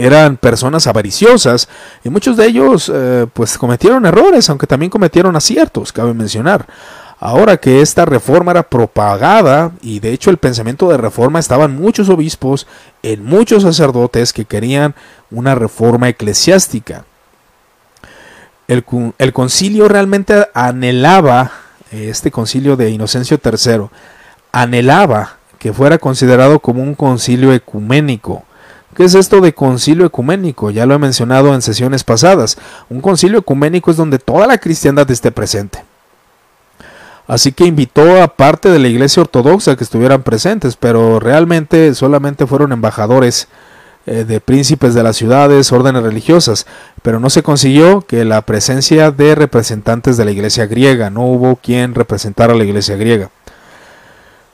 eran 0.01 0.37
personas 0.37 0.87
avariciosas 0.87 1.69
y 2.05 2.11
muchos 2.11 2.37
de 2.37 2.47
ellos 2.47 2.91
eh, 2.93 3.27
pues 3.33 3.57
cometieron 3.59 4.07
errores, 4.07 4.49
aunque 4.51 4.67
también 4.67 4.91
cometieron 4.91 5.37
aciertos, 5.37 5.93
cabe 5.93 6.15
mencionar. 6.15 6.67
Ahora 7.19 7.59
que 7.59 7.83
esta 7.83 8.07
reforma 8.07 8.53
era 8.53 8.63
propagada 8.63 9.73
y 9.83 10.01
de 10.01 10.13
hecho 10.13 10.31
el 10.31 10.39
pensamiento 10.39 10.89
de 10.89 10.97
reforma 10.97 11.39
estaban 11.39 11.77
muchos 11.77 12.09
obispos, 12.09 12.67
en 13.03 13.25
muchos 13.25 13.63
sacerdotes 13.63 14.33
que 14.33 14.47
querían 14.47 14.95
una 15.31 15.55
reforma 15.55 16.09
eclesiástica 16.09 17.05
el, 19.19 19.33
concilio 19.33 19.89
realmente 19.89 20.47
anhelaba, 20.55 21.51
este 21.91 22.31
concilio 22.31 22.77
de 22.77 22.91
Inocencio 22.91 23.41
III, 23.43 23.89
anhelaba 24.53 25.39
que 25.59 25.73
fuera 25.73 25.99
considerado 25.99 26.61
como 26.61 26.81
un 26.83 26.95
concilio 26.95 27.53
ecuménico. 27.53 28.45
¿Qué 29.01 29.07
es 29.07 29.15
esto 29.15 29.41
de 29.41 29.55
concilio 29.55 30.05
ecuménico? 30.05 30.71
Ya 30.71 30.85
lo 30.85 30.93
he 30.93 30.99
mencionado 30.99 31.55
en 31.55 31.63
sesiones 31.63 32.05
pasadas. 32.05 32.59
Un 32.91 33.01
concilio 33.01 33.39
ecuménico 33.39 33.91
es 33.91 33.97
donde 33.97 34.19
toda 34.19 34.47
la 34.47 34.59
cristiandad 34.59 35.11
esté 35.11 35.33
presente. 35.33 35.83
Así 37.27 37.53
que 37.53 37.65
invitó 37.65 38.23
a 38.23 38.37
parte 38.37 38.69
de 38.69 38.79
la 38.79 38.89
iglesia 38.89 39.23
ortodoxa 39.23 39.75
que 39.75 39.85
estuvieran 39.85 40.23
presentes, 40.23 40.77
pero 40.77 41.19
realmente 41.19 41.95
solamente 41.95 42.47
fueron 42.47 42.73
embajadores 42.73 43.49
eh, 44.05 44.25
de 44.25 44.39
príncipes 44.39 44.93
de 44.93 45.03
las 45.03 45.17
ciudades, 45.17 45.73
órdenes 45.73 46.03
religiosas, 46.03 46.67
pero 47.01 47.21
no 47.21 47.31
se 47.31 47.43
consiguió 47.43 48.03
que 48.03 48.27
la 48.27 48.43
presencia 48.43 49.11
de 49.13 49.35
representantes 49.35 50.19
de 50.19 50.27
la 50.27 50.33
iglesia 50.33 50.67
griega, 50.67 51.09
no 51.09 51.23
hubo 51.23 51.57
quien 51.57 51.95
representara 51.95 52.53
a 52.53 52.57
la 52.57 52.65
iglesia 52.65 52.97
griega. 52.97 53.31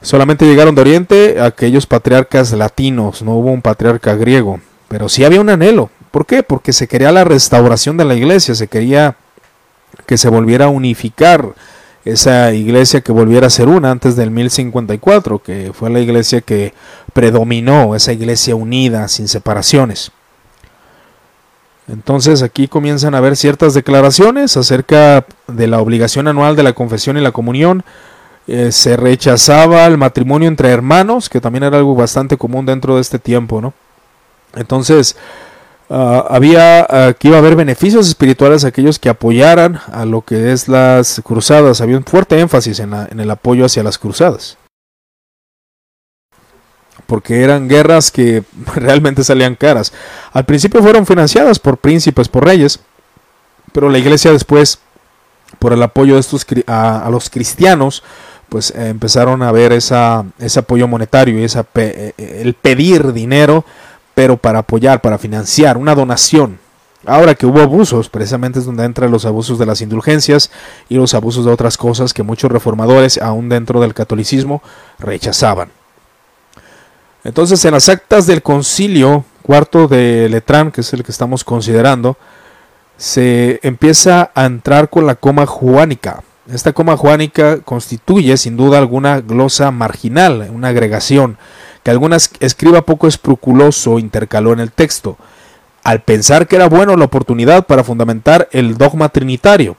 Solamente 0.07 0.47
llegaron 0.47 0.77
de 0.77 0.83
Oriente 0.83 1.41
aquellos 1.41 1.85
patriarcas 1.85 2.53
latinos, 2.53 3.23
no 3.23 3.33
hubo 3.33 3.51
un 3.51 3.61
patriarca 3.61 4.15
griego, 4.15 4.61
pero 4.87 5.09
sí 5.09 5.25
había 5.25 5.41
un 5.41 5.49
anhelo. 5.49 5.91
¿Por 6.13 6.27
qué? 6.27 6.45
Porque 6.45 6.73
se 6.73 6.87
quería 6.87 7.11
la 7.11 7.25
restauración 7.25 7.97
de 7.97 8.05
la 8.05 8.15
iglesia, 8.15 8.55
se 8.55 8.69
quería 8.69 9.17
que 10.07 10.17
se 10.17 10.29
volviera 10.29 10.67
a 10.67 10.69
unificar 10.69 11.55
esa 12.05 12.55
iglesia 12.55 13.01
que 13.01 13.11
volviera 13.11 13.49
a 13.49 13.51
ser 13.51 13.67
una 13.67 13.91
antes 13.91 14.15
del 14.15 14.31
1054, 14.31 15.41
que 15.41 15.73
fue 15.75 15.91
la 15.91 15.99
iglesia 15.99 16.41
que 16.41 16.73
predominó, 17.13 17.97
esa 17.97 18.13
iglesia 18.13 18.55
unida, 18.55 19.09
sin 19.09 19.27
separaciones. 19.27 20.13
Entonces 21.89 22.45
aquí 22.45 22.69
comienzan 22.69 23.17
a 23.17 23.19
haber 23.19 23.37
ciertas 23.37 23.75
declaraciones 23.75 24.57
acerca 24.57 25.27
de 25.49 25.67
la 25.67 25.81
obligación 25.81 26.29
anual 26.29 26.55
de 26.55 26.63
la 26.63 26.75
confesión 26.75 27.17
y 27.17 27.23
la 27.23 27.33
comunión. 27.33 27.83
Eh, 28.47 28.71
se 28.71 28.97
rechazaba 28.97 29.87
el 29.87 29.99
matrimonio 29.99 30.49
entre 30.49 30.71
hermanos, 30.71 31.29
que 31.29 31.41
también 31.41 31.65
era 31.65 31.79
algo 31.79 31.95
bastante 31.95 32.37
común 32.37 32.65
dentro 32.65 32.95
de 32.95 33.01
este 33.01 33.19
tiempo, 33.19 33.61
¿no? 33.61 33.75
Entonces, 34.55 35.17
Ah, 35.89 36.27
había 36.31 36.87
uh, 36.91 37.15
que 37.15 37.29
iba 37.29 37.37
a 37.37 37.41
haber 37.41 37.55
beneficios 37.55 38.09
espirituales 38.09 38.65
a 38.65 38.69
aquellos 38.69 38.99
que 38.99 39.09
apoyaran 39.09 39.81
a 39.93 40.05
lo 40.05 40.23
que 40.23 40.53
es 40.53 40.69
las 40.69 41.21
cruzadas. 41.25 41.81
Había 41.81 41.97
un 41.97 42.05
fuerte 42.05 42.39
énfasis 42.41 42.81
en, 42.81 42.93
el 42.93 43.31
apoyo 43.31 43.65
hacia 43.65 43.85
las 43.85 43.99
cruzadas. 43.99 44.59
Porque 47.07 47.43
eran 47.45 47.69
guerras 47.69 48.11
que 48.11 48.43
realmente 48.75 49.23
salían 49.23 49.55
caras. 49.55 49.93
Al 50.33 50.45
principio 50.45 50.83
fueron 50.83 51.07
financiadas 51.07 51.61
por 51.61 51.79
príncipes, 51.79 52.29
por 52.29 52.45
reyes, 52.45 52.81
pero 53.73 53.89
la 53.89 53.99
iglesia 53.99 54.33
después, 54.33 54.81
por 55.61 55.73
el 55.73 55.83
apoyo 55.83 56.15
de 56.15 56.21
estos 56.21 56.45
a 56.67 57.09
los 57.13 57.31
cristianos, 57.31 58.03
pues 58.49 58.71
eh, 58.71 58.89
empezaron 58.89 59.43
a 59.43 59.53
ver 59.53 59.73
ese 59.73 59.95
apoyo 60.59 60.89
monetario 60.89 61.39
y 61.39 61.45
esa 61.45 61.63
pe 61.63 62.15
eh, 62.17 62.43
el 62.43 62.55
pedir 62.55 63.13
dinero 63.13 63.65
pero 64.17 64.39
para 64.39 64.61
apoyar, 64.61 65.03
para 65.03 65.19
financiar, 65.19 65.77
una 65.77 65.95
donación. 65.95 66.59
Ahora 67.05 67.35
que 67.35 67.45
hubo 67.45 67.61
abusos, 67.61 68.09
precisamente 68.09 68.59
es 68.59 68.65
donde 68.65 68.85
entran 68.85 69.11
los 69.11 69.27
abusos 69.27 69.59
de 69.59 69.67
las 69.67 69.83
indulgencias 69.83 70.51
y 70.89 70.95
los 70.95 71.13
abusos 71.13 71.45
de 71.45 71.53
otras 71.53 71.77
cosas 71.77 72.15
que 72.15 72.23
muchos 72.23 72.51
reformadores, 72.51 73.19
aún 73.19 73.51
dentro 73.51 73.79
del 73.79 73.93
catolicismo, 73.93 74.63
rechazaban. 74.99 75.69
Entonces, 77.25 77.63
en 77.67 77.73
las 77.73 77.91
actas 77.91 78.27
del 78.27 78.43
concilio 78.43 79.27
cuarto 79.43 79.87
de 79.87 80.31
Letrán, 80.31 80.73
que 80.73 80.81
es 80.81 80.91
el 80.95 81.05
que 81.05 81.13
estamos 81.13 81.45
considerando, 81.45 82.17
se 82.97 83.61
empieza 83.63 84.31
a 84.35 84.47
entrar 84.47 84.89
con 84.89 85.07
la 85.07 85.17
coma 85.17 85.45
juánica. 85.45 86.23
Esta 86.53 86.73
coma 86.73 86.97
juánica 86.97 87.59
constituye, 87.59 88.37
sin 88.37 88.57
duda 88.57 88.79
alguna, 88.79 89.21
glosa 89.21 89.73
marginal, 89.73 90.49
una 90.53 90.69
agregación 90.69 91.39
que 91.83 91.91
algunas 91.91 92.31
escriba 92.39 92.83
poco 92.83 93.09
escrupuloso 93.09 93.99
intercaló 93.99 94.53
en 94.53 94.61
el 94.61 94.71
texto, 94.71 95.17
al 95.83 96.03
pensar 96.03 96.47
que 96.47 96.57
era 96.57 96.69
bueno 96.69 96.97
la 96.97 97.05
oportunidad 97.05 97.67
para 97.67 97.83
fundamentar 97.83 98.49
el 98.53 98.77
dogma 98.77 99.09
trinitario. 99.09 99.77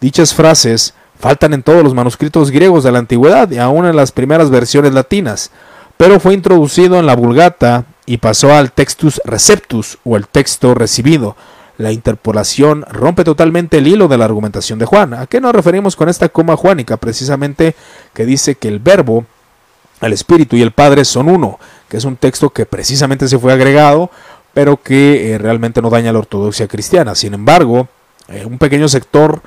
Dichas 0.00 0.34
frases 0.34 0.94
faltan 1.18 1.52
en 1.52 1.62
todos 1.62 1.82
los 1.82 1.94
manuscritos 1.94 2.50
griegos 2.50 2.84
de 2.84 2.92
la 2.92 2.98
antigüedad 3.00 3.50
y 3.50 3.58
aún 3.58 3.86
en 3.86 3.96
las 3.96 4.12
primeras 4.12 4.50
versiones 4.50 4.94
latinas, 4.94 5.50
pero 5.96 6.20
fue 6.20 6.34
introducido 6.34 6.98
en 6.98 7.06
la 7.06 7.16
Vulgata 7.16 7.86
y 8.06 8.18
pasó 8.18 8.52
al 8.52 8.70
textus 8.70 9.20
receptus 9.24 9.98
o 10.04 10.16
el 10.16 10.28
texto 10.28 10.74
recibido. 10.74 11.36
La 11.76 11.90
interpolación 11.90 12.84
rompe 12.88 13.24
totalmente 13.24 13.78
el 13.78 13.88
hilo 13.88 14.08
de 14.08 14.16
la 14.16 14.26
argumentación 14.26 14.78
de 14.78 14.86
Juan. 14.86 15.14
¿A 15.14 15.26
qué 15.26 15.40
nos 15.40 15.52
referimos 15.52 15.96
con 15.96 16.08
esta 16.08 16.28
coma 16.28 16.56
juánica? 16.56 16.96
Precisamente 16.96 17.74
que 18.12 18.24
dice 18.24 18.54
que 18.54 18.68
el 18.68 18.78
verbo 18.78 19.26
el 20.00 20.12
Espíritu 20.12 20.56
y 20.56 20.62
el 20.62 20.72
Padre 20.72 21.04
son 21.04 21.28
uno, 21.28 21.58
que 21.88 21.96
es 21.96 22.04
un 22.04 22.16
texto 22.16 22.50
que 22.50 22.66
precisamente 22.66 23.28
se 23.28 23.38
fue 23.38 23.52
agregado, 23.52 24.10
pero 24.52 24.76
que 24.76 25.32
eh, 25.32 25.38
realmente 25.38 25.82
no 25.82 25.90
daña 25.90 26.12
la 26.12 26.18
ortodoxia 26.18 26.68
cristiana. 26.68 27.14
Sin 27.14 27.34
embargo, 27.34 27.88
eh, 28.28 28.44
un 28.44 28.58
pequeño 28.58 28.88
sector 28.88 29.42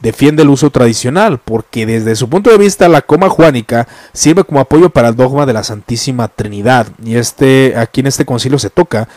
defiende 0.00 0.42
el 0.42 0.50
uso 0.50 0.70
tradicional, 0.70 1.40
porque 1.44 1.86
desde 1.86 2.16
su 2.16 2.28
punto 2.28 2.50
de 2.50 2.58
vista 2.58 2.88
la 2.88 3.02
coma 3.02 3.28
juánica 3.28 3.88
sirve 4.12 4.44
como 4.44 4.60
apoyo 4.60 4.90
para 4.90 5.08
el 5.08 5.16
dogma 5.16 5.46
de 5.46 5.52
la 5.52 5.64
Santísima 5.64 6.28
Trinidad. 6.28 6.86
Y 7.04 7.16
este, 7.16 7.74
aquí 7.76 8.00
en 8.00 8.06
este 8.06 8.24
concilio 8.24 8.58
se 8.58 8.70
toca 8.70 9.08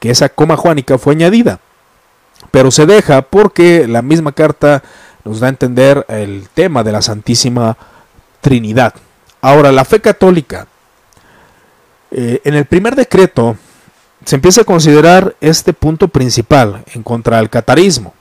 que 0.00 0.10
esa 0.10 0.28
coma 0.28 0.56
juánica 0.56 0.98
fue 0.98 1.14
añadida. 1.14 1.60
Pero 2.50 2.70
se 2.70 2.86
deja 2.86 3.22
porque 3.22 3.86
la 3.86 4.02
misma 4.02 4.32
carta 4.32 4.82
nos 5.24 5.40
da 5.40 5.48
a 5.48 5.50
entender 5.50 6.06
el 6.08 6.48
tema 6.54 6.82
de 6.82 6.92
la 6.92 7.02
Santísima 7.02 7.76
Trinidad. 8.40 8.94
Ahora, 9.40 9.72
la 9.72 9.84
fe 9.84 10.00
católica. 10.00 10.66
Eh, 12.10 12.40
en 12.44 12.54
el 12.54 12.64
primer 12.64 12.96
decreto 12.96 13.58
se 14.24 14.36
empieza 14.36 14.62
a 14.62 14.64
considerar 14.64 15.36
este 15.40 15.74
punto 15.74 16.08
principal 16.08 16.82
en 16.94 17.02
contra 17.02 17.36
del 17.36 17.50
catarismo. 17.50 18.14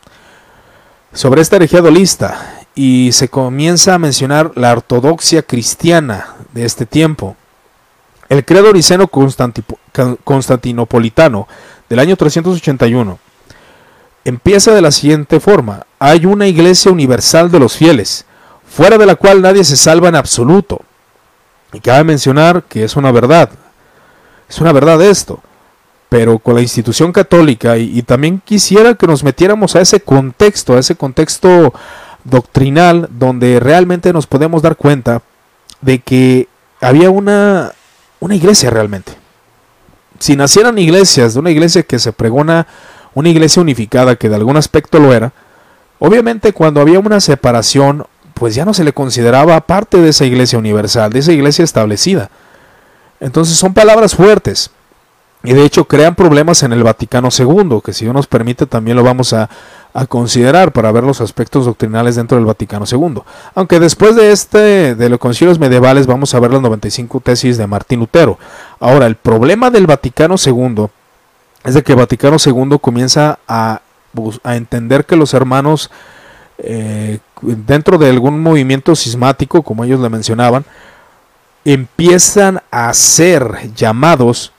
Sobre 1.13 1.41
esta 1.41 1.55
herejía 1.55 1.79
dolista 1.81 2.65
y 2.75 3.13
se 3.13 3.29
comienza 3.29 3.93
a 3.93 3.99
mencionar 3.99 4.51
la 4.55 4.73
ortodoxia 4.73 5.41
cristiana 5.41 6.35
de 6.53 6.65
este 6.65 6.85
tiempo. 6.85 7.37
El 8.29 8.45
credo 8.45 8.69
oriceno 8.69 9.07
constantinopolitano 9.07 11.47
del 11.89 11.99
año 11.99 12.17
381 12.17 13.19
empieza 14.25 14.73
de 14.73 14.81
la 14.81 14.91
siguiente 14.91 15.39
forma. 15.39 15.85
Hay 15.99 16.25
una 16.25 16.47
iglesia 16.47 16.91
universal 16.91 17.51
de 17.51 17.59
los 17.59 17.75
fieles, 17.75 18.25
fuera 18.69 18.97
de 18.97 19.05
la 19.05 19.15
cual 19.15 19.41
nadie 19.41 19.63
se 19.63 19.77
salva 19.77 20.09
en 20.09 20.15
absoluto. 20.15 20.81
Y 21.73 21.79
cabe 21.79 22.03
mencionar 22.03 22.63
que 22.63 22.83
es 22.83 22.95
una 22.95 23.11
verdad, 23.11 23.49
es 24.49 24.59
una 24.59 24.71
verdad 24.71 25.01
esto, 25.01 25.41
pero 26.09 26.39
con 26.39 26.55
la 26.55 26.61
institución 26.61 27.11
católica 27.11 27.77
y, 27.77 28.01
también 28.03 28.41
quisiera 28.43 28.95
que 28.95 29.07
nos 29.07 29.23
metiéramos 29.23 29.75
a 29.75 29.81
ese 29.81 29.99
contexto, 29.99 30.75
a 30.75 30.79
ese 30.79 30.95
contexto 30.95 31.73
doctrinal 32.23 33.09
donde 33.11 33.59
realmente 33.59 34.13
nos 34.13 34.27
podemos 34.27 34.61
dar 34.61 34.77
cuenta 34.77 35.21
de 35.81 35.99
que 35.99 36.47
había 36.81 37.09
una, 37.09 37.73
una 38.19 38.35
iglesia 38.35 38.69
realmente. 38.69 39.13
Si 40.19 40.35
nacieran 40.35 40.77
iglesias, 40.77 41.33
de 41.33 41.39
una 41.39 41.51
iglesia 41.51 41.83
que 41.83 41.99
se 41.99 42.13
pregona, 42.13 42.67
una 43.13 43.29
iglesia 43.29 43.61
unificada 43.61 44.15
que 44.15 44.29
de 44.29 44.35
algún 44.35 44.57
aspecto 44.57 44.99
lo 44.99 45.13
era, 45.13 45.33
obviamente 45.99 46.53
cuando 46.53 46.81
había 46.81 46.99
una 46.99 47.19
separación 47.19 48.05
pues 48.33 48.53
ya 48.55 48.65
no 48.65 48.73
se 48.73 48.83
le 48.83 48.93
consideraba 48.93 49.59
parte 49.61 49.97
de 49.97 50.09
esa 50.09 50.25
iglesia 50.25 50.59
universal, 50.59 51.11
de 51.11 51.19
esa 51.19 51.31
iglesia 51.33 51.63
establecida. 51.63 52.29
Entonces 53.19 53.57
son 53.57 53.73
palabras 53.73 54.15
fuertes. 54.15 54.69
Y 55.43 55.53
de 55.53 55.63
hecho 55.63 55.85
crean 55.85 56.15
problemas 56.15 56.63
en 56.63 56.73
el 56.73 56.83
Vaticano 56.83 57.29
II, 57.35 57.79
que 57.83 57.93
si 57.93 58.05
Dios 58.05 58.13
nos 58.13 58.27
permite 58.27 58.65
también 58.65 58.97
lo 58.97 59.03
vamos 59.03 59.33
a, 59.33 59.49
considerar 60.09 60.73
para 60.73 60.91
ver 60.91 61.03
los 61.03 61.21
aspectos 61.21 61.65
doctrinales 61.65 62.15
dentro 62.15 62.37
del 62.37 62.45
Vaticano 62.45 62.85
II. 62.91 63.21
Aunque 63.55 63.79
después 63.79 64.15
de 64.15 64.31
este, 64.31 64.93
de 64.93 65.09
los 65.09 65.17
concilios 65.17 65.57
medievales, 65.57 66.05
vamos 66.05 66.35
a 66.35 66.39
ver 66.39 66.51
las 66.51 66.61
95 66.61 67.19
tesis 67.21 67.57
de 67.57 67.65
Martín 67.65 68.01
Lutero. 68.01 68.37
Ahora, 68.79 69.07
el 69.07 69.15
problema 69.15 69.71
del 69.71 69.87
Vaticano 69.87 70.35
II 70.43 70.89
es 71.67 71.73
de 71.73 71.83
que 71.83 71.95
Vaticano 71.95 72.37
II 72.43 72.77
comienza 72.79 73.39
a, 73.45 73.81
a 74.43 74.55
entender 74.55 75.05
que 75.05 75.17
los 75.17 75.33
hermanos 75.33 75.91
eh, 76.59 77.19
dentro 77.41 77.97
de 77.97 78.09
algún 78.09 78.41
movimiento 78.41 78.95
sismático, 78.95 79.61
como 79.61 79.83
ellos 79.83 79.99
le 79.99 80.09
mencionaban, 80.09 80.63
empiezan 81.65 82.61
a 82.71 82.93
ser 82.93 83.73
llamados 83.75 84.53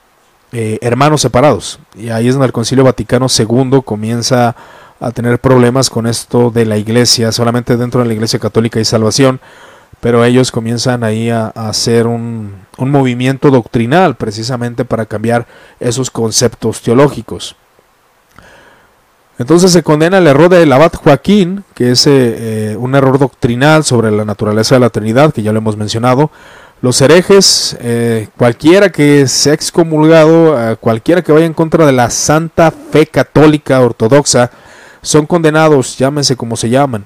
eh, 0.51 0.77
hermanos 0.81 1.21
separados. 1.21 1.79
Y 1.95 2.09
ahí 2.09 2.27
es 2.27 2.35
donde 2.35 2.45
el 2.45 2.53
Concilio 2.53 2.83
Vaticano 2.83 3.25
II 3.27 3.81
comienza 3.83 4.55
a 4.99 5.09
tener 5.09 5.39
problemas 5.39 5.89
con 5.89 6.05
esto 6.05 6.51
de 6.51 6.65
la 6.65 6.77
iglesia, 6.77 7.31
solamente 7.31 7.75
dentro 7.75 8.01
de 8.01 8.07
la 8.07 8.13
iglesia 8.13 8.37
católica 8.37 8.79
y 8.79 8.85
salvación, 8.85 9.39
pero 10.01 10.23
ellos 10.23 10.51
comienzan 10.51 11.03
ahí 11.03 11.29
a, 11.29 11.47
hacer 11.47 12.07
un, 12.07 12.53
un 12.77 12.91
movimiento 12.91 13.51
doctrinal 13.51 14.15
precisamente 14.15 14.85
para 14.85 15.05
cambiar 15.05 15.45
esos 15.79 16.09
conceptos 16.09 16.81
teológicos. 16.81 17.55
Entonces 19.39 19.71
se 19.71 19.83
condena 19.83 20.17
el 20.17 20.27
error 20.27 20.49
del 20.49 20.71
abad 20.73 20.91
Joaquín, 20.93 21.63
que 21.73 21.91
es 21.91 22.05
eh, 22.07 22.11
eh, 22.11 22.75
un 22.77 22.93
error 22.93 23.17
doctrinal 23.17 23.85
sobre 23.85 24.11
la 24.11 24.25
naturaleza 24.25 24.75
de 24.75 24.81
la 24.81 24.89
Trinidad, 24.89 25.33
que 25.33 25.41
ya 25.41 25.53
lo 25.53 25.59
hemos 25.59 25.77
mencionado. 25.77 26.29
Los 26.81 26.99
herejes, 27.01 27.77
eh, 27.79 28.27
cualquiera 28.35 28.89
que 28.89 29.27
sea 29.29 29.53
excomulgado, 29.53 30.77
cualquiera 30.81 31.21
que 31.21 31.31
vaya 31.31 31.45
en 31.45 31.53
contra 31.53 31.85
de 31.85 31.93
la 31.93 32.09
santa 32.09 32.69
fe 32.71 33.05
católica 33.05 33.79
ortodoxa, 33.79 34.51
son 35.01 35.25
condenados, 35.25 35.97
llámense 35.97 36.35
como 36.35 36.57
se 36.57 36.69
llaman. 36.69 37.05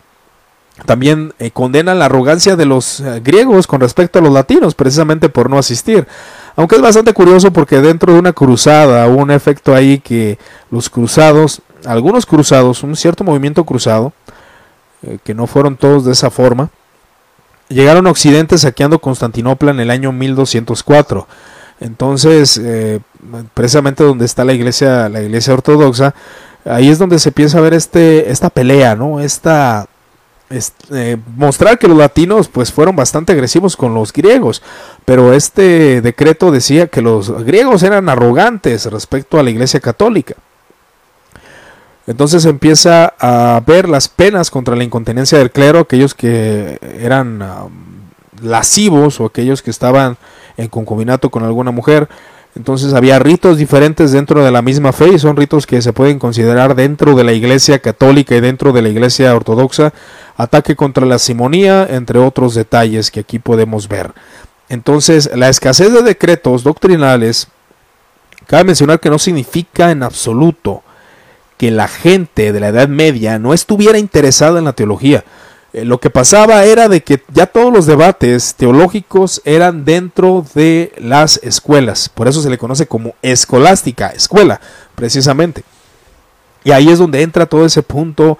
También 0.85 1.33
eh, 1.37 1.51
condenan 1.51 1.99
la 1.99 2.05
arrogancia 2.05 2.55
de 2.55 2.65
los 2.65 2.99
eh, 2.99 3.21
griegos 3.23 3.67
con 3.67 3.79
respecto 3.79 4.19
a 4.19 4.21
los 4.21 4.33
latinos, 4.33 4.73
precisamente 4.73 5.29
por 5.29 5.49
no 5.49 5.59
asistir. 5.59 6.07
Aunque 6.55 6.75
es 6.75 6.81
bastante 6.81 7.13
curioso 7.13 7.53
porque 7.53 7.79
dentro 7.79 8.13
de 8.13 8.19
una 8.19 8.33
cruzada 8.33 9.07
hubo 9.07 9.21
un 9.21 9.31
efecto 9.31 9.75
ahí 9.75 9.99
que 9.99 10.39
los 10.71 10.89
cruzados, 10.89 11.61
algunos 11.85 12.25
cruzados, 12.25 12.83
un 12.83 12.95
cierto 12.95 13.23
movimiento 13.23 13.63
cruzado, 13.63 14.13
eh, 15.03 15.19
que 15.23 15.35
no 15.35 15.45
fueron 15.45 15.77
todos 15.77 16.05
de 16.05 16.13
esa 16.13 16.31
forma, 16.31 16.69
llegaron 17.69 18.07
a 18.07 18.11
Occidente 18.11 18.57
saqueando 18.57 18.99
Constantinopla 18.99 19.71
en 19.71 19.79
el 19.79 19.91
año 19.91 20.11
1204. 20.11 21.27
Entonces, 21.79 22.61
precisamente 23.53 24.03
donde 24.03 24.25
está 24.25 24.45
la 24.45 24.53
iglesia, 24.53 25.09
la 25.09 25.21
iglesia 25.21 25.53
ortodoxa, 25.53 26.13
ahí 26.65 26.87
es 26.87 26.97
donde 26.97 27.19
se 27.19 27.29
empieza 27.29 27.57
a 27.57 27.61
ver 27.61 27.73
este, 27.73 28.31
esta 28.31 28.49
pelea, 28.49 28.95
¿no? 28.95 29.19
Esta, 29.19 29.87
eh, 30.91 31.17
mostrar 31.35 31.79
que 31.79 31.87
los 31.87 31.97
latinos 31.97 32.47
pues 32.47 32.71
fueron 32.71 32.95
bastante 32.95 33.33
agresivos 33.33 33.75
con 33.75 33.93
los 33.93 34.13
griegos, 34.13 34.61
pero 35.05 35.33
este 35.33 36.01
decreto 36.01 36.51
decía 36.51 36.87
que 36.87 37.01
los 37.01 37.43
griegos 37.43 37.83
eran 37.83 38.09
arrogantes 38.09 38.85
respecto 38.85 39.39
a 39.39 39.43
la 39.43 39.49
Iglesia 39.49 39.79
Católica. 39.79 40.35
Entonces 42.05 42.45
empieza 42.45 43.13
a 43.17 43.61
ver 43.65 43.87
las 43.87 44.09
penas 44.09 44.51
contra 44.51 44.75
la 44.75 44.83
incontinencia 44.83 45.37
del 45.37 45.51
clero, 45.51 45.79
aquellos 45.79 46.13
que 46.13 46.77
eran 46.99 47.41
um, 47.41 47.71
lascivos 48.41 49.21
o 49.21 49.25
aquellos 49.25 49.61
que 49.61 49.71
estaban 49.71 50.17
en 50.57 50.67
concubinato 50.67 51.29
con 51.29 51.43
alguna 51.43 51.71
mujer. 51.71 52.09
Entonces 52.55 52.93
había 52.93 53.17
ritos 53.17 53.57
diferentes 53.57 54.11
dentro 54.11 54.43
de 54.43 54.51
la 54.51 54.61
misma 54.61 54.93
fe 54.93 55.09
y 55.13 55.19
son 55.19 55.35
ritos 55.35 55.65
que 55.65 55.81
se 55.81 55.91
pueden 55.91 56.19
considerar 56.19 56.75
dentro 56.75 57.15
de 57.15 57.23
la 57.23 57.33
iglesia 57.33 57.79
católica 57.79 58.35
y 58.35 58.41
dentro 58.41 58.71
de 58.71 58.83
la 58.83 58.89
iglesia 58.89 59.35
ortodoxa. 59.35 59.91
Ataque 60.37 60.75
contra 60.75 61.05
la 61.05 61.17
simonía, 61.17 61.87
entre 61.89 62.19
otros 62.19 62.53
detalles 62.53 63.09
que 63.09 63.21
aquí 63.21 63.39
podemos 63.39 63.87
ver. 63.87 64.11
Entonces 64.69 65.31
la 65.35 65.49
escasez 65.49 65.91
de 65.91 66.03
decretos 66.03 66.63
doctrinales, 66.63 67.47
cabe 68.45 68.65
mencionar 68.65 68.99
que 68.99 69.09
no 69.09 69.17
significa 69.17 69.89
en 69.89 70.03
absoluto 70.03 70.83
que 71.57 71.71
la 71.71 71.87
gente 71.87 72.51
de 72.51 72.59
la 72.59 72.67
Edad 72.67 72.87
Media 72.87 73.39
no 73.39 73.53
estuviera 73.53 73.97
interesada 73.97 74.59
en 74.59 74.65
la 74.65 74.73
teología. 74.73 75.23
Eh, 75.73 75.85
lo 75.85 75.99
que 75.99 76.11
pasaba 76.11 76.63
era 76.65 76.87
de 76.87 77.01
que 77.01 77.23
ya 77.33 77.47
todos 77.47 77.73
los 77.73 77.87
debates 77.87 78.53
teológicos 78.53 79.41
eran 79.43 79.85
dentro 79.85 80.45
de 80.53 80.93
las 80.99 81.39
escuelas, 81.41 82.09
por 82.09 82.27
eso 82.27 82.41
se 82.43 82.49
le 82.51 82.59
conoce 82.59 82.85
como 82.85 83.15
escolástica, 83.23 84.09
escuela, 84.09 84.61
precisamente. 84.93 85.63
Y 86.63 86.71
ahí 86.71 86.89
es 86.89 86.99
donde 86.99 87.23
entra 87.23 87.47
todo 87.47 87.65
ese 87.65 87.81
punto 87.81 88.37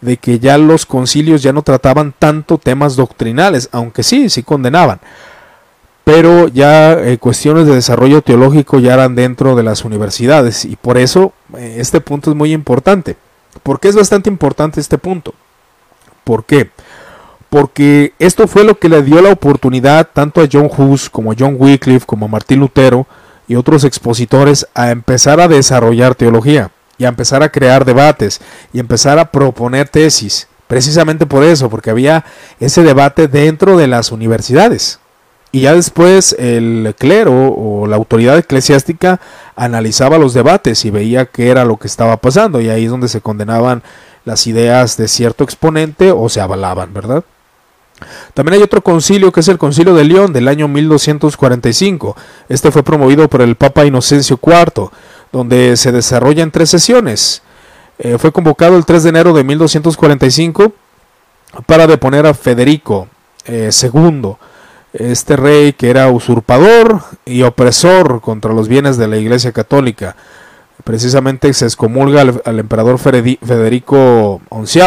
de 0.00 0.16
que 0.16 0.40
ya 0.40 0.58
los 0.58 0.84
concilios 0.84 1.42
ya 1.42 1.52
no 1.52 1.62
trataban 1.62 2.12
tanto 2.18 2.58
temas 2.58 2.96
doctrinales, 2.96 3.68
aunque 3.70 4.02
sí, 4.02 4.28
sí 4.28 4.42
condenaban, 4.42 4.98
pero 6.02 6.48
ya 6.48 6.94
eh, 6.94 7.16
cuestiones 7.18 7.68
de 7.68 7.76
desarrollo 7.76 8.22
teológico 8.22 8.80
ya 8.80 8.94
eran 8.94 9.14
dentro 9.14 9.54
de 9.54 9.62
las 9.62 9.84
universidades 9.84 10.64
y 10.64 10.74
por 10.74 10.98
eso 10.98 11.32
eh, 11.56 11.76
este 11.78 12.00
punto 12.00 12.30
es 12.30 12.36
muy 12.36 12.52
importante. 12.52 13.16
¿Por 13.62 13.78
qué 13.78 13.86
es 13.86 13.94
bastante 13.94 14.28
importante 14.28 14.80
este 14.80 14.98
punto? 14.98 15.32
¿Por 16.24 16.44
qué? 16.44 16.70
Porque 17.50 18.14
esto 18.18 18.48
fue 18.48 18.64
lo 18.64 18.78
que 18.78 18.88
le 18.88 19.02
dio 19.02 19.20
la 19.20 19.30
oportunidad 19.30 20.08
tanto 20.12 20.40
a 20.40 20.48
John 20.50 20.70
Hus 20.74 21.10
como 21.10 21.32
a 21.32 21.36
John 21.38 21.56
Wycliffe 21.58 22.06
como 22.06 22.26
a 22.26 22.28
Martín 22.28 22.60
Lutero 22.60 23.06
y 23.46 23.56
otros 23.56 23.84
expositores 23.84 24.66
a 24.74 24.90
empezar 24.90 25.40
a 25.40 25.48
desarrollar 25.48 26.14
teología 26.14 26.70
y 26.96 27.04
a 27.04 27.08
empezar 27.08 27.42
a 27.42 27.50
crear 27.50 27.84
debates 27.84 28.40
y 28.72 28.78
empezar 28.78 29.18
a 29.18 29.30
proponer 29.30 29.88
tesis. 29.88 30.48
Precisamente 30.66 31.26
por 31.26 31.44
eso, 31.44 31.68
porque 31.68 31.90
había 31.90 32.24
ese 32.58 32.82
debate 32.82 33.28
dentro 33.28 33.76
de 33.76 33.88
las 33.88 34.12
universidades. 34.12 34.98
Y 35.54 35.60
ya 35.60 35.74
después 35.74 36.34
el 36.38 36.94
clero 36.98 37.52
o 37.52 37.86
la 37.86 37.96
autoridad 37.96 38.38
eclesiástica 38.38 39.20
analizaba 39.54 40.16
los 40.16 40.32
debates 40.32 40.86
y 40.86 40.90
veía 40.90 41.26
qué 41.26 41.50
era 41.50 41.66
lo 41.66 41.76
que 41.76 41.88
estaba 41.88 42.16
pasando 42.16 42.62
y 42.62 42.70
ahí 42.70 42.86
es 42.86 42.90
donde 42.90 43.08
se 43.08 43.20
condenaban 43.20 43.82
las 44.24 44.46
ideas 44.46 44.96
de 44.96 45.08
cierto 45.08 45.44
exponente 45.44 46.12
o 46.12 46.28
se 46.28 46.40
avalaban, 46.40 46.92
¿verdad? 46.94 47.24
También 48.34 48.54
hay 48.58 48.62
otro 48.62 48.82
concilio 48.82 49.32
que 49.32 49.40
es 49.40 49.48
el 49.48 49.58
Concilio 49.58 49.94
de 49.94 50.04
León 50.04 50.32
del 50.32 50.48
año 50.48 50.68
1245. 50.68 52.16
Este 52.48 52.70
fue 52.70 52.82
promovido 52.82 53.28
por 53.28 53.42
el 53.42 53.56
Papa 53.56 53.84
Inocencio 53.84 54.38
IV, 54.42 54.90
donde 55.30 55.76
se 55.76 55.92
desarrolla 55.92 56.42
en 56.42 56.50
tres 56.50 56.70
sesiones. 56.70 57.42
Eh, 57.98 58.18
fue 58.18 58.32
convocado 58.32 58.76
el 58.76 58.84
3 58.84 59.02
de 59.04 59.08
enero 59.10 59.32
de 59.32 59.44
1245 59.44 60.72
para 61.66 61.86
deponer 61.86 62.26
a 62.26 62.34
Federico 62.34 63.08
II, 63.46 63.72
eh, 63.74 64.36
este 64.92 65.36
rey 65.36 65.72
que 65.72 65.90
era 65.90 66.08
usurpador 66.08 67.02
y 67.24 67.42
opresor 67.42 68.20
contra 68.20 68.52
los 68.52 68.68
bienes 68.68 68.96
de 68.96 69.08
la 69.08 69.18
Iglesia 69.18 69.52
Católica 69.52 70.16
precisamente 70.84 71.52
se 71.52 71.64
excomulga 71.64 72.22
al, 72.22 72.58
emperador 72.58 72.98
Federico 72.98 74.40
XI 74.64 74.80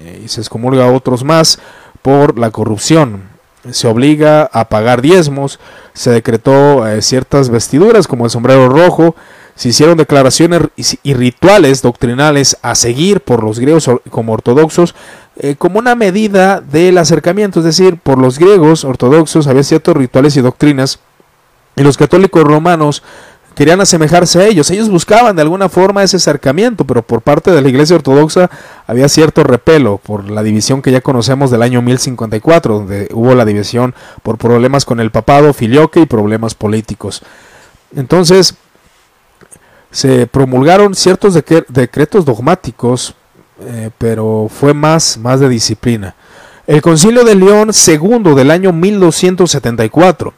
eh, 0.00 0.22
y 0.24 0.28
se 0.28 0.40
excomulga 0.40 0.86
a 0.86 0.92
otros 0.92 1.24
más 1.24 1.58
por 2.02 2.38
la 2.38 2.50
corrupción. 2.50 3.34
Se 3.70 3.88
obliga 3.88 4.50
a 4.52 4.68
pagar 4.68 5.00
diezmos, 5.00 5.58
se 5.94 6.10
decretó 6.10 6.86
eh, 6.86 7.00
ciertas 7.00 7.48
vestiduras 7.48 8.06
como 8.06 8.26
el 8.26 8.30
sombrero 8.30 8.68
rojo, 8.68 9.16
se 9.54 9.68
hicieron 9.68 9.96
declaraciones 9.96 10.62
y 11.02 11.14
rituales 11.14 11.80
doctrinales 11.80 12.58
a 12.62 12.74
seguir 12.74 13.20
por 13.20 13.44
los 13.44 13.60
griegos 13.60 13.88
como 14.10 14.32
ortodoxos 14.32 14.94
eh, 15.36 15.56
como 15.56 15.80
una 15.80 15.94
medida 15.94 16.60
del 16.60 16.96
acercamiento, 16.98 17.58
es 17.58 17.64
decir, 17.64 17.98
por 17.98 18.18
los 18.18 18.38
griegos 18.38 18.84
ortodoxos 18.84 19.48
había 19.48 19.64
ciertos 19.64 19.96
rituales 19.96 20.36
y 20.36 20.40
doctrinas 20.40 21.00
y 21.74 21.82
los 21.82 21.96
católicos 21.96 22.44
romanos 22.44 23.02
querían 23.54 23.80
asemejarse 23.80 24.40
a 24.40 24.46
ellos. 24.46 24.70
Ellos 24.70 24.88
buscaban 24.88 25.36
de 25.36 25.42
alguna 25.42 25.68
forma 25.68 26.02
ese 26.02 26.16
acercamiento, 26.16 26.84
pero 26.84 27.02
por 27.02 27.22
parte 27.22 27.50
de 27.50 27.62
la 27.62 27.68
Iglesia 27.68 27.96
Ortodoxa 27.96 28.50
había 28.86 29.08
cierto 29.08 29.42
repelo 29.44 29.98
por 29.98 30.28
la 30.30 30.42
división 30.42 30.82
que 30.82 30.92
ya 30.92 31.00
conocemos 31.00 31.50
del 31.50 31.62
año 31.62 31.82
1054, 31.82 32.74
donde 32.74 33.08
hubo 33.12 33.34
la 33.34 33.44
división 33.44 33.94
por 34.22 34.38
problemas 34.38 34.84
con 34.84 35.00
el 35.00 35.10
papado, 35.10 35.52
filioque 35.52 36.00
y 36.00 36.06
problemas 36.06 36.54
políticos. 36.54 37.22
Entonces, 37.96 38.54
se 39.90 40.26
promulgaron 40.26 40.94
ciertos 40.94 41.34
decretos 41.34 42.24
dogmáticos, 42.24 43.14
eh, 43.60 43.90
pero 43.96 44.48
fue 44.50 44.74
más, 44.74 45.16
más 45.18 45.38
de 45.38 45.48
disciplina. 45.48 46.16
El 46.66 46.80
Concilio 46.80 47.24
de 47.24 47.34
León 47.34 47.70
II 47.86 48.34
del 48.34 48.50
año 48.50 48.72
1274 48.72 50.32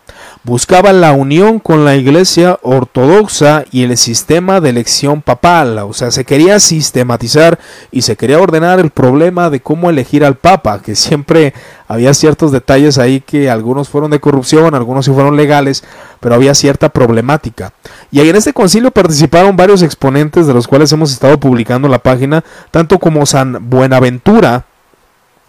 buscaba 0.47 0.93
la 0.93 1.11
unión 1.11 1.59
con 1.59 1.85
la 1.85 1.97
Iglesia 1.97 2.61
ortodoxa 2.63 3.65
y 3.73 3.83
el 3.83 3.97
sistema 3.97 4.61
de 4.61 4.71
elección 4.71 5.21
papal, 5.21 5.77
o 5.81 5.93
sea, 5.93 6.13
se 6.13 6.25
quería 6.25 6.61
sistematizar 6.61 7.59
y 7.91 8.03
se 8.03 8.15
quería 8.15 8.39
ordenar 8.39 8.79
el 8.79 8.91
problema 8.91 9.51
de 9.51 9.59
cómo 9.59 9.91
elegir 9.91 10.25
al 10.25 10.37
Papa, 10.37 10.81
que 10.81 10.95
siempre 10.95 11.53
había 11.89 12.15
ciertos 12.15 12.53
detalles 12.53 12.97
ahí 12.97 13.21
que 13.21 13.51
algunos 13.51 13.89
fueron 13.89 14.13
de 14.13 14.21
corrupción, 14.21 14.77
algunos 14.77 15.07
sí 15.07 15.11
fueron 15.11 15.37
legales, 15.37 15.83
pero 16.21 16.37
había 16.37 16.55
cierta 16.55 16.91
problemática. 16.91 17.73
Y 18.13 18.21
ahí 18.21 18.29
en 18.29 18.37
este 18.37 18.53
concilio 18.53 18.93
participaron 18.93 19.57
varios 19.57 19.83
exponentes 19.83 20.47
de 20.47 20.55
los 20.55 20.69
cuales 20.69 20.93
hemos 20.93 21.11
estado 21.11 21.41
publicando 21.41 21.89
la 21.89 21.99
página, 21.99 22.45
tanto 22.71 23.01
como 23.01 23.27
San 23.27 23.69
Buenaventura, 23.69 24.65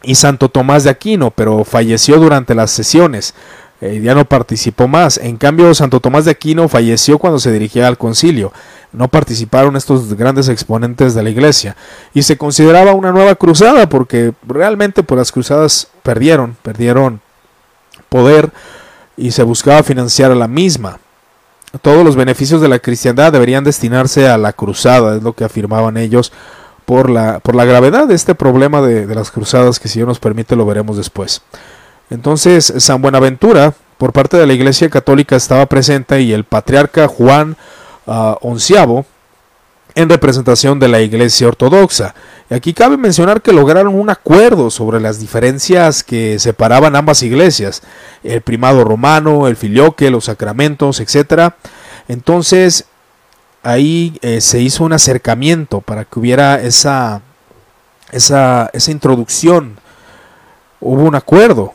y 0.04 0.16
Santo 0.16 0.50
Tomás 0.50 0.84
de 0.84 0.90
Aquino, 0.90 1.32
pero 1.32 1.64
falleció 1.64 2.18
durante 2.18 2.56
las 2.56 2.72
sesiones. 2.72 3.34
Eh, 3.80 4.02
ya 4.02 4.16
no 4.16 4.26
participó 4.26 4.88
más. 4.88 5.18
En 5.18 5.38
cambio, 5.38 5.74
Santo 5.74 6.00
Tomás 6.00 6.26
de 6.26 6.32
Aquino 6.32 6.68
falleció 6.68 7.20
cuando 7.20 7.40
se 7.40 7.52
dirigía 7.52 7.88
al 7.88 7.98
concilio. 7.98 8.52
No 8.92 9.08
participaron 9.08 9.76
estos 9.76 10.16
grandes 10.16 10.50
exponentes 10.50 11.14
de 11.14 11.24
la 11.24 11.30
iglesia. 11.30 11.76
Y 12.14 12.24
se 12.24 12.38
consideraba 12.38 12.94
una 12.94 13.12
nueva 13.12 13.36
cruzada 13.36 13.88
porque 13.88 14.34
realmente 14.48 15.04
por 15.04 15.18
pues, 15.18 15.20
las 15.20 15.32
cruzadas 15.32 15.88
perdieron, 16.04 16.58
perdieron 16.64 17.22
poder 18.10 18.52
y 19.16 19.32
se 19.32 19.44
buscaba 19.44 19.84
financiar 19.84 20.32
a 20.32 20.36
la 20.36 20.48
misma. 20.48 21.00
Todos 21.82 22.04
los 22.04 22.16
beneficios 22.16 22.62
de 22.62 22.70
la 22.70 22.80
cristiandad 22.80 23.32
deberían 23.32 23.64
destinarse 23.64 24.30
a 24.30 24.38
la 24.38 24.54
cruzada, 24.54 25.18
es 25.18 25.24
lo 25.24 25.34
que 25.34 25.44
afirmaban 25.44 25.98
ellos 25.98 26.32
por 26.86 27.10
la, 27.10 27.40
por 27.40 27.54
la 27.56 27.66
gravedad 27.66 28.08
de 28.08 28.16
este 28.16 28.34
problema 28.34 28.82
de, 28.82 29.14
las 29.14 29.30
cruzadas, 29.30 29.80
que 29.80 29.90
si 29.90 30.00
Dios 30.00 30.08
nos 30.08 30.20
permite 30.20 30.56
lo 30.56 30.66
veremos 30.66 30.96
después. 30.96 31.42
Entonces, 32.10 32.74
San 32.78 33.02
Buenaventura, 33.02 33.74
por 33.98 34.14
parte 34.14 34.38
de 34.38 34.48
la 34.48 34.54
Iglesia 34.54 34.90
Católica, 34.90 35.36
estaba 35.36 35.66
presente 35.66 36.22
y 36.22 36.34
el 36.34 36.44
patriarca 36.44 37.08
Juan 37.08 37.58
uh, 38.06 39.04
en 39.96 40.10
representación 40.10 40.80
de 40.80 40.88
la 40.88 41.02
Iglesia 41.02 41.48
Ortodoxa. 41.48 42.14
Y 42.50 42.54
aquí 42.54 42.74
cabe 42.74 42.98
mencionar 42.98 43.42
que 43.42 43.52
lograron 43.52 43.96
un 43.96 44.10
acuerdo 44.10 44.70
sobre 44.70 45.02
las 45.02 45.20
diferencias 45.20 46.04
que 46.04 46.40
separaban 46.40 46.96
ambas 46.96 47.24
iglesias, 47.24 47.82
el 48.24 48.42
primado 48.42 48.84
romano, 48.84 49.48
el 49.48 49.58
filioque, 49.58 50.12
los 50.12 50.26
sacramentos, 50.26 51.00
etc. 51.00 51.54
Entonces, 52.08 52.86
ahí 53.64 54.18
eh, 54.22 54.40
se 54.40 54.62
hizo 54.62 54.86
un 54.86 54.94
acercamiento 54.94 55.82
para 55.82 56.06
que 56.06 56.20
hubiera 56.20 56.62
esa, 56.62 57.22
esa, 58.12 58.70
esa 58.72 58.92
introducción 58.92 59.78
hubo 60.80 61.04
un 61.04 61.16
acuerdo. 61.16 61.74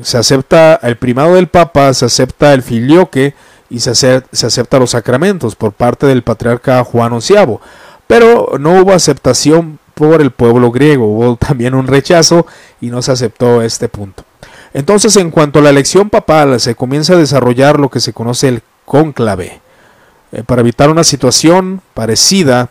Se 0.00 0.16
acepta 0.16 0.76
el 0.82 0.96
primado 0.96 1.34
del 1.34 1.48
Papa, 1.48 1.92
se 1.92 2.06
acepta 2.06 2.54
el 2.54 2.62
filioque 2.62 3.34
y 3.68 3.80
se, 3.80 3.90
acepta 3.90 4.78
los 4.78 4.90
sacramentos 4.90 5.54
por 5.54 5.72
parte 5.72 6.06
del 6.06 6.22
patriarca 6.22 6.82
Juan 6.84 7.20
XI. 7.20 7.58
Pero 8.06 8.52
no 8.58 8.80
hubo 8.80 8.92
aceptación 8.92 9.78
por 9.94 10.22
el 10.22 10.30
pueblo 10.30 10.70
griego, 10.70 11.06
hubo 11.06 11.36
también 11.48 11.74
un 11.74 11.86
rechazo 11.86 12.46
y 12.80 12.88
no 12.88 13.02
se 13.02 13.12
aceptó 13.12 13.62
este 13.62 13.88
punto. 13.88 14.24
Entonces, 14.74 15.16
en 15.16 15.30
cuanto 15.30 15.58
a 15.58 15.62
la 15.62 15.70
elección 15.70 16.08
papal, 16.08 16.58
se 16.58 16.74
comienza 16.74 17.12
a 17.12 17.18
desarrollar 17.18 17.78
lo 17.78 17.90
que 17.90 18.00
se 18.00 18.14
conoce 18.14 18.48
el 18.48 18.62
cónclave. 18.86 19.60
Eh, 20.32 20.42
para 20.44 20.62
evitar 20.62 20.88
una 20.88 21.04
situación 21.04 21.82
parecida, 21.92 22.70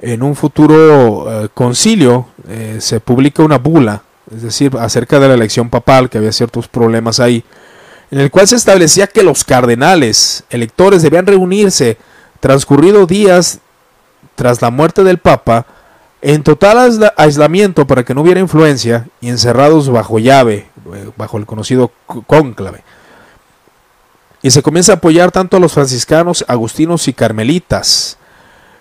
en 0.00 0.22
un 0.22 0.36
futuro 0.36 1.44
eh, 1.44 1.48
concilio 1.52 2.26
eh, 2.48 2.78
se 2.80 3.00
publica 3.00 3.42
una 3.42 3.58
bula, 3.58 4.02
es 4.34 4.42
decir, 4.42 4.76
acerca 4.78 5.20
de 5.20 5.28
la 5.28 5.34
elección 5.34 5.70
papal, 5.70 6.10
que 6.10 6.18
había 6.18 6.32
ciertos 6.32 6.68
problemas 6.68 7.20
ahí, 7.20 7.44
en 8.10 8.20
el 8.20 8.30
cual 8.30 8.46
se 8.46 8.56
establecía 8.56 9.06
que 9.06 9.22
los 9.22 9.44
cardenales 9.44 10.44
electores 10.50 11.02
debían 11.02 11.26
reunirse 11.26 11.96
transcurrido 12.40 13.06
días 13.06 13.60
tras 14.34 14.62
la 14.62 14.70
muerte 14.70 15.02
del 15.02 15.18
Papa 15.18 15.66
en 16.22 16.42
total 16.42 17.12
aislamiento 17.16 17.86
para 17.86 18.04
que 18.04 18.14
no 18.14 18.22
hubiera 18.22 18.40
influencia 18.40 19.08
y 19.20 19.28
encerrados 19.28 19.88
bajo 19.90 20.18
llave, 20.18 20.68
eh, 20.94 21.10
bajo 21.16 21.38
el 21.38 21.46
conocido 21.46 21.92
cónclave. 22.26 22.82
Y 24.42 24.50
se 24.50 24.62
comienza 24.62 24.92
a 24.92 24.96
apoyar 24.96 25.32
tanto 25.32 25.56
a 25.56 25.60
los 25.60 25.72
franciscanos, 25.72 26.44
agustinos 26.48 27.08
y 27.08 27.12
carmelitas. 27.12 28.18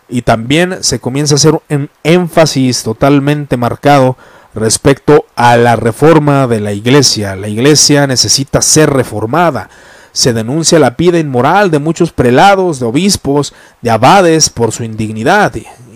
Y 0.07 0.21
también 0.21 0.83
se 0.83 0.99
comienza 0.99 1.35
a 1.35 1.37
hacer 1.37 1.59
un 1.69 1.89
énfasis 2.03 2.83
totalmente 2.83 3.57
marcado 3.57 4.17
respecto 4.55 5.25
a 5.35 5.57
la 5.57 5.75
reforma 5.75 6.47
de 6.47 6.61
la 6.61 6.71
iglesia. 6.71 7.35
La 7.35 7.47
iglesia 7.47 8.07
necesita 8.07 8.61
ser 8.61 8.89
reformada. 8.89 9.69
Se 10.11 10.33
denuncia 10.33 10.79
la 10.79 10.91
vida 10.91 11.19
inmoral 11.19 11.69
de 11.69 11.79
muchos 11.79 12.11
prelados, 12.11 12.79
de 12.79 12.85
obispos, 12.85 13.53
de 13.81 13.91
abades 13.91 14.49
por 14.49 14.71
su 14.71 14.83
indignidad 14.83 15.53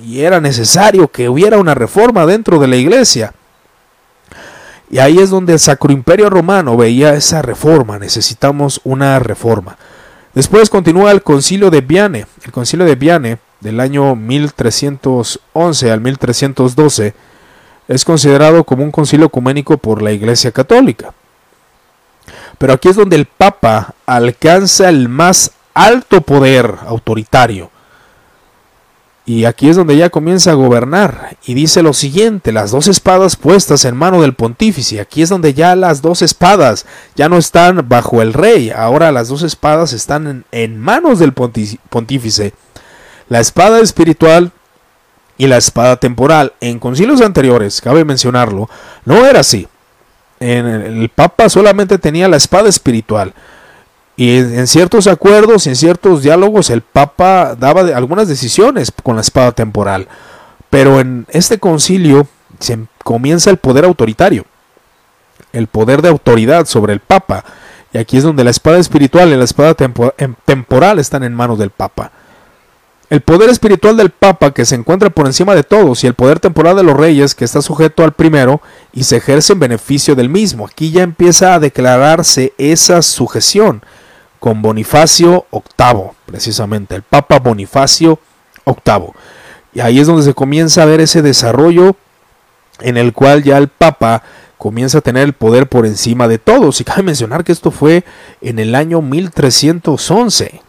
y 0.10 0.22
era 0.22 0.42
necesario 0.42 1.08
que 1.10 1.30
hubiera 1.30 1.60
una 1.60 1.76
reforma 1.76 2.26
dentro 2.26 2.58
de 2.60 2.68
la 2.68 2.76
iglesia. 2.76 3.34
Y 4.90 4.98
ahí 4.98 5.20
es 5.20 5.30
donde 5.30 5.54
el 5.54 5.60
Sacro 5.60 5.94
Imperio 5.94 6.32
Romano 6.32 6.76
veía 6.76 7.14
esa 7.14 7.44
reforma, 7.44 8.00
necesitamos 8.00 8.82
una 8.84 9.20
reforma. 9.20 9.78
Después 10.34 10.72
continúa 10.72 11.12
el 11.12 11.22
Concilio 11.22 11.70
de 11.70 11.82
Viane. 11.82 12.26
El 12.44 12.52
Concilio 12.52 12.88
de 12.88 12.96
Viane 12.96 13.38
del 13.60 13.80
año 13.80 14.16
1311 14.16 15.92
al 15.92 16.02
1312 16.02 17.14
es 17.90 18.06
considerado 18.06 18.64
como 18.64 18.86
un 18.86 18.92
concilio 18.92 19.26
ecuménico 19.26 19.78
por 19.78 20.02
la 20.02 20.14
Iglesia 20.14 20.52
Católica. 20.52 21.14
Pero 22.58 22.72
aquí 22.72 22.88
es 22.88 22.96
donde 22.96 23.18
el 23.18 23.26
Papa 23.26 23.96
alcanza 24.06 24.88
el 24.88 25.10
más 25.10 25.52
alto 25.74 26.22
poder 26.22 26.76
autoritario 26.86 27.70
y 29.30 29.46
aquí 29.46 29.70
es 29.70 29.76
donde 29.76 29.96
ya 29.96 30.10
comienza 30.10 30.50
a 30.50 30.56
gobernar. 30.56 31.38
Y 31.46 31.54
dice 31.54 31.84
lo 31.84 31.94
siguiente, 31.94 32.52
las 32.52 32.72
dos 32.72 32.88
espadas 32.88 33.36
puestas 33.36 33.86
en 33.86 33.96
mano 33.96 34.24
del 34.24 34.34
pontífice. 34.34 35.00
Aquí 35.00 35.22
es 35.22 35.30
donde 35.30 35.54
ya 35.54 35.76
las 35.76 36.02
dos 36.02 36.24
espadas 36.24 36.88
ya 37.16 37.30
no 37.30 37.38
están 37.38 37.88
bajo 37.88 38.24
el 38.24 38.34
rey. 38.34 38.72
Ahora 38.72 39.12
las 39.12 39.28
dos 39.28 39.44
espadas 39.44 39.94
están 39.94 40.46
en, 40.52 40.80
manos 40.80 41.20
del 41.20 41.34
pontífice. 41.34 42.54
La 43.28 43.40
espada 43.40 43.82
espiritual 43.82 44.52
y 45.40 45.48
la 45.48 45.58
espada 45.58 45.96
temporal. 45.96 46.54
En 46.60 46.78
concilios 46.78 47.22
anteriores, 47.22 47.82
cabe 47.82 48.06
mencionarlo, 48.06 48.70
no 49.06 49.26
era 49.26 49.40
así. 49.40 49.68
El 50.40 51.10
Papa 51.16 51.50
solamente 51.50 51.98
tenía 51.98 52.28
la 52.28 52.38
espada 52.38 52.70
espiritual. 52.70 53.34
Y 54.16 54.38
en 54.38 54.68
ciertos 54.68 55.08
acuerdos, 55.08 55.66
en 55.66 55.78
ciertos 55.78 56.24
diálogos, 56.24 56.70
el 56.70 56.82
Papa 56.82 57.56
daba 57.58 57.82
algunas 57.96 58.28
decisiones 58.28 58.92
con 59.02 59.16
la 59.16 59.22
espada 59.22 59.54
temporal. 59.54 60.10
Pero 60.70 61.00
en 61.00 61.26
este 61.30 61.58
concilio 61.58 62.28
se 62.60 62.78
comienza 63.04 63.50
el 63.50 63.58
poder 63.58 63.86
autoritario, 63.86 64.46
el 65.54 65.68
poder 65.68 66.02
de 66.02 66.10
autoridad 66.10 66.66
sobre 66.66 66.92
el 66.92 67.00
Papa. 67.00 67.46
Y 67.94 67.98
aquí 67.98 68.18
es 68.18 68.24
donde 68.24 68.44
la 68.44 68.52
espada 68.52 68.78
espiritual 68.78 69.30
y 69.30 69.38
la 69.38 69.46
espada 69.46 69.74
em, 70.18 70.36
temporal 70.44 71.00
están 71.00 71.24
en 71.24 71.34
manos 71.34 71.58
del 71.58 71.70
Papa. 71.70 72.12
El 73.10 73.22
poder 73.22 73.50
espiritual 73.50 73.98
del 73.98 74.12
Papa 74.12 74.54
que 74.54 74.66
se 74.66 74.76
encuentra 74.76 75.10
por 75.10 75.26
encima 75.26 75.56
de 75.56 75.64
todos 75.64 76.04
y 76.04 76.08
el 76.08 76.14
poder 76.14 76.40
temporal 76.40 76.76
de 76.76 76.84
los 76.84 76.96
reyes 76.96 77.34
que 77.34 77.44
está 77.44 77.60
sujeto 77.60 78.04
al 78.04 78.12
primero 78.12 78.62
y 78.94 79.04
se 79.04 79.18
ejerce 79.18 79.54
en 79.54 79.60
beneficio 79.60 80.14
del 80.14 80.30
mismo. 80.30 80.68
Aquí 80.68 80.92
ya 80.92 81.02
empieza 81.02 81.56
a 81.56 81.60
declararse 81.60 82.54
esa 82.60 83.02
sujeción 83.02 83.82
con 84.40 84.62
Bonifacio 84.62 85.48
VIII, 85.52 86.12
precisamente, 86.28 86.94
el 86.94 87.02
Papa 87.02 87.40
Bonifacio 87.40 88.20
VIII. 88.68 89.14
Y 89.74 89.80
ahí 89.80 90.00
es 90.00 90.06
donde 90.06 90.24
se 90.24 90.36
comienza 90.36 90.84
a 90.84 90.86
ver 90.86 91.02
ese 91.02 91.24
desarrollo 91.24 91.96
en 92.80 92.96
el 92.96 93.14
cual 93.14 93.42
ya 93.44 93.58
el 93.58 93.70
Papa 93.70 94.22
comienza 94.60 95.00
a 95.00 95.02
tener 95.02 95.24
el 95.24 95.34
poder 95.34 95.68
por 95.68 95.88
encima 95.88 96.28
de 96.28 96.38
todos. 96.38 96.80
Y 96.80 96.84
cabe 96.84 97.02
mencionar 97.02 97.44
que 97.44 97.54
esto 97.54 97.72
fue 97.72 98.04
en 98.40 98.60
el 98.60 98.76
año 98.76 99.02
1311. 99.02 100.62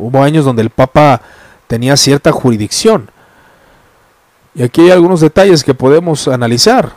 Hubo 0.00 0.22
años 0.22 0.44
donde 0.44 0.62
el 0.62 0.70
Papa 0.70 1.20
tenía 1.66 1.96
cierta 1.96 2.32
jurisdicción. 2.32 3.10
Y 4.54 4.62
aquí 4.62 4.82
hay 4.82 4.90
algunos 4.90 5.20
detalles 5.20 5.62
que 5.62 5.74
podemos 5.74 6.26
analizar. 6.26 6.92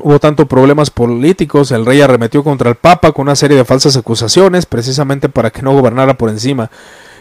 Hubo 0.00 0.18
tanto 0.18 0.46
problemas 0.46 0.90
políticos, 0.90 1.72
el 1.72 1.84
rey 1.84 2.00
arremetió 2.00 2.44
contra 2.44 2.70
el 2.70 2.76
Papa 2.76 3.12
con 3.12 3.24
una 3.24 3.36
serie 3.36 3.56
de 3.56 3.64
falsas 3.64 3.96
acusaciones, 3.96 4.64
precisamente 4.66 5.28
para 5.28 5.50
que 5.50 5.62
no 5.62 5.72
gobernara 5.72 6.14
por 6.14 6.30
encima. 6.30 6.70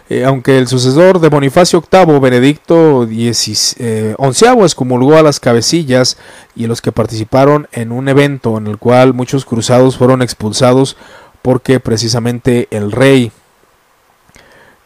Eh, 0.10 0.24
aunque 0.24 0.58
el 0.58 0.68
sucesor 0.68 1.20
de 1.20 1.28
Bonifacio 1.28 1.84
VIII, 1.92 2.20
Benedicto 2.20 3.06
XI, 3.06 3.76
eh, 3.80 4.16
excomulgó 4.64 5.18
a 5.18 5.24
las 5.24 5.40
cabecillas 5.40 6.18
y 6.56 6.68
los 6.68 6.82
que 6.82 6.94
participaron 6.94 7.68
en 7.74 7.92
un 7.92 8.08
evento 8.08 8.58
en 8.58 8.68
el 8.68 8.78
cual 8.78 9.14
muchos 9.14 9.44
cruzados 9.44 9.98
fueron 9.98 10.22
expulsados 10.22 10.96
porque 11.42 11.82
precisamente 11.82 12.68
el 12.72 12.94
rey, 12.94 13.34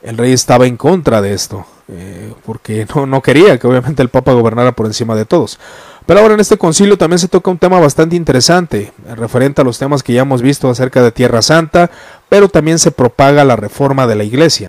el 0.01 0.17
rey 0.17 0.33
estaba 0.33 0.65
en 0.67 0.77
contra 0.77 1.21
de 1.21 1.33
esto, 1.33 1.65
eh, 1.87 2.33
porque 2.45 2.87
no, 2.95 3.05
no 3.05 3.21
quería 3.21 3.57
que 3.59 3.67
obviamente 3.67 4.01
el 4.01 4.09
Papa 4.09 4.33
gobernara 4.33 4.71
por 4.73 4.85
encima 4.85 5.15
de 5.15 5.25
todos. 5.25 5.59
Pero 6.05 6.19
ahora 6.19 6.33
en 6.33 6.39
este 6.39 6.57
concilio 6.57 6.97
también 6.97 7.19
se 7.19 7.27
toca 7.27 7.51
un 7.51 7.57
tema 7.57 7.79
bastante 7.79 8.15
interesante, 8.15 8.91
referente 9.15 9.61
a 9.61 9.63
los 9.63 9.77
temas 9.77 10.01
que 10.01 10.13
ya 10.13 10.21
hemos 10.21 10.41
visto 10.41 10.69
acerca 10.69 11.01
de 11.03 11.11
Tierra 11.11 11.41
Santa, 11.41 11.91
pero 12.27 12.49
también 12.49 12.79
se 12.79 12.91
propaga 12.91 13.43
la 13.43 13.55
reforma 13.55 14.07
de 14.07 14.15
la 14.15 14.23
iglesia. 14.23 14.67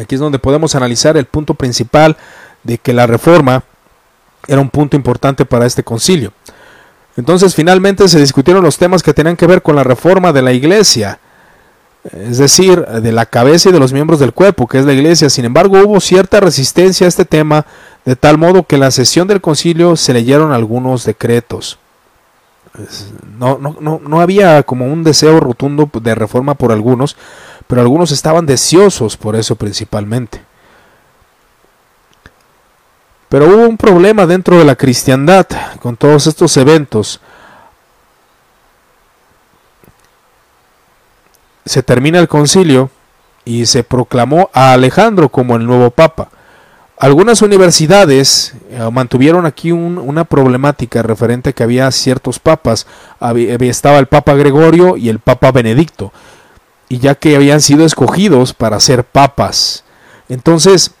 Aquí 0.00 0.14
es 0.14 0.20
donde 0.20 0.38
podemos 0.38 0.74
analizar 0.74 1.16
el 1.16 1.26
punto 1.26 1.54
principal 1.54 2.16
de 2.62 2.78
que 2.78 2.92
la 2.92 3.06
reforma 3.06 3.64
era 4.46 4.60
un 4.60 4.70
punto 4.70 4.96
importante 4.96 5.44
para 5.44 5.66
este 5.66 5.82
concilio. 5.82 6.32
Entonces 7.16 7.54
finalmente 7.54 8.08
se 8.08 8.20
discutieron 8.20 8.62
los 8.62 8.78
temas 8.78 9.02
que 9.02 9.14
tenían 9.14 9.36
que 9.36 9.46
ver 9.46 9.62
con 9.62 9.76
la 9.76 9.84
reforma 9.84 10.32
de 10.32 10.42
la 10.42 10.52
iglesia, 10.52 11.18
es 12.12 12.38
decir, 12.38 12.84
de 12.84 13.12
la 13.12 13.26
cabeza 13.26 13.68
y 13.68 13.72
de 13.72 13.80
los 13.80 13.92
miembros 13.92 14.20
del 14.20 14.32
cuerpo, 14.32 14.66
que 14.66 14.78
es 14.78 14.84
la 14.84 14.92
iglesia. 14.92 15.30
Sin 15.30 15.44
embargo, 15.44 15.78
hubo 15.84 16.00
cierta 16.00 16.40
resistencia 16.40 17.06
a 17.06 17.08
este 17.08 17.24
tema, 17.24 17.66
de 18.04 18.16
tal 18.16 18.38
modo 18.38 18.62
que 18.64 18.76
en 18.76 18.82
la 18.82 18.90
sesión 18.90 19.28
del 19.28 19.40
concilio 19.40 19.96
se 19.96 20.12
leyeron 20.12 20.52
algunos 20.52 21.04
decretos. 21.04 21.78
No, 23.38 23.58
no, 23.58 24.00
no, 24.02 24.20
había 24.20 24.62
como 24.62 24.86
un 24.86 25.02
deseo 25.02 25.40
rotundo 25.40 25.88
de 25.92 26.14
reforma 26.14 26.54
por 26.54 26.72
algunos, 26.72 27.16
pero 27.66 27.80
algunos 27.80 28.12
estaban 28.12 28.44
deseosos 28.46 29.16
por 29.16 29.34
eso 29.34 29.56
principalmente. 29.56 30.42
Pero 33.28 33.46
hubo 33.46 33.66
un 33.66 33.76
problema 33.76 34.26
dentro 34.26 34.58
de 34.58 34.64
la 34.64 34.76
cristiandad 34.76 35.46
con 35.80 35.96
todos 35.96 36.26
estos 36.26 36.56
eventos 36.58 37.20
se 41.66 41.82
termina 41.82 42.18
el 42.18 42.28
concilio 42.28 42.90
y 43.44 43.66
se 43.66 43.84
proclamó 43.84 44.48
a 44.54 44.72
Alejandro 44.72 45.28
como 45.28 45.56
el 45.56 45.66
nuevo 45.66 45.90
papa. 45.90 46.28
Algunas 46.98 47.42
universidades 47.42 48.54
eh, 48.70 48.88
mantuvieron 48.90 49.44
aquí 49.44 49.70
una 49.70 50.24
problemática 50.24 51.02
referente 51.02 51.50
a 51.50 51.52
que 51.52 51.62
había 51.62 51.90
ciertos 51.90 52.38
papas. 52.38 52.86
estaba 53.60 53.98
el 53.98 54.06
Papa 54.06 54.34
Gregorio 54.34 54.96
y 54.96 55.10
el 55.10 55.18
Papa 55.18 55.52
Benedicto. 55.52 56.10
Y 56.88 56.98
ya 56.98 57.14
que 57.14 57.36
habían 57.36 57.60
sido 57.60 57.84
escogidos 57.84 58.54
para 58.54 58.80
ser 58.80 59.04
papas. 59.04 59.84
Entonces, 60.30 60.92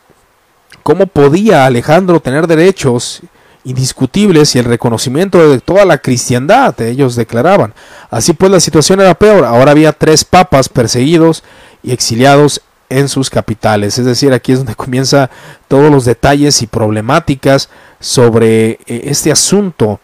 ¿cómo 0.82 1.06
podía 1.06 1.64
Alejandro 1.64 2.20
tener 2.20 2.46
derechos 2.46 3.22
indiscutibles 3.66 4.54
y 4.54 4.60
el 4.60 4.64
reconocimiento 4.64 5.50
de 5.50 5.60
toda 5.60 5.84
la 5.84 5.98
cristiandad, 5.98 6.80
ellos 6.80 7.16
declaraban. 7.16 7.74
Así 8.10 8.32
pues 8.32 8.50
la 8.50 8.60
situación 8.60 9.00
era 9.00 9.14
peor, 9.14 9.44
ahora 9.44 9.72
había 9.72 9.92
tres 9.92 10.24
papas 10.24 10.68
perseguidos 10.68 11.42
y 11.82 11.90
exiliados 11.90 12.62
en 12.88 13.08
sus 13.08 13.28
capitales, 13.28 13.98
es 13.98 14.04
decir, 14.04 14.32
aquí 14.32 14.52
es 14.52 14.58
donde 14.58 14.74
comienza 14.76 15.30
todos 15.66 15.90
los 15.90 16.04
detalles 16.04 16.62
y 16.62 16.68
problemáticas 16.68 17.68
sobre 17.98 18.78
eh, 18.86 19.02
este 19.04 19.32
asunto 19.32 19.98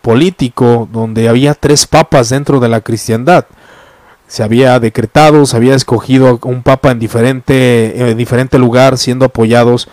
político 0.00 0.88
donde 0.90 1.28
había 1.28 1.52
tres 1.54 1.86
papas 1.86 2.30
dentro 2.30 2.58
de 2.58 2.70
la 2.70 2.80
cristiandad. 2.80 3.44
Se 4.26 4.42
había 4.42 4.80
decretado, 4.80 5.44
se 5.44 5.56
había 5.56 5.74
escogido 5.74 6.40
un 6.42 6.62
papa 6.62 6.90
en 6.90 6.98
diferente, 6.98 8.10
en 8.10 8.16
diferente 8.16 8.58
lugar, 8.58 8.96
siendo 8.96 9.26
apoyados 9.26 9.88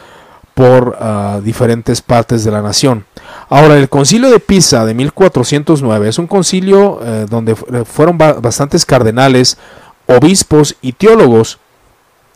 por 0.62 0.96
ah, 1.00 1.40
diferentes 1.44 2.04
partes 2.04 2.44
de 2.44 2.52
la 2.52 2.62
nación. 2.62 3.04
Ahora, 3.50 3.78
el 3.78 3.90
concilio 3.90 4.30
de 4.30 4.40
Pisa 4.40 4.86
de 4.86 4.94
1409 4.94 6.08
es 6.08 6.20
un 6.20 6.28
concilio 6.28 7.00
eh, 7.04 7.26
donde 7.28 7.56
fueron 7.56 8.20
bastantes 8.20 8.86
cardenales, 8.86 9.58
obispos 10.06 10.76
y 10.84 10.92
teólogos, 10.92 11.58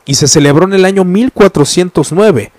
y 0.06 0.16
se 0.16 0.28
celebró 0.28 0.66
en 0.66 0.74
el 0.74 0.86
año 0.86 1.04
1409 1.04 2.52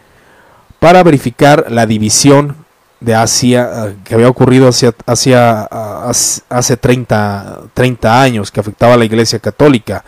para 0.78 1.02
verificar 1.02 1.66
la 1.68 1.84
división 1.84 2.54
de 3.00 3.16
Asia 3.16 3.68
ah, 3.72 3.88
que 4.04 4.14
había 4.14 4.28
ocurrido 4.28 4.68
hacia, 4.68 4.94
hacia, 5.04 5.62
ah, 5.68 6.12
hace 6.48 6.76
30, 6.76 7.62
30 7.74 8.22
años, 8.22 8.52
que 8.52 8.60
afectaba 8.60 8.94
a 8.94 8.98
la 8.98 9.04
Iglesia 9.04 9.40
Católica, 9.40 10.04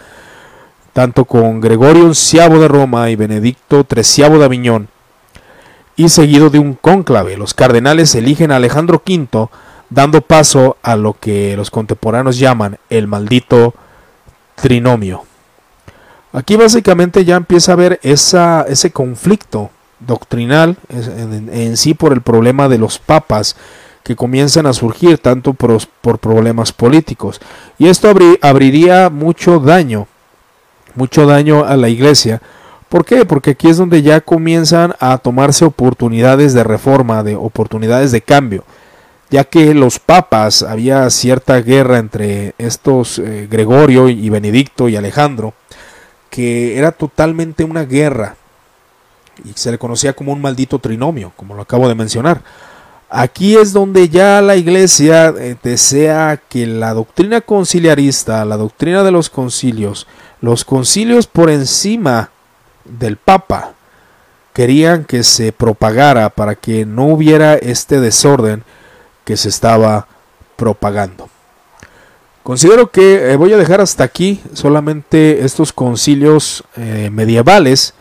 tanto 0.92 1.24
con 1.24 1.60
Gregorio 1.60 2.14
XI 2.14 2.48
de 2.48 2.68
Roma 2.68 3.10
y 3.10 3.16
Benedicto 3.16 3.84
XIII 3.92 4.38
de 4.38 4.44
Aviñón 4.44 4.88
y 5.98 6.08
seguido 6.08 6.48
de 6.48 6.60
un 6.60 6.74
cónclave. 6.74 7.36
Los 7.36 7.52
cardenales 7.52 8.14
eligen 8.14 8.52
a 8.52 8.56
Alejandro 8.56 9.02
V, 9.04 9.48
dando 9.90 10.22
paso 10.22 10.76
a 10.80 10.94
lo 10.94 11.14
que 11.14 11.56
los 11.56 11.72
contemporáneos 11.72 12.38
llaman 12.38 12.78
el 12.88 13.08
maldito 13.08 13.74
trinomio. 14.54 15.24
Aquí 16.32 16.54
básicamente 16.54 17.24
ya 17.24 17.34
empieza 17.34 17.72
a 17.72 17.74
haber 17.74 17.98
ese 18.02 18.92
conflicto 18.92 19.70
doctrinal 19.98 20.76
en, 20.88 21.76
sí 21.76 21.94
por 21.94 22.12
el 22.12 22.22
problema 22.22 22.68
de 22.68 22.78
los 22.78 23.00
papas 23.00 23.56
que 24.04 24.14
comienzan 24.14 24.66
a 24.66 24.74
surgir 24.74 25.18
tanto 25.18 25.52
por 25.52 26.18
problemas 26.20 26.70
políticos. 26.70 27.40
Y 27.76 27.88
esto 27.88 28.14
abriría 28.40 29.10
mucho 29.10 29.58
daño, 29.58 30.06
mucho 30.94 31.26
daño 31.26 31.64
a 31.64 31.76
la 31.76 31.88
iglesia, 31.88 32.40
¿Por 32.88 33.04
qué? 33.04 33.24
Porque 33.24 33.50
aquí 33.50 33.68
es 33.68 33.76
donde 33.76 34.02
ya 34.02 34.20
comienzan 34.20 34.94
a 34.98 35.18
tomarse 35.18 35.64
oportunidades 35.64 36.54
de 36.54 36.64
reforma, 36.64 37.22
de 37.22 37.36
oportunidades 37.36 38.12
de 38.12 38.22
cambio, 38.22 38.64
ya 39.30 39.44
que 39.44 39.74
los 39.74 39.98
papas 39.98 40.62
había 40.62 41.08
cierta 41.10 41.60
guerra 41.60 41.98
entre 41.98 42.54
estos 42.56 43.18
eh, 43.18 43.46
Gregorio 43.50 44.08
y 44.08 44.30
Benedicto 44.30 44.88
y 44.88 44.96
Alejandro, 44.96 45.52
que 46.30 46.78
era 46.78 46.92
totalmente 46.92 47.64
una 47.64 47.84
guerra 47.84 48.36
y 49.44 49.52
se 49.54 49.70
le 49.70 49.78
conocía 49.78 50.14
como 50.14 50.32
un 50.32 50.40
maldito 50.40 50.78
trinomio, 50.78 51.32
como 51.36 51.54
lo 51.54 51.62
acabo 51.62 51.88
de 51.88 51.94
mencionar. 51.94 52.42
Aquí 53.10 53.56
es 53.56 53.72
donde 53.72 54.08
ya 54.08 54.42
la 54.42 54.56
iglesia 54.56 55.28
eh, 55.38 55.56
desea 55.62 56.40
que 56.48 56.66
la 56.66 56.92
doctrina 56.92 57.40
conciliarista, 57.40 58.44
la 58.44 58.56
doctrina 58.56 59.02
de 59.02 59.10
los 59.10 59.30
concilios, 59.30 60.06
los 60.40 60.64
concilios 60.64 61.26
por 61.26 61.50
encima 61.50 62.30
del 62.88 63.16
Papa 63.16 63.72
querían 64.52 65.04
que 65.04 65.22
se 65.22 65.52
propagara 65.52 66.30
para 66.30 66.56
que 66.56 66.84
no 66.84 67.06
hubiera 67.06 67.54
este 67.54 68.00
desorden 68.00 68.64
que 69.24 69.36
se 69.36 69.48
estaba 69.48 70.08
propagando. 70.56 71.28
Considero 72.42 72.90
que 72.90 73.30
eh, 73.32 73.36
voy 73.36 73.52
a 73.52 73.56
dejar 73.56 73.80
hasta 73.80 74.04
aquí 74.04 74.40
solamente 74.54 75.44
estos 75.44 75.72
concilios 75.72 76.64
eh, 76.76 77.10
medievales 77.12 77.94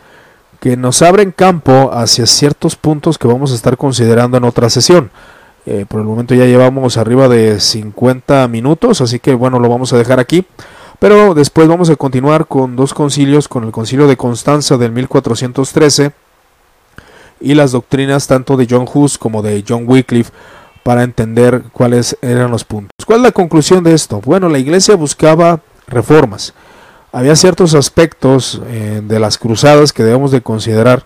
que 0.58 0.76
nos 0.76 1.02
abren 1.02 1.32
campo 1.32 1.90
hacia 1.92 2.26
ciertos 2.26 2.74
puntos 2.74 3.18
que 3.18 3.28
vamos 3.28 3.52
a 3.52 3.54
estar 3.54 3.76
considerando 3.76 4.36
en 4.36 4.44
otra 4.44 4.70
sesión. 4.70 5.10
Eh, 5.66 5.84
por 5.86 6.00
el 6.00 6.06
momento 6.06 6.34
ya 6.34 6.46
llevamos 6.46 6.96
arriba 6.96 7.28
de 7.28 7.60
50 7.60 8.48
minutos, 8.48 9.00
así 9.00 9.18
que 9.20 9.34
bueno, 9.34 9.58
lo 9.58 9.68
vamos 9.68 9.92
a 9.92 9.98
dejar 9.98 10.18
aquí. 10.18 10.46
Pero 10.98 11.34
después 11.34 11.68
vamos 11.68 11.90
a 11.90 11.96
continuar 11.96 12.46
con 12.46 12.74
dos 12.74 12.92
concilios, 12.92 13.48
con 13.48 13.64
el 13.64 13.70
concilio 13.70 14.08
de 14.08 14.16
Constanza 14.16 14.76
del 14.76 14.92
1413 14.92 16.12
y 17.40 17.54
las 17.54 17.72
doctrinas 17.72 18.26
tanto 18.26 18.56
de 18.56 18.66
John 18.68 18.86
Hus 18.92 19.16
como 19.16 19.42
de 19.42 19.64
John 19.66 19.84
Wycliffe 19.86 20.32
para 20.82 21.04
entender 21.04 21.64
cuáles 21.72 22.16
eran 22.20 22.50
los 22.50 22.64
puntos. 22.64 23.06
¿Cuál 23.06 23.20
es 23.20 23.24
la 23.24 23.32
conclusión 23.32 23.84
de 23.84 23.94
esto? 23.94 24.20
Bueno, 24.24 24.48
la 24.48 24.58
iglesia 24.58 24.96
buscaba 24.96 25.60
reformas. 25.86 26.52
Había 27.12 27.36
ciertos 27.36 27.74
aspectos 27.74 28.60
eh, 28.66 29.00
de 29.04 29.20
las 29.20 29.38
cruzadas 29.38 29.92
que 29.92 30.02
debemos 30.02 30.30
de 30.30 30.40
considerar 30.40 31.04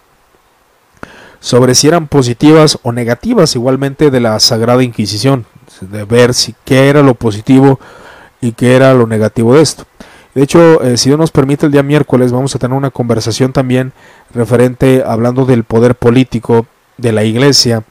sobre 1.41 1.75
si 1.75 1.89
eran 1.89 2.07
positivas 2.07 2.79
o 2.83 2.93
negativas 2.93 3.55
igualmente 3.57 4.11
de 4.11 4.21
la 4.21 4.39
Sagrada 4.41 4.83
Inquisición, 4.83 5.45
de 5.81 6.05
ver 6.05 6.33
si 6.33 6.55
qué 6.65 6.89
era 6.89 7.03
lo 7.03 7.15
positivo 7.15 7.81
y 8.43 8.53
qué 8.53 8.77
era 8.77 8.93
lo 8.93 9.07
negativo 9.07 9.55
de 9.55 9.63
esto. 9.63 9.87
De 10.35 10.43
hecho, 10.43 10.83
eh, 10.83 10.99
si 10.99 11.09
Dios 11.09 11.19
nos 11.19 11.31
permite, 11.31 11.65
el 11.65 11.73
día 11.73 11.83
miércoles 11.83 12.33
vamos 12.33 12.55
a 12.55 12.59
tener 12.59 12.77
una 12.77 12.91
conversación 12.91 13.53
también 13.53 13.93
referente 14.35 15.03
hablando 15.07 15.47
del 15.47 15.65
poder 15.65 15.95
político 15.95 16.67
de 16.99 17.13
la 17.13 17.25
iglesia 17.25 17.85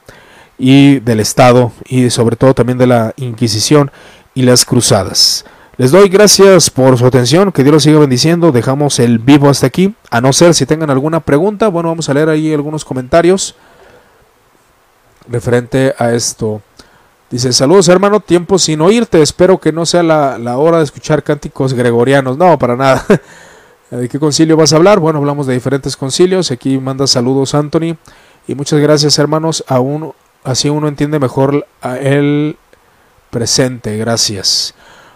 y 0.57 0.99
del 0.99 1.19
Estado 1.19 1.71
y 1.87 2.09
sobre 2.09 2.35
todo 2.35 2.53
también 2.53 2.77
de 2.77 2.87
la 2.87 3.13
Inquisición 3.17 3.91
y 4.33 4.43
las 4.43 4.65
cruzadas. 4.65 5.45
Les 5.77 5.91
doy 5.91 6.09
gracias 6.09 6.69
por 6.69 6.97
su 6.97 7.05
atención, 7.05 7.51
que 7.51 7.63
Dios 7.63 7.73
los 7.73 7.83
siga 7.83 7.99
bendiciendo, 7.99 8.51
dejamos 8.51 8.99
el 8.99 9.19
vivo 9.19 9.49
hasta 9.49 9.67
aquí, 9.67 9.95
a 10.09 10.21
no 10.21 10.33
ser 10.33 10.53
si 10.53 10.65
tengan 10.65 10.89
alguna 10.89 11.21
pregunta, 11.21 11.69
bueno, 11.69 11.89
vamos 11.89 12.09
a 12.09 12.13
leer 12.13 12.29
ahí 12.29 12.53
algunos 12.53 12.85
comentarios 12.85 13.55
referente 15.27 15.93
a 15.97 16.11
esto. 16.11 16.61
Dice, 17.31 17.53
saludos 17.53 17.87
hermano, 17.87 18.19
tiempo 18.19 18.59
sin 18.59 18.81
oírte, 18.81 19.21
espero 19.21 19.57
que 19.57 19.71
no 19.71 19.85
sea 19.85 20.03
la, 20.03 20.57
hora 20.57 20.79
de 20.79 20.83
escuchar 20.83 21.23
cánticos 21.23 21.73
gregorianos. 21.73 22.37
No, 22.37 22.59
para 22.59 22.75
nada. 22.75 23.05
¿De 23.89 24.09
qué 24.09 24.19
concilio 24.19 24.57
vas 24.57 24.73
a 24.73 24.75
hablar? 24.75 24.99
Bueno, 24.99 25.19
hablamos 25.19 25.47
de 25.47 25.53
diferentes 25.53 25.95
concilios. 25.95 26.51
Aquí 26.51 26.77
manda 26.77 27.07
saludos 27.07 27.55
Anthony. 27.55 27.95
Y 28.49 28.55
muchas 28.55 28.81
gracias 28.81 29.17
hermanos. 29.17 29.63
Aún, 29.69 30.11
así 30.43 30.67
uno 30.67 30.89
entiende 30.89 31.19
mejor 31.19 31.65
el 32.01 32.57
presente. 33.29 33.95
Gracias. 33.95 34.73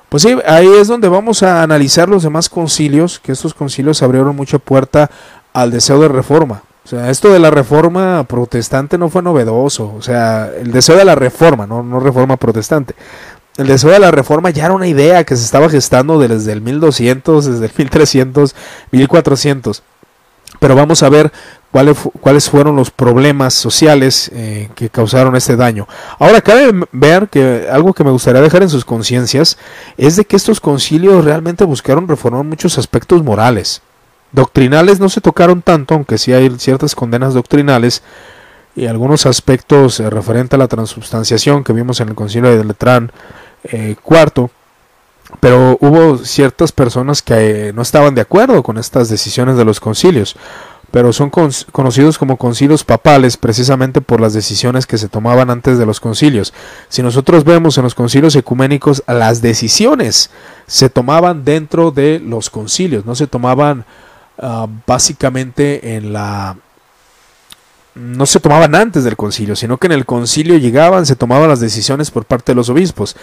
Pues 0.07 0.23
sí, 0.23 0.37
ahí 0.47 0.69
es 0.79 0.87
donde 0.87 1.09
vamos 1.09 1.43
a 1.43 1.63
analizar 1.63 2.07
los 2.07 2.23
demás 2.23 2.47
concilios, 2.47 3.19
que 3.19 3.33
estos 3.33 3.53
concilios 3.53 4.01
abrieron 4.01 4.33
mucha 4.33 4.57
puerta 4.57 5.11
al 5.51 5.69
deseo 5.69 5.99
de 5.99 6.07
reforma. 6.07 6.63
O 6.85 6.87
sea, 6.87 7.09
esto 7.09 7.33
de 7.33 7.39
la 7.39 7.49
reforma 7.49 8.23
protestante 8.25 8.99
no 8.99 9.09
fue 9.09 9.23
novedoso. 9.23 9.91
O 9.97 10.03
sea, 10.03 10.51
el 10.55 10.71
deseo 10.71 10.95
de 10.95 11.03
la 11.03 11.15
reforma, 11.15 11.65
no, 11.65 11.81
no 11.81 11.99
reforma 11.99 12.37
protestante. 12.37 12.93
El 13.57 13.65
deseo 13.67 13.89
de 13.89 13.97
la 13.97 14.11
reforma 14.11 14.51
ya 14.51 14.65
era 14.65 14.73
una 14.73 14.87
idea 14.87 15.23
que 15.23 15.35
se 15.35 15.43
estaba 15.43 15.67
gestando 15.67 16.19
desde 16.19 16.51
el 16.51 16.61
1200, 16.61 17.45
desde 17.45 17.65
el 17.65 17.71
1300, 17.75 18.55
1400. 18.91 19.81
Pero 20.59 20.75
vamos 20.75 21.01
a 21.01 21.09
ver 21.09 21.31
cuáles, 21.71 21.97
cuáles 22.21 22.49
fueron 22.51 22.75
los 22.75 22.91
problemas 22.91 23.55
sociales 23.55 24.29
eh, 24.33 24.69
que 24.75 24.89
causaron 24.89 25.35
este 25.35 25.55
daño. 25.55 25.87
Ahora, 26.19 26.39
cabe 26.41 26.71
ver 26.91 27.29
que 27.29 27.67
algo 27.71 27.93
que 27.93 28.03
me 28.03 28.11
gustaría 28.11 28.41
dejar 28.41 28.61
en 28.61 28.69
sus 28.69 28.85
conciencias 28.85 29.57
es 29.97 30.17
de 30.17 30.25
que 30.25 30.35
estos 30.35 30.59
concilios 30.59 31.25
realmente 31.25 31.63
buscaron 31.63 32.07
reformar 32.07 32.43
muchos 32.43 32.77
aspectos 32.77 33.23
morales. 33.23 33.81
Doctrinales 34.35 34.99
no 34.99 35.07
se 35.07 35.21
tocaron 35.21 35.61
tanto, 35.61 35.93
aunque 35.93 36.17
sí 36.17 36.33
hay 36.33 36.49
ciertas 36.59 36.93
condenas 36.93 37.33
doctrinales 37.33 38.03
y 38.75 38.85
algunos 38.85 39.25
aspectos 39.25 40.01
eh, 40.01 40.09
referentes 40.09 40.55
a 40.55 40.57
la 40.57 40.67
transubstanciación 40.67 41.63
que 41.63 41.71
vimos 41.71 42.01
en 42.01 42.09
el 42.09 42.15
concilio 42.15 42.55
de 42.55 42.65
Letrán 42.65 43.13
eh, 43.63 43.95
cuarto, 44.03 44.51
pero 45.39 45.77
hubo 45.79 46.17
ciertas 46.17 46.73
personas 46.73 47.21
que 47.21 47.69
eh, 47.69 47.73
no 47.73 47.81
estaban 47.81 48.13
de 48.13 48.21
acuerdo 48.21 48.61
con 48.61 48.77
estas 48.77 49.07
decisiones 49.07 49.55
de 49.55 49.63
los 49.63 49.79
concilios, 49.79 50.35
pero 50.91 51.13
son 51.13 51.29
conocidos 51.71 52.17
como 52.17 52.35
concilios 52.35 52.83
papales 52.83 53.37
precisamente 53.37 54.01
por 54.01 54.19
las 54.19 54.33
decisiones 54.33 54.85
que 54.85 54.97
se 54.97 55.07
tomaban 55.07 55.49
antes 55.49 55.77
de 55.77 55.85
los 55.85 56.01
concilios. 56.01 56.53
Si 56.89 57.01
nosotros 57.01 57.45
vemos 57.45 57.77
en 57.77 57.85
los 57.85 57.95
concilios 57.95 58.35
ecuménicos, 58.35 59.01
las 59.07 59.41
decisiones 59.41 60.29
se 60.67 60.89
tomaban 60.89 61.45
dentro 61.45 61.91
de 61.91 62.19
los 62.19 62.49
concilios, 62.49 63.05
no 63.05 63.15
se 63.15 63.27
tomaban 63.27 63.85
Ah, 64.37 64.67
básicamente 64.85 65.95
en 65.95 66.11
la 66.11 66.57
no 67.95 68.25
se 68.25 68.41
tomaban 68.41 68.75
antes 68.75 69.05
del 69.05 69.15
concilio, 69.15 69.55
sino 69.55 69.77
que 69.77 69.87
en 69.87 69.93
el 69.93 70.05
concilio 70.05 70.57
llegaban, 70.57 71.05
se 71.05 71.15
tomaban 71.15 71.47
las 71.47 71.61
decisiones 71.61 72.11
por 72.11 72.25
parte 72.25 72.51
de 72.51 72.55
los 72.57 72.67
obispos. 72.67 73.15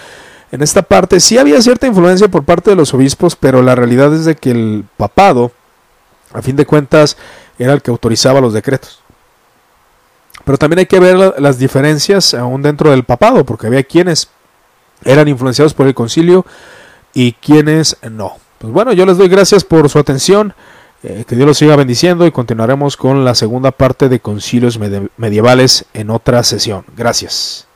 En 0.50 0.62
esta 0.62 0.80
parte 0.80 1.20
sí 1.20 1.36
había 1.36 1.60
cierta 1.60 1.86
influencia 1.86 2.28
por 2.28 2.44
parte 2.44 2.70
de 2.70 2.76
los 2.76 2.94
obispos, 2.94 3.36
pero 3.36 3.60
la 3.60 3.74
realidad 3.74 4.14
es 4.14 4.24
de 4.24 4.34
que 4.34 4.50
el 4.50 4.84
papado, 4.96 5.52
a 6.32 6.40
fin 6.40 6.56
de 6.56 6.64
cuentas, 6.64 7.18
era 7.58 7.74
el 7.74 7.82
que 7.82 7.90
autorizaba 7.90 8.40
los 8.40 8.54
decretos. 8.54 9.00
Pero 10.44 10.56
también 10.56 10.80
hay 10.80 10.86
que 10.86 11.00
ver 11.00 11.34
las 11.38 11.58
diferencias 11.58 12.32
aún 12.32 12.62
dentro 12.62 12.90
del 12.90 13.04
papado, 13.04 13.44
porque 13.44 13.66
había 13.66 13.82
quienes 13.82 14.28
eran 15.04 15.28
influenciados 15.28 15.74
por 15.74 15.86
el 15.86 15.94
concilio 15.94 16.46
y 17.12 17.32
quienes 17.32 17.98
no. 18.10 18.38
Pues 18.58 18.72
bueno, 18.72 18.94
yo 18.94 19.04
les 19.04 19.18
doy 19.18 19.28
gracias 19.28 19.64
por 19.64 19.90
su 19.90 19.98
atención. 19.98 20.54
Eh, 21.02 21.24
que 21.26 21.34
Dios 21.34 21.46
los 21.46 21.58
siga 21.58 21.74
bendiciendo 21.76 22.26
y 22.26 22.30
continuaremos 22.30 22.96
con 22.96 23.24
la 23.24 23.34
segunda 23.34 23.72
parte 23.72 24.08
de 24.08 24.20
concilios 24.20 24.78
medievales 25.16 25.84
en 25.94 26.10
otra 26.10 26.42
sesión. 26.44 26.84
Gracias. 26.96 27.66